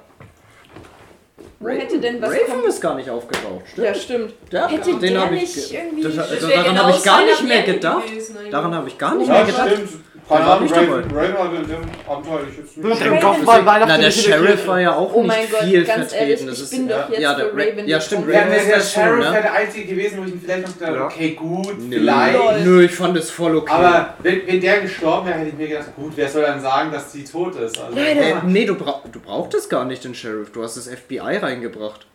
Wo 1.59 1.69
hätte 1.71 1.99
denn 1.99 2.21
was 2.21 2.31
Raven 2.31 2.47
kommen? 2.49 2.65
ist 2.69 2.81
gar 2.83 2.95
nicht 2.97 3.09
aufgetaucht. 3.09 3.65
Ja, 3.77 3.95
stimmt. 3.95 4.35
Der, 4.53 4.69
Hätte 4.69 4.91
den 4.99 5.01
der 5.15 5.21
hab 5.23 5.33
ich 5.33 5.41
nicht 5.57 5.71
ge- 5.71 5.79
irgendwie- 5.81 6.03
Das, 6.03 6.19
also 6.31 6.49
daran 6.49 6.65
genau 6.67 6.83
habe 6.85 6.91
ich 6.97 7.03
gar 7.03 7.25
nicht 7.25 7.43
mehr 7.45 7.63
gedacht. 7.63 8.07
gewesen. 8.07 8.37
Daran 8.51 8.75
habe 8.75 8.89
ich 8.89 8.99
gar 8.99 9.15
nicht 9.15 9.29
Ja, 9.29 9.35
mehr 9.35 9.45
gedacht. 9.47 9.71
stimmt. 9.73 9.91
Keine 10.29 10.45
war 10.45 10.57
Ahnung, 10.57 10.69
Raven. 10.73 11.17
Raven 11.17 11.39
hatte 11.39 11.57
in 11.57 11.67
dem 11.69 11.77
Abenteuer 12.09 12.41
ich 12.51 12.57
jetzt 12.59 12.77
nicht. 12.77 13.01
Raven- 13.01 13.21
Kopf 13.21 13.43
mal 13.45 13.65
Weihnachten 13.65 13.89
Na, 13.89 13.97
der 13.97 13.99
der 13.99 14.11
Sheriff 14.11 14.67
war 14.67 14.81
ja 14.81 14.95
auch 14.97 15.15
Oh 15.15 15.23
nicht 15.23 15.29
mein 15.29 15.49
Gott, 15.51 15.61
viel 15.61 15.85
ganz 15.85 16.11
vertreten. 16.13 16.31
ehrlich, 16.31 16.47
das 16.47 16.57
ich 16.57 16.63
ist, 16.65 16.71
bin 16.71 16.89
ja, 16.89 16.99
doch 17.03 17.09
jetzt 17.11 17.21
ja, 17.21 17.35
der 17.35 17.47
Ra- 17.47 17.51
Raven 17.55 17.89
Ja, 17.89 18.01
stimmt. 18.01 18.29
Ja, 18.29 18.39
Raven 18.41 18.51
der, 18.51 18.59
ist 18.61 18.69
der 18.69 18.81
schon, 18.81 19.03
Sheriff 19.05 19.25
ne? 19.25 19.33
wäre 19.33 19.43
der 19.43 19.53
einzige 19.53 19.87
gewesen, 19.95 20.19
wo 20.19 20.25
ich 20.25 20.33
ihn 20.33 20.41
vielleicht 20.41 20.67
noch 20.67 20.73
gedacht 20.75 20.89
habe, 20.91 20.99
Ja. 20.99 21.05
okay, 21.07 21.31
gut, 21.31 21.79
Nö. 21.79 21.97
vielleicht. 21.99 22.65
Nö, 22.65 22.83
ich 22.85 22.91
fand 22.93 23.17
es 23.17 23.31
voll 23.31 23.57
okay. 23.57 23.73
Aber 23.73 24.15
wenn, 24.19 24.47
wenn 24.49 24.61
der 24.61 24.81
gestorben 24.81 25.29
wäre, 25.29 25.39
hätte 25.39 25.49
ich 25.51 25.55
mir 25.57 25.69
gedacht, 25.69 25.95
gut, 25.95 26.13
wer 26.17 26.29
soll 26.29 26.43
dann 26.43 26.61
sagen, 26.61 26.91
dass 26.91 27.13
sie 27.13 27.23
tot 27.23 27.55
ist? 27.55 27.79
Also, 27.81 27.97
Äh, 27.97 28.35
nee, 28.47 28.65
du, 28.67 28.75
brauch, 28.75 29.03
du 29.13 29.21
brauchtest 29.21 29.71
gar 29.71 29.85
nicht 29.85 30.03
den 30.03 30.15
Sheriff, 30.17 30.51
du 30.51 30.63
hast 30.65 30.77
das 30.77 30.89
FBI 30.89 31.21
reingebracht. 31.37 32.07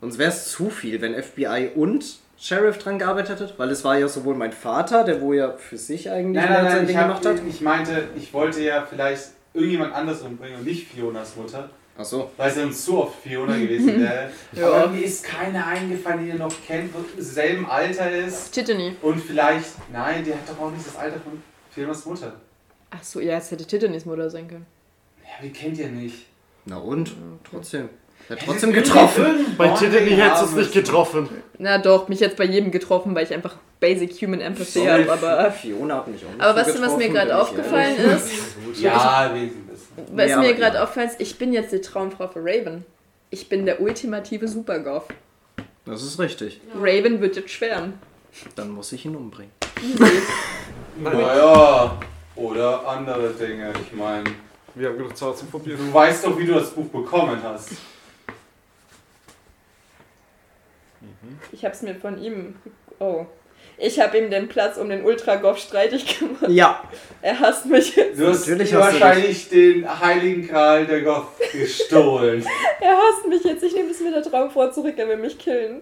Sonst 0.00 0.18
wäre 0.18 0.30
es 0.30 0.50
zu 0.50 0.70
viel, 0.70 1.00
wenn 1.02 1.14
FBI 1.22 1.70
und 1.74 2.04
Sheriff 2.36 2.78
dran 2.78 2.98
gearbeitet 2.98 3.40
hätte, 3.40 3.54
weil 3.56 3.70
es 3.70 3.84
war 3.84 3.96
ja 3.98 4.08
sowohl 4.08 4.34
mein 4.34 4.52
Vater, 4.52 5.04
der 5.04 5.20
wo 5.20 5.32
ja 5.32 5.52
für 5.52 5.78
sich 5.78 6.10
eigentlich 6.10 6.42
Nein, 6.42 6.50
mehr 6.52 6.62
nein, 6.62 6.64
sein 6.64 6.76
nein, 6.78 6.86
Ding 6.86 6.96
ich, 6.96 7.02
gemacht 7.02 7.26
hat. 7.26 7.38
hab, 7.38 7.46
ich 7.46 7.60
meinte, 7.60 8.08
ich 8.16 8.32
wollte 8.34 8.62
ja 8.62 8.84
vielleicht 8.88 9.28
irgendjemand 9.52 9.94
anderes 9.94 10.22
umbringen 10.22 10.58
und 10.58 10.66
nicht 10.66 10.88
Fionas 10.88 11.36
Mutter, 11.36 11.70
Achso. 11.96 12.30
weil 12.36 12.50
sie 12.50 12.62
uns 12.62 12.84
zu 12.84 12.98
oft 12.98 13.20
Fiona 13.22 13.56
gewesen 13.56 14.00
wäre. 14.00 14.30
Ja. 14.52 14.68
Aber 14.68 14.88
mir 14.88 15.04
ist 15.04 15.22
keine 15.24 15.64
eingefallen, 15.64 16.24
die 16.24 16.28
ihr 16.30 16.34
noch 16.34 16.52
kennt, 16.66 16.92
wo 16.92 16.98
im 17.16 17.22
selben 17.22 17.66
Alter 17.66 18.10
ist. 18.10 18.50
Tiffany. 18.52 18.96
Und 19.00 19.20
vielleicht, 19.20 19.70
nein, 19.92 20.24
die 20.24 20.32
hat 20.32 20.40
doch 20.48 20.58
auch 20.60 20.70
nicht 20.70 20.86
das 20.86 20.96
Alter 20.96 21.20
von 21.20 21.40
Fionas 21.70 22.04
Mutter. 22.04 22.32
Ach 22.90 23.02
so, 23.02 23.20
ja, 23.20 23.36
es 23.38 23.50
hätte 23.50 23.64
Tiffany's 23.66 24.04
Mutter 24.04 24.28
sein 24.28 24.48
können. 24.48 24.66
Ja, 25.22 25.42
wie 25.44 25.50
kennt 25.50 25.78
ihr 25.78 25.88
nicht? 25.88 26.26
Na 26.66 26.78
und? 26.78 27.14
Trotzdem. 27.48 27.88
Er 28.28 28.36
hat 28.36 28.44
trotzdem 28.46 28.72
getroffen. 28.72 29.24
Bei 29.58 29.68
Tiffany 29.68 30.10
hättest 30.10 30.42
du 30.42 30.46
es 30.46 30.54
nicht 30.54 30.72
getroffen. 30.72 31.28
Na 31.58 31.78
doch, 31.78 32.08
mich 32.08 32.20
jetzt 32.20 32.36
bei 32.36 32.44
jedem 32.44 32.70
getroffen, 32.70 33.14
weil 33.14 33.24
ich 33.24 33.32
einfach 33.34 33.56
Basic 33.80 34.12
Human 34.22 34.40
Empathy 34.40 34.86
habe, 34.86 35.12
aber. 35.12 35.50
Fiona 35.52 35.96
hat 35.96 36.08
mich 36.08 36.24
auch 36.24 36.42
Aber 36.42 36.60
was, 36.60 36.80
was 36.80 36.96
mir 36.96 37.08
gerade 37.10 37.36
aufgefallen 37.38 37.96
ehrlich. 37.98 38.22
ist, 38.22 38.80
Ja, 38.80 39.30
was 40.12 40.30
Ja, 40.30 40.38
mir 40.38 40.54
gerade 40.54 40.76
ja. 40.76 40.82
aufgefallen 40.84 41.10
ist, 41.10 41.20
ich 41.20 41.36
bin 41.38 41.52
jetzt 41.52 41.72
die 41.72 41.80
Traumfrau 41.80 42.28
für 42.28 42.40
Raven. 42.40 42.84
Ich 43.30 43.48
bin 43.48 43.66
der 43.66 43.80
ultimative 43.80 44.48
Supergoth. 44.48 45.04
Das 45.84 46.02
ist 46.02 46.18
richtig. 46.18 46.60
Raven 46.80 47.20
wird 47.20 47.36
jetzt 47.36 47.50
schweren. 47.50 47.94
Dann 48.56 48.70
muss 48.70 48.90
ich 48.92 49.04
ihn 49.04 49.14
umbringen. 49.16 49.52
Naja, 50.96 51.98
oder 52.36 52.86
andere 52.88 53.30
Dinge. 53.30 53.72
Ich 53.84 53.96
meine, 53.96 54.24
Wir 54.74 54.88
haben 54.88 54.96
genug 54.98 55.16
Zeit 55.16 55.36
zum 55.38 55.48
Probieren. 55.48 55.78
du 55.78 55.92
weißt 55.92 56.24
doch, 56.26 56.38
wie 56.38 56.46
du 56.46 56.54
das 56.54 56.70
Buch 56.70 56.86
bekommen 56.86 57.38
hast. 57.42 57.70
Ich 61.52 61.64
hab's 61.64 61.82
mir 61.82 61.94
von 61.94 62.22
ihm. 62.22 62.56
Oh. 62.98 63.26
Ich 63.76 63.98
habe 63.98 64.18
ihm 64.18 64.30
den 64.30 64.48
Platz 64.48 64.76
um 64.76 64.88
den 64.88 65.04
Ultragoth 65.04 65.58
streitig 65.58 66.18
gemacht. 66.18 66.48
Ja. 66.48 66.84
Er 67.22 67.40
hasst 67.40 67.66
mich 67.66 67.96
jetzt. 67.96 68.20
Du 68.20 68.28
hast 68.28 68.46
Natürlich 68.48 68.72
hast 68.72 68.94
du 68.94 69.00
wahrscheinlich 69.00 69.48
den 69.48 70.00
heiligen 70.00 70.46
Gral 70.46 70.86
der 70.86 71.02
Goth 71.02 71.26
gestohlen. 71.52 72.44
Er 72.80 72.96
hasst 72.96 73.26
mich 73.26 73.42
jetzt. 73.42 73.64
Ich 73.64 73.74
nehme 73.74 73.90
es 73.90 74.00
mir 74.00 74.12
der 74.12 74.22
Traumfrau 74.22 74.70
zurück. 74.70 74.94
Er 74.96 75.08
will 75.08 75.16
mich 75.16 75.38
killen. 75.38 75.80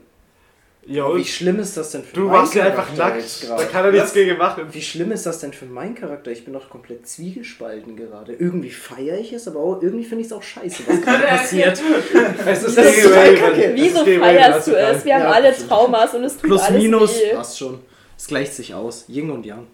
Ja, 0.85 1.15
Wie 1.15 1.25
schlimm 1.25 1.61
ist 1.61 1.77
das 1.77 1.93
denn 1.93 2.03
für 2.03 2.15
du 2.17 2.21
meinen 2.23 2.33
warst 2.33 2.55
ja 2.57 2.65
einfach 2.65 2.93
nackt. 2.97 3.49
Da 3.49 3.65
kann 3.67 3.85
er 3.85 3.93
nichts 3.93 4.09
Was? 4.09 4.15
gegen 4.15 4.37
machen. 4.37 4.65
Wie 4.73 4.83
schlimm 4.83 5.13
ist 5.13 5.25
das 5.25 5.39
denn 5.39 5.53
für 5.53 5.65
meinen 5.65 5.95
Charakter? 5.95 6.33
Ich 6.33 6.45
bin 6.45 6.53
doch 6.55 6.69
komplett 6.69 7.07
zwiegespalten 7.07 7.95
gerade. 7.97 8.33
Irgendwie 8.33 8.71
feiere 8.71 9.17
ich 9.19 9.33
es, 9.33 9.47
aber 9.47 9.61
auch 9.61 9.81
irgendwie 9.81 10.03
finde 10.05 10.23
ich 10.23 10.27
es 10.27 10.33
auch 10.33 10.43
scheiße, 10.43 10.83
was 10.89 11.01
gerade 11.05 11.23
passiert. 11.25 11.81
Es 12.47 12.65
ist 12.65 12.77
Das 12.77 13.01
total 13.03 13.35
kacke. 13.37 13.65
Es 13.65 13.75
Wieso 13.81 14.05
feierst 14.05 14.67
du 14.67 14.77
es? 14.77 15.05
Wir 15.05 15.15
haben 15.15 15.23
Ja, 15.23 15.31
alle. 15.31 15.55
Traumas 15.57 16.15
und 16.15 16.25
es 16.25 16.33
tut 16.35 16.43
Plus, 16.43 16.63
alles 16.63 16.83
minus, 16.83 17.15
weh. 17.21 17.35
passt 17.35 17.59
schon. 17.59 17.79
Es 18.19 18.27
gleicht 18.27 18.53
sich 18.55 18.75
aus. 18.75 19.05
Yin 19.09 19.31
und 19.31 19.47
Yang. 19.47 19.69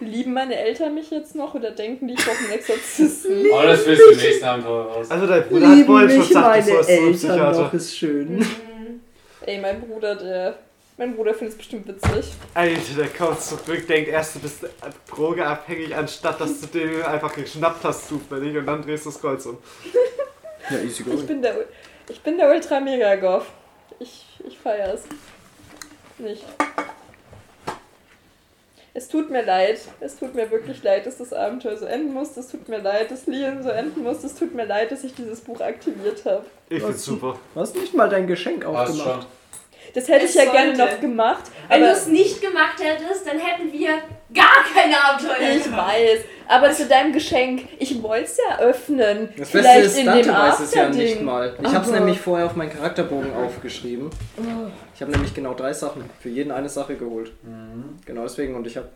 Lieben 0.00 0.34
meine 0.34 0.56
Eltern 0.58 0.94
mich 0.94 1.10
jetzt 1.10 1.34
noch 1.34 1.54
oder 1.54 1.70
denken 1.70 2.06
die, 2.06 2.12
ich 2.14 2.20
brauche 2.22 2.36
einen 2.44 2.52
Exorzisten? 2.52 3.46
Aber 3.50 3.64
das 3.66 3.86
willst 3.86 4.02
du 4.02 4.10
im 4.12 4.18
nächsten 4.18 4.44
Abenteuer 4.44 4.84
raus. 4.84 5.10
Also 5.10 5.26
dein 5.26 5.42
Bruder 5.48 5.68
hat 5.70 5.86
vorhin 5.86 6.10
schon 6.10 6.28
gesagt, 6.28 6.66
du 6.68 6.70
sollst 6.72 6.90
zum 6.90 7.12
Psychiater. 7.14 7.70
ist 7.74 7.96
schön. 7.96 8.46
Ey, 9.46 9.58
mein 9.58 9.80
Bruder, 9.80 10.14
der. 10.16 10.58
Mein 10.98 11.14
Bruder 11.14 11.34
findet 11.34 11.52
es 11.52 11.58
bestimmt 11.58 11.86
witzig. 11.88 12.32
Alter, 12.54 12.94
der 12.96 13.08
kommt 13.08 13.40
zurück, 13.42 13.86
denkt 13.86 14.08
erst, 14.08 14.34
du 14.36 14.38
bist 14.40 14.64
drogeabhängig, 15.10 15.94
anstatt 15.94 16.40
dass 16.40 16.58
du 16.62 16.66
den 16.68 17.02
einfach 17.02 17.34
geschnappt 17.34 17.84
hast 17.84 18.08
zufällig 18.08 18.56
und 18.56 18.64
dann 18.64 18.80
drehst 18.82 19.04
du 19.04 19.10
das 19.10 19.20
Kreuz 19.20 19.46
um. 19.46 19.58
Ja, 20.70 20.78
easy 20.78 21.02
Ich 21.02 21.04
going. 21.06 21.26
bin 21.26 21.42
der, 21.42 21.54
ich 22.08 22.20
bin 22.22 22.38
der 22.38 22.50
Ultra 22.50 22.80
Mega 22.80 23.14
Goth. 23.16 23.44
Ich, 24.00 24.24
ich 24.44 24.58
feiere 24.58 24.94
es. 24.94 25.02
Nicht. 26.18 26.44
Es 28.96 29.08
tut 29.08 29.30
mir 29.30 29.44
leid. 29.44 29.78
Es 30.00 30.18
tut 30.18 30.34
mir 30.34 30.50
wirklich 30.50 30.82
leid, 30.82 31.04
dass 31.04 31.18
das 31.18 31.30
Abenteuer 31.30 31.76
so 31.76 31.84
enden 31.84 32.14
muss. 32.14 32.34
Es 32.38 32.48
tut 32.48 32.66
mir 32.66 32.78
leid, 32.78 33.10
dass 33.10 33.26
Lian 33.26 33.62
so 33.62 33.68
enden 33.68 34.02
muss. 34.02 34.24
Es 34.24 34.34
tut 34.34 34.54
mir 34.54 34.64
leid, 34.64 34.90
dass 34.90 35.04
ich 35.04 35.14
dieses 35.14 35.42
Buch 35.42 35.60
aktiviert 35.60 36.24
habe. 36.24 36.46
Ich 36.70 36.82
find's 36.82 37.04
super. 37.04 37.38
Du 37.52 37.60
hast 37.60 37.76
nicht 37.76 37.92
mal 37.92 38.08
dein 38.08 38.26
Geschenk 38.26 38.64
Passt 38.64 38.92
aufgemacht. 38.92 39.22
schon. 39.22 39.26
Das 39.94 40.08
hätte 40.08 40.24
Es 40.26 40.34
ich 40.34 40.42
ja 40.44 40.50
gerne 40.52 40.76
noch 40.76 41.00
gemacht. 41.00 41.44
Wenn 41.68 41.80
du 41.80 41.86
es 41.90 42.06
nicht 42.06 42.40
gemacht 42.40 42.76
hättest, 42.80 43.26
dann 43.26 43.38
hätten 43.38 43.72
wir 43.72 43.88
gar 44.34 44.64
keine 44.74 45.02
Abenteuer 45.02 45.56
ich 45.56 45.64
gemacht. 45.64 45.88
weiß. 45.94 46.20
Aber 46.48 46.70
zu 46.72 46.86
deinem 46.86 47.12
Geschenk, 47.12 47.66
ich 47.78 48.00
wollte 48.02 48.24
es 48.24 48.36
ja 48.38 48.58
öffnen. 48.60 49.28
Das 49.36 49.50
Beste 49.50 49.58
Vielleicht 49.58 49.86
ist, 49.86 49.98
in 49.98 50.06
Dante 50.06 50.22
dem 50.24 50.34
weiß 50.34 50.60
es 50.60 50.74
ja 50.74 50.88
nicht 50.88 51.22
mal. 51.22 51.56
Ich 51.62 51.74
habe 51.74 51.84
es 51.84 51.90
nämlich 51.90 52.20
vorher 52.20 52.46
auf 52.46 52.54
meinen 52.56 52.70
Charakterbogen 52.72 53.34
aufgeschrieben. 53.34 54.10
Oh. 54.36 54.42
Ich 54.94 55.00
habe 55.02 55.10
nämlich 55.12 55.34
genau 55.34 55.54
drei 55.54 55.72
Sachen 55.72 56.08
für 56.20 56.28
jeden 56.28 56.52
eine 56.52 56.68
Sache 56.68 56.94
geholt. 56.96 57.32
Genau 58.04 58.22
deswegen 58.22 58.54
und 58.54 58.66
ich 58.66 58.76
habe 58.76 58.88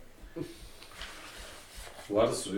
Wo 2.09 2.21
hattest 2.23 2.47
du 2.47 2.51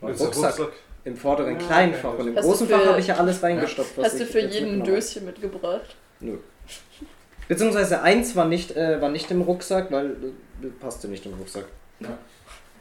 Willst 0.00 0.20
du 0.20 0.24
Rucksack 0.26 0.58
Rucksack? 0.58 0.72
im 1.04 1.16
vorderen 1.16 1.56
kleinen 1.58 1.94
Fach 1.94 2.18
und 2.18 2.28
im 2.28 2.34
großen 2.34 2.66
für- 2.66 2.78
Fach 2.78 2.86
habe 2.86 3.00
ich 3.00 3.06
ja 3.06 3.16
alles 3.16 3.42
reingestopft. 3.42 3.96
was 3.96 4.06
Hast 4.06 4.20
du 4.20 4.26
für 4.26 4.40
jeden 4.40 4.80
ein 4.80 4.84
Döschen 4.84 5.24
mitgebracht? 5.24 5.94
Nö. 6.20 6.38
Beziehungsweise 7.48 8.00
eins 8.02 8.34
war 8.36 8.46
nicht, 8.46 8.76
äh, 8.76 9.00
war 9.00 9.10
nicht 9.10 9.30
im 9.30 9.42
Rucksack, 9.42 9.90
weil 9.92 10.10
äh, 10.62 10.66
passte 10.80 11.08
nicht 11.08 11.26
im 11.26 11.34
Rucksack. 11.34 11.66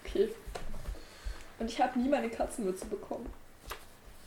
Okay. 0.05 0.29
Und 1.59 1.69
ich 1.69 1.81
habe 1.81 1.99
nie 1.99 2.09
meine 2.09 2.29
Katzenmütze 2.29 2.85
bekommen. 2.85 3.25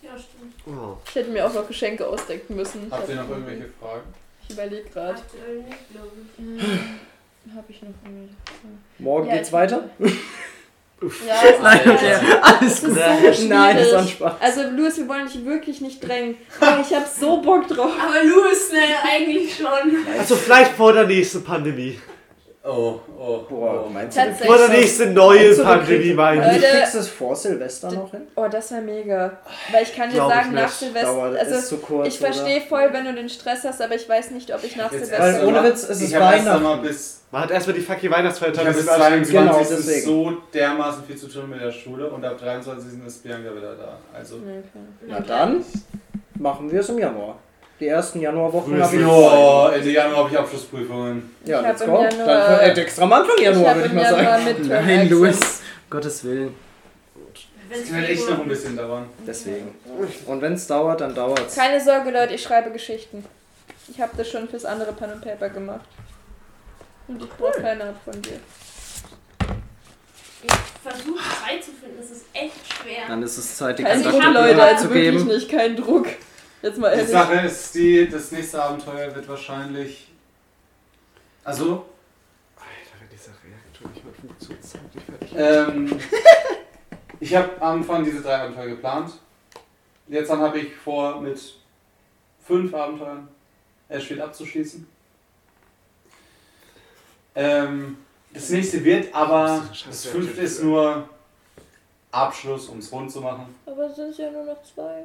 Ja, 0.02 0.10
stimmt. 0.16 0.54
Oh. 0.66 0.96
Ich 1.08 1.14
hätte 1.14 1.30
mir 1.30 1.46
auch 1.46 1.52
noch 1.52 1.66
Geschenke 1.66 2.06
ausdenken 2.06 2.54
müssen. 2.56 2.86
Ich 2.86 2.92
Habt 2.92 3.02
hab- 3.02 3.08
ihr 3.08 3.16
noch 3.16 3.28
irgendwelche 3.28 3.68
Fragen? 3.80 4.02
Ich 4.42 4.50
überlege 4.50 4.88
gerade. 4.90 5.18
Aktuell 5.18 5.62
nicht, 5.62 5.90
glaube 5.90 6.10
ich. 6.38 7.54
Habe 7.54 7.64
ich 7.68 7.82
noch 7.82 7.88
irgendwelche? 8.04 8.34
Morgen 8.98 9.26
Ja, 9.28 9.34
geht's 9.36 9.52
weiter? 9.52 9.88
Ja, 11.02 11.42
Nein, 11.62 11.80
ist, 11.80 11.90
okay. 11.90 12.14
Alles 12.40 12.62
es 12.62 12.82
ist 12.82 12.84
gut. 12.86 12.94
so 13.34 13.48
Nein, 13.48 13.76
das 13.76 13.92
war 13.92 14.00
ein. 14.00 14.08
Spaß. 14.08 14.32
Also, 14.40 14.62
Louis, 14.70 14.96
wir 14.96 15.08
wollen 15.08 15.26
dich 15.26 15.44
wirklich 15.44 15.80
nicht 15.82 16.06
drängen. 16.06 16.36
Aber 16.58 16.80
ich 16.80 16.94
habe 16.94 17.04
so 17.06 17.42
Bock 17.42 17.68
drauf. 17.68 17.90
Aber 18.00 18.22
Louis, 18.24 18.72
ne, 18.72 18.78
eigentlich 19.06 19.56
schon. 19.56 20.06
Also 20.18 20.36
vielleicht 20.36 20.72
vor 20.72 20.94
der 20.94 21.06
nächsten 21.06 21.44
Pandemie. 21.44 22.00
Oh, 22.68 22.98
oh, 23.16 23.38
Boah, 23.48 23.84
oh. 23.86 23.90
meinst 23.90 24.16
du. 24.16 24.20
Vor 24.44 24.56
der 24.58 24.68
du, 24.68 25.56
du 25.56 25.62
Pandemie, 25.62 25.98
kriegst- 26.00 26.16
meine 26.16 26.40
das- 26.42 26.56
ich. 26.56 26.62
Du 26.62 26.66
kriegst 26.68 26.94
es 26.96 27.08
vor 27.08 27.36
Silvester 27.36 27.92
noch 27.92 28.10
hin? 28.10 28.22
Oh, 28.34 28.46
das 28.50 28.72
wäre 28.72 28.82
mega. 28.82 29.38
Weil 29.70 29.82
ich 29.84 29.94
kann 29.94 30.10
dir 30.10 30.16
sagen, 30.16 30.52
nach. 30.52 30.68
Silvester. 30.68 31.06
Dauert, 31.12 31.34
ist 31.42 31.52
Also, 31.52 31.76
zu 31.76 31.82
kurz, 31.82 32.08
ich 32.08 32.18
verstehe 32.18 32.60
voll, 32.62 32.88
wenn 32.92 33.04
du 33.04 33.14
den 33.14 33.28
Stress 33.28 33.62
hast, 33.64 33.80
aber 33.80 33.94
ich 33.94 34.08
weiß 34.08 34.32
nicht, 34.32 34.52
ob 34.52 34.64
ich 34.64 34.74
nach 34.74 34.90
Jetzt 34.90 35.06
Silvester. 35.06 35.22
Weil 35.42 35.46
ohne 35.46 35.62
Witz, 35.64 35.88
es 35.88 36.00
ist 36.02 36.12
Weihnachten. 36.14 36.82
bis, 36.82 37.20
Man 37.30 37.42
hat 37.42 37.50
erstmal 37.52 37.76
die 37.76 37.82
fucking 37.82 38.10
Weihnachtsfeiertage. 38.10 38.66
bis 38.68 38.76
das 38.78 38.84
ist 38.84 38.90
alles- 38.90 39.28
22. 39.28 39.32
Genau, 39.38 39.58
deswegen. 39.58 40.06
so 40.06 40.32
dermaßen 40.52 41.04
viel 41.04 41.16
zu 41.16 41.28
tun 41.28 41.50
mit 41.50 41.60
der 41.60 41.70
Schule 41.70 42.08
und 42.10 42.24
ab 42.24 42.36
23. 42.38 43.06
ist 43.06 43.22
Bianca 43.22 43.54
wieder 43.54 43.74
da. 43.76 43.98
Also, 44.12 44.36
Okay. 44.36 44.62
Na 45.06 45.20
dann 45.20 45.64
machen 46.38 46.70
wir 46.70 46.80
es 46.80 46.88
im 46.88 46.98
Januar. 46.98 47.36
Die 47.78 47.88
ersten 47.88 48.20
Januarwochen 48.20 48.82
habe 48.82 48.96
ich. 48.96 49.02
ja, 49.02 49.70
Ende 49.72 49.90
Januar 49.90 50.16
habe 50.20 50.30
ich 50.30 50.38
Abschlussprüfungen. 50.38 51.30
Ja, 51.44 51.60
Ich 51.60 51.66
let's 51.66 51.84
go. 51.84 52.02
Januar- 52.02 52.26
Dann 52.26 52.60
äh, 52.60 52.80
extra 52.80 53.02
am 53.02 53.12
Anfang 53.12 53.36
Januar, 53.38 53.74
würde 53.74 53.88
ich 53.88 53.92
mal 53.94 54.02
Januar 54.02 54.24
sagen. 54.24 54.44
Midterm 54.44 54.86
Nein. 54.86 55.10
Louis. 55.10 55.40
Gottes 55.90 56.24
Willen. 56.24 56.54
Das 57.68 57.92
wird 57.92 58.08
echt 58.08 58.30
noch 58.30 58.40
ein 58.40 58.48
bisschen 58.48 58.76
dauern. 58.76 59.06
Deswegen. 59.26 59.74
Und 60.26 60.40
wenn 60.40 60.52
es 60.54 60.66
dauert, 60.66 61.00
dann 61.00 61.14
dauert 61.14 61.46
es. 61.48 61.54
Keine 61.56 61.82
Sorge, 61.82 62.10
Leute, 62.10 62.34
ich 62.34 62.42
schreibe 62.42 62.70
Geschichten. 62.70 63.24
Ich 63.92 64.00
habe 64.00 64.12
das 64.16 64.28
schon 64.30 64.48
fürs 64.48 64.64
andere 64.64 64.92
Pen 64.92 65.10
and 65.10 65.20
Paper 65.22 65.48
gemacht. 65.50 65.84
Und 67.08 67.22
ich 67.22 67.28
brauche 67.30 67.60
keine 67.60 67.84
ab 67.84 67.96
von 68.04 68.20
dir. 68.22 68.38
Ich 70.42 70.52
versuche 70.82 71.18
Zeit 71.44 71.64
zu 71.64 71.70
finden, 71.72 71.96
das 72.00 72.10
ist 72.10 72.24
echt 72.32 72.52
schwer. 72.72 73.02
Dann 73.08 73.22
ist 73.22 73.36
es 73.36 73.56
Zeit, 73.56 73.78
die 73.78 73.84
Also 73.84 74.04
ich 74.08 74.10
Druck, 74.14 74.22
hab- 74.24 74.32
Leute, 74.34 74.48
Kontakte 74.54 74.76
also 74.76 74.94
wirklich 74.94 75.24
nicht, 75.24 75.50
kein 75.50 75.76
Druck. 75.76 76.06
Jetzt 76.66 76.78
mal 76.78 76.90
Die 76.90 76.96
ehrlich. 76.96 77.12
Sache 77.12 77.34
ist 77.46 77.74
die, 77.76 78.08
das 78.08 78.32
nächste 78.32 78.60
Abenteuer 78.60 79.14
wird 79.14 79.28
wahrscheinlich. 79.28 80.08
Also, 81.44 81.86
Alter, 82.56 82.96
wenn 82.98 83.08
dieser 83.08 83.30
Reaktor 83.44 83.88
nicht 83.90 84.04
mal 84.04 84.12
funktioniert, 84.12 84.64
fertig. 85.06 85.32
ähm, 85.36 86.00
ich 87.20 87.34
habe 87.36 87.50
am 87.62 87.78
Anfang 87.80 88.02
diese 88.04 88.20
drei 88.20 88.34
Abenteuer 88.38 88.66
geplant. 88.66 89.12
Jetzt 90.08 90.28
dann 90.28 90.40
habe 90.40 90.58
ich 90.58 90.74
vor, 90.74 91.20
mit 91.20 91.38
fünf 92.44 92.74
Abenteuern 92.74 93.28
Ashfield 93.88 94.20
abzuschließen. 94.20 94.86
Ähm, 97.36 97.98
Das 98.32 98.50
nächste 98.50 98.82
wird 98.84 99.14
aber, 99.14 99.62
Das 99.86 100.06
fünfte 100.06 100.40
ist 100.42 100.62
nur 100.64 101.08
Abschluss, 102.10 102.66
um 102.68 102.78
es 102.78 102.90
rund 102.90 103.10
zu 103.12 103.20
machen. 103.20 103.54
Aber 103.66 103.86
es 103.86 103.94
sind 103.96 104.16
ja 104.18 104.30
nur 104.32 104.44
noch 104.44 104.62
zwei. 104.64 105.04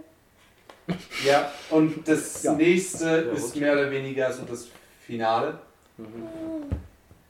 Ja, 1.25 1.51
und 1.69 2.07
das 2.07 2.43
Ja. 2.43 2.53
nächste 2.53 3.05
Ja, 3.05 3.31
ist 3.31 3.55
mehr 3.55 3.73
oder 3.73 3.89
weniger 3.91 4.31
so 4.31 4.43
das 4.43 4.67
Finale. 5.05 5.59
Mhm. 5.97 6.05
Hm, 6.05 6.63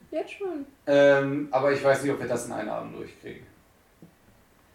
Jetzt 0.09 0.31
schon. 0.31 0.65
Ähm, 0.87 1.47
aber 1.51 1.71
ich 1.71 1.81
weiß 1.83 2.03
nicht, 2.03 2.11
ob 2.11 2.19
wir 2.19 2.27
das 2.27 2.45
in 2.47 2.51
einem 2.51 2.69
Abend 2.69 2.97
durchkriegen. 2.97 3.45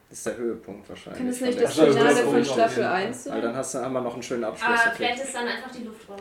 Das 0.08 0.18
ist 0.18 0.26
der 0.26 0.36
Höhepunkt 0.36 0.88
wahrscheinlich. 0.88 1.18
Kann 1.18 1.28
es 1.28 1.38
von 1.38 1.48
nicht 1.48 1.60
das 1.60 1.74
Finale 1.74 2.10
ist 2.12 2.20
von 2.20 2.28
oben 2.28 2.44
Staffel 2.44 2.64
auf 2.64 2.76
jeden 2.76 3.06
1 3.08 3.26
Weil 3.26 3.32
sein? 3.32 3.42
dann 3.42 3.56
hast 3.56 3.74
du 3.74 3.78
einmal 3.78 4.02
noch 4.02 4.14
einen 4.14 4.22
schönen 4.22 4.44
Abschluss. 4.44 4.80
Aber 4.80 4.94
vielleicht 4.94 5.22
ist 5.24 5.34
dann 5.34 5.46
einfach 5.48 5.70
die 5.70 5.82
Luft 5.84 6.08
raus. 6.08 6.20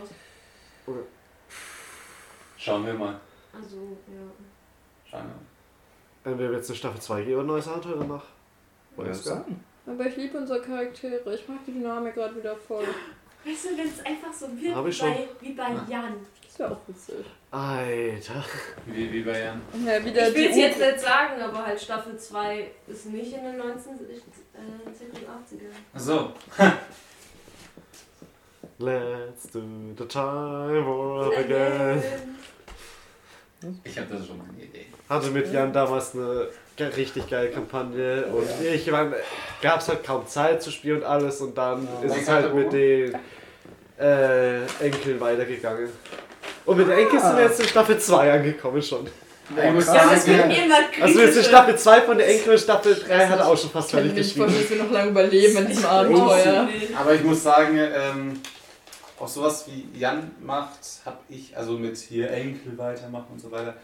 Schauen 2.58 2.86
wir 2.86 2.94
mal. 2.94 3.20
Also, 3.54 3.76
ja. 4.08 5.10
Schauen 5.10 5.22
wir 5.22 5.28
mal. 5.28 5.36
Wenn 6.24 6.40
wir 6.40 6.58
jetzt 6.58 6.70
eine 6.70 6.78
Staffel 6.78 7.00
2 7.00 7.22
gehen 7.24 7.34
oder 7.36 7.44
ein 7.44 7.48
neues 7.48 7.68
Abenteuer 7.68 7.98
danach? 8.00 8.24
Wollen 8.96 9.08
wir 9.10 9.14
gar 9.14 9.16
sagen? 9.16 9.64
Aber 9.88 10.06
ich 10.08 10.16
liebe 10.16 10.38
unsere 10.38 10.62
Charaktere. 10.62 11.22
Ich 11.34 11.48
mag 11.48 11.60
die 11.66 11.74
Dynamik 11.74 12.16
gerade 12.16 12.36
wieder 12.36 12.56
voll. 12.56 12.86
Weißt 13.46 13.66
du, 13.66 13.78
wenn 13.78 13.88
es 13.88 14.04
einfach 14.04 14.34
so 14.34 14.48
wird 14.60 14.76
Hab 14.76 14.88
ich 14.88 15.00
wie 15.00 15.06
bei, 15.06 15.28
wie 15.42 15.54
bei 15.54 15.70
Jan. 15.88 16.16
Das 16.48 16.60
wäre 16.60 16.72
auch 16.72 16.82
witzig. 16.88 17.26
Alter. 17.52 18.44
Wie, 18.88 19.12
wie 19.12 19.22
bei 19.22 19.40
Jan. 19.40 19.62
Ja, 19.86 20.04
wieder 20.04 20.30
Ich 20.30 20.36
will 20.36 20.48
es 20.48 20.56
die 20.56 20.62
jetzt 20.62 20.80
nicht 20.80 21.00
sagen, 21.00 21.40
aber 21.40 21.66
halt 21.66 21.80
Staffel 21.80 22.18
2 22.18 22.72
ist 22.88 23.06
nicht 23.08 23.34
in 23.34 23.44
den 23.44 23.62
1980ern. 23.62 23.76
So. 25.96 26.32
Let's 28.78 29.52
do 29.52 29.62
the 29.98 30.06
time 30.06 30.86
warp 30.86 31.38
again. 31.38 32.04
Ich 33.84 33.98
habe 33.98 34.14
das 34.14 34.26
schon 34.26 34.38
mal 34.38 34.46
eine 34.50 34.64
Idee. 34.64 34.88
Hatte 35.08 35.30
mit 35.32 35.52
Jan 35.52 35.72
damals 35.72 36.16
eine 36.16 36.50
richtig 36.80 37.30
geile 37.30 37.50
Kampagne 37.50 38.26
und 38.26 38.48
ich 38.66 38.90
meine, 38.92 39.16
gab 39.62 39.80
es 39.80 39.88
halt 39.88 40.04
kaum 40.04 40.28
Zeit 40.28 40.62
zu 40.62 40.72
spielen 40.72 40.98
und 40.98 41.04
alles 41.04 41.40
und 41.42 41.58
dann 41.58 41.88
Ja. 42.02 42.08
ist 42.08 42.22
es 42.22 42.30
halt 42.30 42.54
mit 42.54 42.72
den 42.74 43.16
äh, 44.00 44.62
Enkeln 44.82 45.20
weitergegangen. 45.20 45.90
Und 46.66 46.78
mit 46.78 46.88
den 46.88 46.98
Enkeln 46.98 47.22
sind 47.22 47.38
wir 47.38 47.46
jetzt 47.46 47.60
in 47.62 47.68
Staffel 47.68 47.98
2 47.98 48.32
angekommen 48.34 48.82
schon. 48.82 49.08
Ich 49.08 49.72
muss. 49.72 49.86
Ja, 49.86 50.12
es 50.12 50.26
wird 50.28 50.40
sagen, 50.40 50.52
immer 50.52 50.76
Also 51.02 51.20
jetzt 51.20 51.34
kritischer. 51.34 51.44
Staffel 51.50 51.76
2 51.78 52.02
von 52.02 52.18
den 52.18 52.28
Enkeln 52.28 52.52
und 52.52 52.60
Staffel 52.60 52.96
3 52.96 53.28
hat 53.28 53.40
er 53.40 53.48
auch 53.48 53.58
schon 53.58 53.70
fast 53.70 53.92
fertig 53.92 54.16
geschrieben. 54.16 54.48
dass 54.48 54.70
wir 54.70 54.84
noch 54.84 54.92
lange 54.92 55.12
überleben 55.12 55.58
in 55.58 55.68
diesem 55.68 55.86
Abenteuer. 55.86 56.68
aber 57.00 57.14
ich 57.14 57.24
muss 57.24 57.44
sagen, 57.44 57.78
ähm, 57.78 58.42
auch 59.20 59.28
sowas 59.28 59.66
wie 59.68 59.98
Jan 59.98 60.32
macht, 60.42 60.80
habe 61.06 61.18
ich, 61.30 61.56
also 61.56 61.74
mit 61.74 61.96
hier 61.96 62.30
Enkel 62.32 62.78
weitermachen 62.78 63.28
und 63.34 63.40
so 63.40 63.50
weiter, 63.52 63.76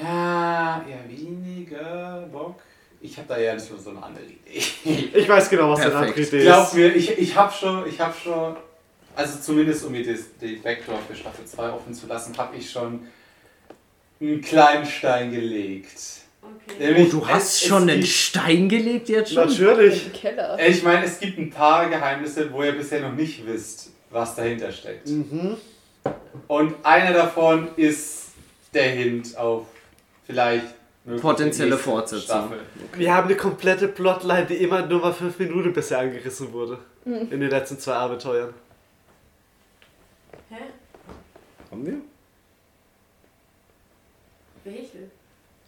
ja, 0.00 0.84
eher 0.88 1.08
weniger 1.08 2.28
Bock. 2.32 2.60
Ich 3.00 3.16
habe 3.18 3.28
da 3.28 3.36
eher 3.36 3.58
so 3.60 3.76
so 3.76 3.90
eine 3.90 4.02
andere 4.02 4.24
Idee. 4.24 4.62
Ich 5.14 5.28
weiß 5.28 5.50
genau, 5.50 5.70
was 5.70 5.80
deine 5.80 5.94
andere. 5.96 6.20
Idee 6.20 6.42
Glaub 6.42 6.64
ist. 6.68 6.74
mir, 6.74 6.94
ich, 6.94 7.18
ich 7.18 7.36
habe 7.36 7.52
schon, 7.52 7.86
ich 7.86 8.00
habe 8.00 8.14
schon, 8.22 8.56
also 9.14 9.38
zumindest 9.40 9.84
um 9.84 9.92
mir 9.92 10.02
den 10.04 10.64
Vektor 10.64 10.98
für 11.08 11.14
Staffel 11.14 11.44
2 11.44 11.70
offen 11.70 11.92
zu 11.94 12.06
lassen, 12.06 12.36
habe 12.38 12.56
ich 12.56 12.70
schon 12.70 13.00
einen 14.20 14.40
kleinen 14.40 14.86
Stein 14.86 15.30
gelegt. 15.30 16.00
Okay. 16.42 16.86
Nämlich, 16.92 17.08
Oh, 17.14 17.18
du 17.20 17.28
hast 17.28 17.54
es- 17.62 17.64
schon 17.68 17.88
es 17.88 17.94
einen 17.94 18.02
Stein 18.06 18.68
gelegt 18.68 19.08
jetzt 19.08 19.32
schon? 19.34 19.48
Natürlich. 19.48 20.06
Im 20.06 20.12
Keller. 20.12 20.58
Ich 20.66 20.82
meine, 20.82 21.04
es 21.04 21.18
gibt 21.20 21.38
ein 21.38 21.50
paar 21.50 21.88
Geheimnisse, 21.88 22.50
wo 22.52 22.62
ihr 22.62 22.72
bisher 22.72 23.00
noch 23.00 23.12
nicht 23.14 23.46
wisst, 23.46 23.90
was 24.10 24.34
dahinter 24.34 24.70
steckt. 24.72 25.08
Mhm. 25.08 25.56
Und 26.48 26.74
einer 26.82 27.12
davon 27.12 27.68
ist 27.76 28.28
der 28.72 28.90
Hint 28.90 29.36
auf 29.36 29.66
vielleicht 30.26 30.66
Potenzielle 31.20 31.76
Fortsetzung. 31.76 32.50
Wir 32.94 33.12
haben 33.14 33.26
eine 33.28 33.36
komplette 33.36 33.88
Plotline, 33.88 34.46
die 34.46 34.54
immer 34.54 34.86
nur 34.86 35.00
mal 35.00 35.12
5 35.12 35.38
Minuten 35.38 35.72
bisher 35.74 35.98
angerissen 35.98 36.50
wurde. 36.52 36.78
In 37.04 37.28
den 37.40 37.50
letzten 37.50 37.78
zwei 37.78 37.92
Abenteuern. 37.92 38.54
Hä? 40.48 40.56
Haben 41.70 41.86
wir? 41.86 41.94
Welche? 44.64 45.10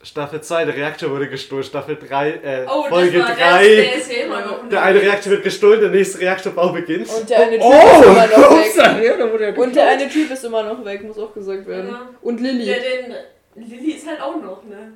Staffel 0.02 0.40
2, 0.40 0.66
der 0.66 0.76
Reaktor 0.76 1.10
wurde 1.10 1.28
gestohlen. 1.28 1.64
Staffel 1.64 1.96
3, 1.96 2.30
äh, 2.30 2.66
Oh, 2.66 2.84
Folge 2.88 3.18
das 3.18 3.28
war 3.28 3.36
3. 3.36 3.64
Der, 3.68 3.76
der 3.76 3.94
ist 3.96 4.12
ja 4.12 4.24
immer 4.24 4.40
noch 4.40 4.68
Der 4.68 4.82
eine 4.82 5.02
Reaktor 5.02 5.32
wird 5.32 5.42
gestohlen, 5.42 5.80
der 5.80 5.90
nächste 5.90 6.20
Reaktorbau 6.20 6.68
beginnt. 6.72 7.08
Und 7.10 7.28
der 7.28 7.38
eine 7.40 7.58
Typ 7.58 7.62
Oh, 7.62 7.72
ist 7.72 8.04
immer 8.06 8.26
noch 8.26 8.50
weg. 8.56 9.04
Ja, 9.04 9.16
da 9.18 9.32
wurde 9.32 9.48
ja 9.50 9.54
Und 9.54 9.74
der 9.76 9.88
eine 9.88 10.08
Typ 10.08 10.30
ist 10.30 10.44
immer 10.44 10.62
noch 10.62 10.82
weg, 10.84 11.02
muss 11.04 11.18
auch 11.18 11.34
gesagt 11.34 11.66
werden. 11.66 11.90
Ja. 11.90 12.08
Und 12.22 12.40
Der, 12.40 12.52
Lilly. 12.52 12.64
den, 12.64 13.14
Lilly 13.56 13.92
ist 13.92 14.06
halt 14.06 14.20
auch 14.20 14.40
noch, 14.40 14.62
ne? 14.64 14.92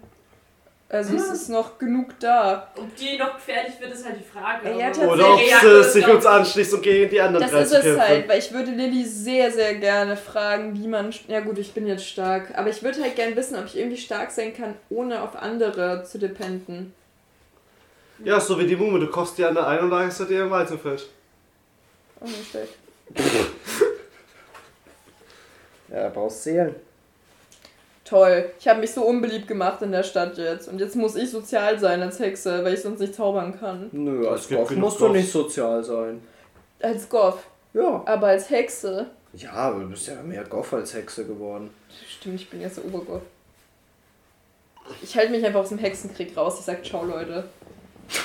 Also 0.89 1.15
es 1.15 1.31
ist 1.31 1.49
noch 1.49 1.79
genug 1.79 2.19
da. 2.19 2.69
Ob 2.77 2.97
die 2.97 3.17
noch 3.17 3.39
fertig 3.39 3.81
wird, 3.81 3.93
ist 3.93 4.05
halt 4.05 4.17
die 4.19 4.25
Frage. 4.25 4.77
Ja. 4.77 4.91
Oder 5.09 5.35
ob 5.35 5.39
sie 5.39 5.85
sich 5.85 6.03
ist 6.03 6.09
uns 6.09 6.27
anschließt 6.27 6.75
und 6.75 6.83
gegen 6.83 7.09
die 7.09 7.21
anderen 7.21 7.49
Das 7.49 7.53
ist 7.53 7.73
es 7.73 7.83
kämpfen. 7.83 8.01
halt, 8.01 8.29
weil 8.29 8.39
ich 8.41 8.53
würde 8.53 8.73
Lilly 8.73 9.05
sehr, 9.05 9.53
sehr 9.53 9.77
gerne 9.77 10.17
fragen, 10.17 10.75
wie 10.75 10.89
man. 10.89 11.15
Ja 11.29 11.41
gut, 11.41 11.59
ich 11.59 11.73
bin 11.73 11.87
jetzt 11.87 12.05
stark. 12.07 12.59
Aber 12.59 12.71
ich 12.71 12.83
würde 12.83 13.01
halt 13.03 13.15
gerne 13.15 13.37
wissen, 13.37 13.57
ob 13.57 13.67
ich 13.67 13.79
irgendwie 13.79 13.99
stark 13.99 14.33
sein 14.33 14.53
kann, 14.53 14.75
ohne 14.89 15.23
auf 15.23 15.37
andere 15.37 16.03
zu 16.03 16.19
dependen. 16.19 16.93
Ja, 18.25 18.41
so 18.41 18.59
wie 18.59 18.67
die 18.67 18.77
Mumme, 18.77 18.99
du 18.99 19.07
kochst 19.07 19.39
die 19.39 19.45
an 19.45 19.55
der 19.55 19.69
ein 19.69 19.79
und 19.79 19.91
lagerst 19.91 20.19
sie 20.19 20.27
dir 20.27 20.43
im 20.43 20.51
Weizenfeld. 20.51 21.09
Auch 22.21 22.27
nicht 22.27 22.51
schlecht. 22.51 22.75
Ja, 25.89 26.05
da 26.05 26.09
brauchst 26.11 26.45
Seelen. 26.45 26.77
Toll. 28.11 28.51
Ich 28.59 28.67
habe 28.67 28.81
mich 28.81 28.93
so 28.93 29.03
unbeliebt 29.05 29.47
gemacht 29.47 29.81
in 29.83 29.93
der 29.93 30.03
Stadt 30.03 30.37
jetzt. 30.37 30.69
Und 30.69 30.81
jetzt 30.81 30.97
muss 30.97 31.15
ich 31.15 31.31
sozial 31.31 31.79
sein 31.79 32.03
als 32.03 32.19
Hexe, 32.19 32.65
weil 32.65 32.75
ich 32.75 32.83
sonst 32.83 32.99
nicht 32.99 33.15
zaubern 33.15 33.57
kann. 33.59 33.89
Nö, 33.93 34.29
als 34.29 34.49
genug 34.49 34.69
musst 34.77 35.01
du 35.01 35.09
nicht 35.09 35.31
sozial 35.31 35.85
sein. 35.85 36.21
Als 36.83 37.09
Goth. 37.09 37.39
Ja. 37.73 38.03
Aber 38.07 38.27
als 38.27 38.51
Hexe. 38.51 39.07
Ja, 39.33 39.53
aber 39.53 39.81
du 39.81 39.91
bist 39.91 40.09
ja 40.09 40.21
mehr 40.25 40.43
Goth 40.43 40.73
als 40.75 40.93
Hexe 40.93 41.25
geworden. 41.25 41.71
Stimmt, 42.09 42.41
ich 42.41 42.51
bin 42.51 42.61
jetzt 42.61 42.79
der 42.79 42.85
Obergoth. 42.87 43.23
Ich 45.03 45.17
halte 45.17 45.31
mich 45.31 45.45
einfach 45.47 45.61
aus 45.61 45.69
dem 45.69 45.79
Hexenkrieg 45.79 46.37
raus. 46.37 46.57
Ich 46.59 46.65
sag 46.65 46.85
ciao, 46.85 47.05
Leute. 47.05 47.45
Ich 48.09 48.19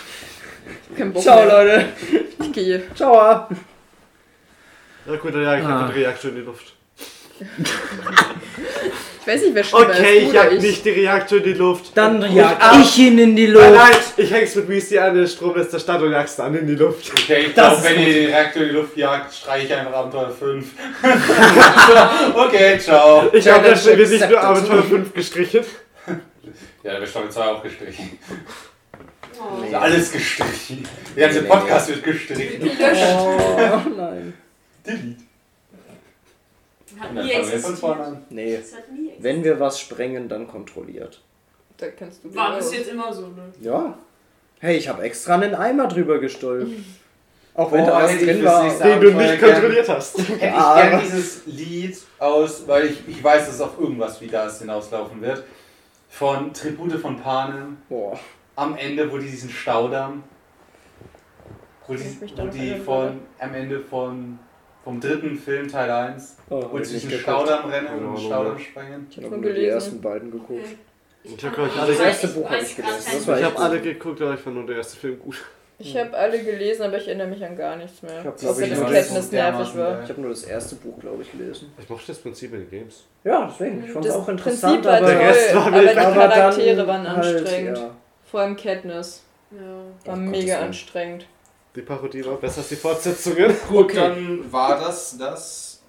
hab 0.89 0.97
keinen 0.97 1.13
Bock 1.13 1.21
Ciao, 1.21 1.45
mehr. 1.45 1.63
Leute. 1.63 1.85
Ich 2.41 2.51
gehe. 2.53 2.81
Ciao. 2.95 3.13
Ja 3.13 3.47
gut, 5.21 5.31
dann 5.35 5.43
jag 5.43 5.59
ich 5.59 5.65
Ah. 5.65 5.81
einfach 5.83 5.93
den 5.93 6.03
Reaktor 6.03 6.29
in 6.31 6.35
die 6.37 6.41
Luft. 6.41 6.73
Ich 9.27 9.33
weiß 9.33 9.41
nicht, 9.41 9.55
wer 9.55 9.63
schlimmer 9.63 9.89
Okay, 9.89 10.17
ist. 10.19 10.27
ich 10.27 10.33
jag 10.33 10.61
nicht 10.61 10.85
den 10.85 10.93
Reaktor 10.93 11.37
in 11.39 11.43
die 11.45 11.53
Luft. 11.53 11.85
Dann 11.95 12.21
jag 12.35 12.57
ich 12.79 12.97
ihn 12.99 13.17
in 13.17 13.35
die 13.35 13.47
Nein, 13.47 13.53
Luft. 13.73 13.75
nein, 13.75 13.95
ich 14.17 14.31
häng's 14.31 14.53
mit 14.55 14.69
Weasley 14.69 14.99
an 14.99 15.15
den 15.15 15.27
Stromnetz 15.27 15.71
der 15.71 15.79
Stadt 15.79 16.01
und 16.03 16.11
jag's 16.11 16.35
dann 16.35 16.53
in 16.55 16.67
die 16.67 16.75
Luft. 16.75 17.11
Okay, 17.11 17.45
ich 17.47 17.53
Das 17.55 17.69
glaube, 17.69 17.75
ist 17.77 17.83
wenn 17.97 18.07
ihr 18.07 18.13
den 18.13 18.25
Reaktor 18.27 18.61
in 18.61 18.67
die 18.69 18.75
Luft 18.75 18.95
jagt, 18.97 19.33
streiche 19.33 19.65
ich 19.65 19.73
einfach 19.73 19.93
Abenteuer 19.93 20.29
5. 20.29 20.67
okay, 22.35 22.77
ciao. 22.79 23.29
Ich 23.33 23.47
habe 23.47 23.67
da 23.69 23.75
schon- 23.75 23.97
wir 23.97 24.07
sind 24.07 24.29
nur. 24.29 24.39
Abenteuer 24.41 24.83
5 24.83 25.13
gestrichen. 25.13 25.65
Ja, 26.83 26.93
da 26.93 26.99
wird 26.99 27.09
Staffel 27.09 27.29
2 27.31 27.41
auch 27.45 27.63
gestrichen. 27.63 28.19
Oh. 29.39 29.63
Nee. 29.67 29.73
Alles 29.75 30.11
gestrichen. 30.11 30.87
Der 31.15 31.27
ganze 31.29 31.43
Podcast 31.43 31.89
wird 31.89 32.03
gestrichen. 32.03 32.69
Oh, 32.69 33.81
nein. 33.97 34.33
Delete. 34.85 35.24
Hat 36.99 37.13
nie 37.13 37.31
von 37.31 37.41
existiert. 37.41 37.83
an. 37.99 38.25
Nee. 38.29 38.57
Das 38.57 38.75
hat 38.75 38.91
nie. 38.91 39.11
Wenn 39.19 39.43
wir 39.43 39.59
was 39.59 39.79
sprengen, 39.79 40.27
dann 40.29 40.47
kontrolliert. 40.47 41.21
Da 41.77 41.87
kannst 41.89 42.23
du 42.23 42.33
War 42.35 42.55
bis 42.55 42.65
raus. 42.67 42.73
jetzt 42.75 42.89
immer 42.89 43.11
so, 43.13 43.27
ne? 43.27 43.51
Ja. 43.61 43.97
Hey, 44.59 44.77
ich 44.77 44.87
habe 44.87 45.03
extra 45.03 45.35
einen 45.35 45.53
Eimer 45.55 45.87
drüber 45.87 46.19
gestülpt. 46.19 46.71
Auch 47.53 47.71
wenn 47.71 47.83
Oh, 47.83 47.87
da 47.87 48.03
was 48.03 48.13
ich 48.13 48.21
drin 48.23 48.43
war. 48.43 48.63
Den 48.67 48.99
du 48.99 49.11
nicht 49.13 49.39
gern- 49.39 49.51
kontrolliert 49.53 49.87
hast. 49.87 50.17
Hätte 50.19 50.33
ich 50.33 50.41
Ja, 50.41 50.75
gern 50.75 50.93
aber- 50.93 51.01
dieses 51.03 51.45
Lied 51.45 51.97
aus, 52.19 52.67
weil 52.67 52.85
ich, 52.87 53.07
ich 53.07 53.23
weiß, 53.23 53.45
dass 53.45 53.55
es 53.55 53.61
auf 53.61 53.79
irgendwas 53.79 54.19
wie 54.19 54.27
das 54.27 54.59
hinauslaufen 54.59 55.21
wird. 55.21 55.43
Von 56.09 56.53
Tribute 56.53 56.93
von 56.99 57.17
Panem. 57.17 57.77
Boah. 57.89 58.19
Am 58.57 58.75
Ende, 58.77 59.09
wo 59.11 59.17
die 59.17 59.27
diesen 59.29 59.49
Staudamm. 59.49 60.23
Wo 61.87 61.93
die, 61.93 62.03
ich 62.03 62.37
wo 62.37 62.47
die 62.47 62.75
von, 62.75 63.19
am 63.39 63.53
Ende 63.53 63.79
von, 63.79 64.39
vom 64.85 65.01
dritten 65.01 65.35
Film 65.37 65.67
Teil 65.67 65.89
1, 65.91 66.37
Oh, 66.49 66.63
wo 66.71 66.81
sie 66.81 66.99
geguckt. 67.01 67.21
Staudamm 67.23 67.69
rennen 67.69 68.05
und 68.05 68.17
Staudamm 68.19 68.57
sprengen. 68.57 69.07
Ich 69.09 69.17
habe 69.17 69.27
Schon 69.27 69.41
nur 69.41 69.51
die 69.53 69.65
ersten 69.65 69.99
beiden 69.99 70.31
geguckt. 70.31 70.61
Okay. 71.25 71.35
Ich 71.37 71.43
hab 71.45 71.57
euch 71.57 71.71
Also 71.71 71.79
alle, 71.81 71.91
das 71.91 71.99
erste 72.01 72.27
Ich 72.27 72.33
Buch 72.35 72.45
habe 72.49 72.61
ich 72.61 72.75
gelesen. 72.75 72.95
kein 73.03 73.15
Das 73.17 73.27
war 73.27 73.37
ich 73.39 73.43
echt 73.45 73.51
hab 73.55 73.59
alle 73.59 73.81
geguckt, 73.81 74.21
aber 74.21 74.33
ich 74.35 74.39
fand 74.39 74.55
nur 74.55 74.65
der 74.67 74.75
erste 74.77 74.95
Film 74.97 75.19
gut. 75.19 75.43
Ich 75.77 75.97
habe 75.97 76.13
alle 76.15 76.41
gelesen, 76.41 76.83
aber 76.83 76.95
ich 76.97 77.07
erinnere 77.07 77.27
mich 77.27 77.43
an 77.43 77.57
gar 77.57 77.75
nichts 77.75 78.01
mehr. 78.01 78.19
Ich 78.21 78.25
hab, 78.25 78.35
Außer 78.35 78.45
glaub 78.45 78.59
ich, 78.61 78.69
dass 78.69 78.79
nur 78.79 78.87
Katniss 78.89 79.13
das- 79.13 79.31
nervig 79.31 79.75
war. 79.77 80.03
Ich 80.03 80.09
habe 80.09 80.21
nur 80.21 80.29
das 80.29 80.43
erste 80.43 80.75
Buch, 80.75 80.99
glaube 80.99 81.23
ich, 81.23 81.31
gelesen. 81.31 81.73
Ich 81.81 81.89
mochte 81.89 82.07
das 82.07 82.17
Prinzip 82.19 82.53
in 82.53 82.59
den 82.61 82.69
Games. 82.69 83.03
Ja, 83.25 83.49
deswegen. 83.51 83.83
Ich 83.83 83.91
fand 83.91 84.05
es 84.05 84.13
Das 84.13 84.21
auch 84.21 84.29
interessant, 84.29 84.83
Prinzip 84.83 84.85
war 84.85 84.97
aber, 84.97 85.07
toll, 85.07 85.55
war 85.55 85.67
aber 85.67 85.79
die 85.81 85.93
Charaktere 85.95 86.87
waren 86.87 87.11
halt, 87.17 87.35
anstrengend. 87.41 87.77
ja. 87.79 87.89
Vor 88.23 88.39
allem 88.39 88.55
Katniss 88.55 89.23
Ja. 89.51 90.07
war 90.11 90.15
mega 90.15 90.59
anstrengend. 90.59 91.25
Die 91.75 91.81
Parodie 91.81 92.25
war 92.25 92.35
besser 92.37 92.59
als 92.59 92.69
die 92.69 92.75
Fortsetzungen. 92.75 93.53
Gut, 93.67 93.85
Okay. 93.85 93.95
dann 93.97 94.51
war 94.51 94.79
das 94.79 95.17
das 95.17 95.81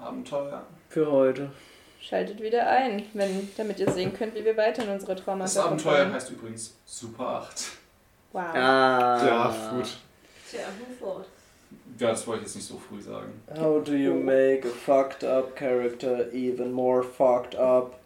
Abenteuer. 0.00 0.62
Für 0.88 1.10
heute. 1.10 1.50
schaltet 2.00 2.40
wieder 2.40 2.68
ein, 2.68 3.04
wenn, 3.14 3.48
damit 3.56 3.80
ihr 3.80 3.90
sehen 3.90 4.12
könnt, 4.14 4.34
wie 4.36 4.44
wir 4.44 4.56
weiter 4.56 4.84
in 4.84 4.90
unsere 4.90 5.16
Traumata 5.16 5.44
Das 5.44 5.56
Abenteuer 5.56 5.92
verfolgen. 5.94 6.14
heißt 6.14 6.30
übrigens 6.30 6.74
Super 6.84 7.26
8. 7.28 7.64
Wow. 8.32 8.42
Ah. 8.54 9.26
Ja, 9.26 9.70
gut. 9.74 9.88
Tja, 10.48 10.60
move 10.78 10.96
forward. 10.98 11.26
Ja, 11.98 12.10
das 12.10 12.24
wollte 12.26 12.42
ich 12.42 12.46
jetzt 12.48 12.56
nicht 12.56 12.68
so 12.68 12.78
früh 12.78 13.00
sagen. 13.02 13.42
How 13.58 13.82
do 13.82 13.92
you 13.94 14.14
make 14.14 14.62
a 14.64 14.70
fucked 14.70 15.24
up 15.24 15.56
character 15.56 16.32
even 16.32 16.70
more 16.70 17.02
fucked 17.02 17.56
up? 17.56 17.98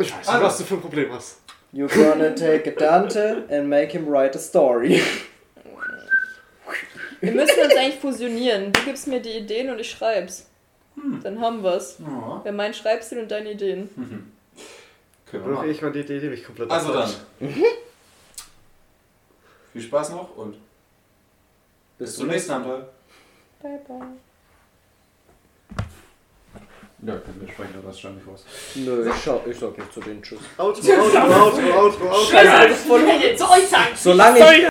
Ich 0.00 0.10
weiß 0.16 0.26
nicht, 0.32 0.42
was 0.42 0.58
du 0.58 0.64
für 0.64 0.74
ein 0.74 0.80
Problem 0.80 1.12
hast. 1.12 1.38
You're 1.72 1.88
gonna 1.92 2.30
take 2.30 2.70
a 2.70 2.72
Dante 2.72 3.42
and 3.50 3.68
make 3.68 3.92
him 3.92 4.08
write 4.08 4.34
a 4.36 4.40
story. 4.40 5.02
Wir 7.24 7.32
müssen 7.32 7.60
uns 7.60 7.74
eigentlich 7.74 8.00
fusionieren. 8.00 8.72
Du 8.72 8.80
gibst 8.84 9.06
mir 9.06 9.20
die 9.20 9.30
Ideen 9.30 9.70
und 9.70 9.78
ich 9.78 9.90
schreib's. 9.90 10.46
Hm. 10.94 11.20
Dann 11.22 11.40
haben 11.40 11.62
wir's. 11.62 11.98
Ja. 11.98 12.40
Wer 12.42 12.52
meinen 12.52 12.74
Schreibstil 12.74 13.18
und 13.20 13.30
deine 13.30 13.52
Ideen. 13.52 13.88
Mhm. 13.96 14.32
Können 15.30 15.44
wir 15.46 15.52
machen. 15.52 15.70
ich 15.70 15.82
mal 15.82 15.92
die 15.92 16.00
Idee, 16.00 16.20
die 16.20 16.28
mich 16.28 16.44
komplett 16.44 16.70
Also 16.70 16.92
dann. 16.92 17.10
Viel 19.72 19.82
Spaß 19.82 20.10
noch 20.10 20.36
und 20.36 20.56
bis 21.98 22.16
zum 22.16 22.28
nächsten 22.28 22.52
Abenteuer. 22.52 22.88
Bye 23.60 23.80
bye. 23.88 24.06
Ja, 27.06 27.16
können 27.16 27.38
wir 27.40 27.48
sprechen, 27.52 27.74
aber 27.76 27.88
das 27.88 27.98
stand 27.98 28.16
nicht 28.16 28.26
raus. 28.26 28.44
Nö, 28.76 29.10
ich, 29.10 29.22
schau, 29.22 29.42
ich 29.46 29.58
sag 29.58 29.76
nicht 29.76 29.92
zu 29.92 30.00
den 30.00 30.22
Tschüss. 30.22 30.38
Auto, 30.56 30.80
Auto, 30.80 31.18
Auto, 31.18 31.72
Auto, 31.72 32.08
Auto. 32.08 32.30
Scheiße, 32.30 32.68
das 32.68 32.82
voll 32.84 33.02
Zu 33.36 33.50
euch 33.50 33.68
sagen. 33.68 33.90
Solange 33.94 34.38
ich, 34.38 34.44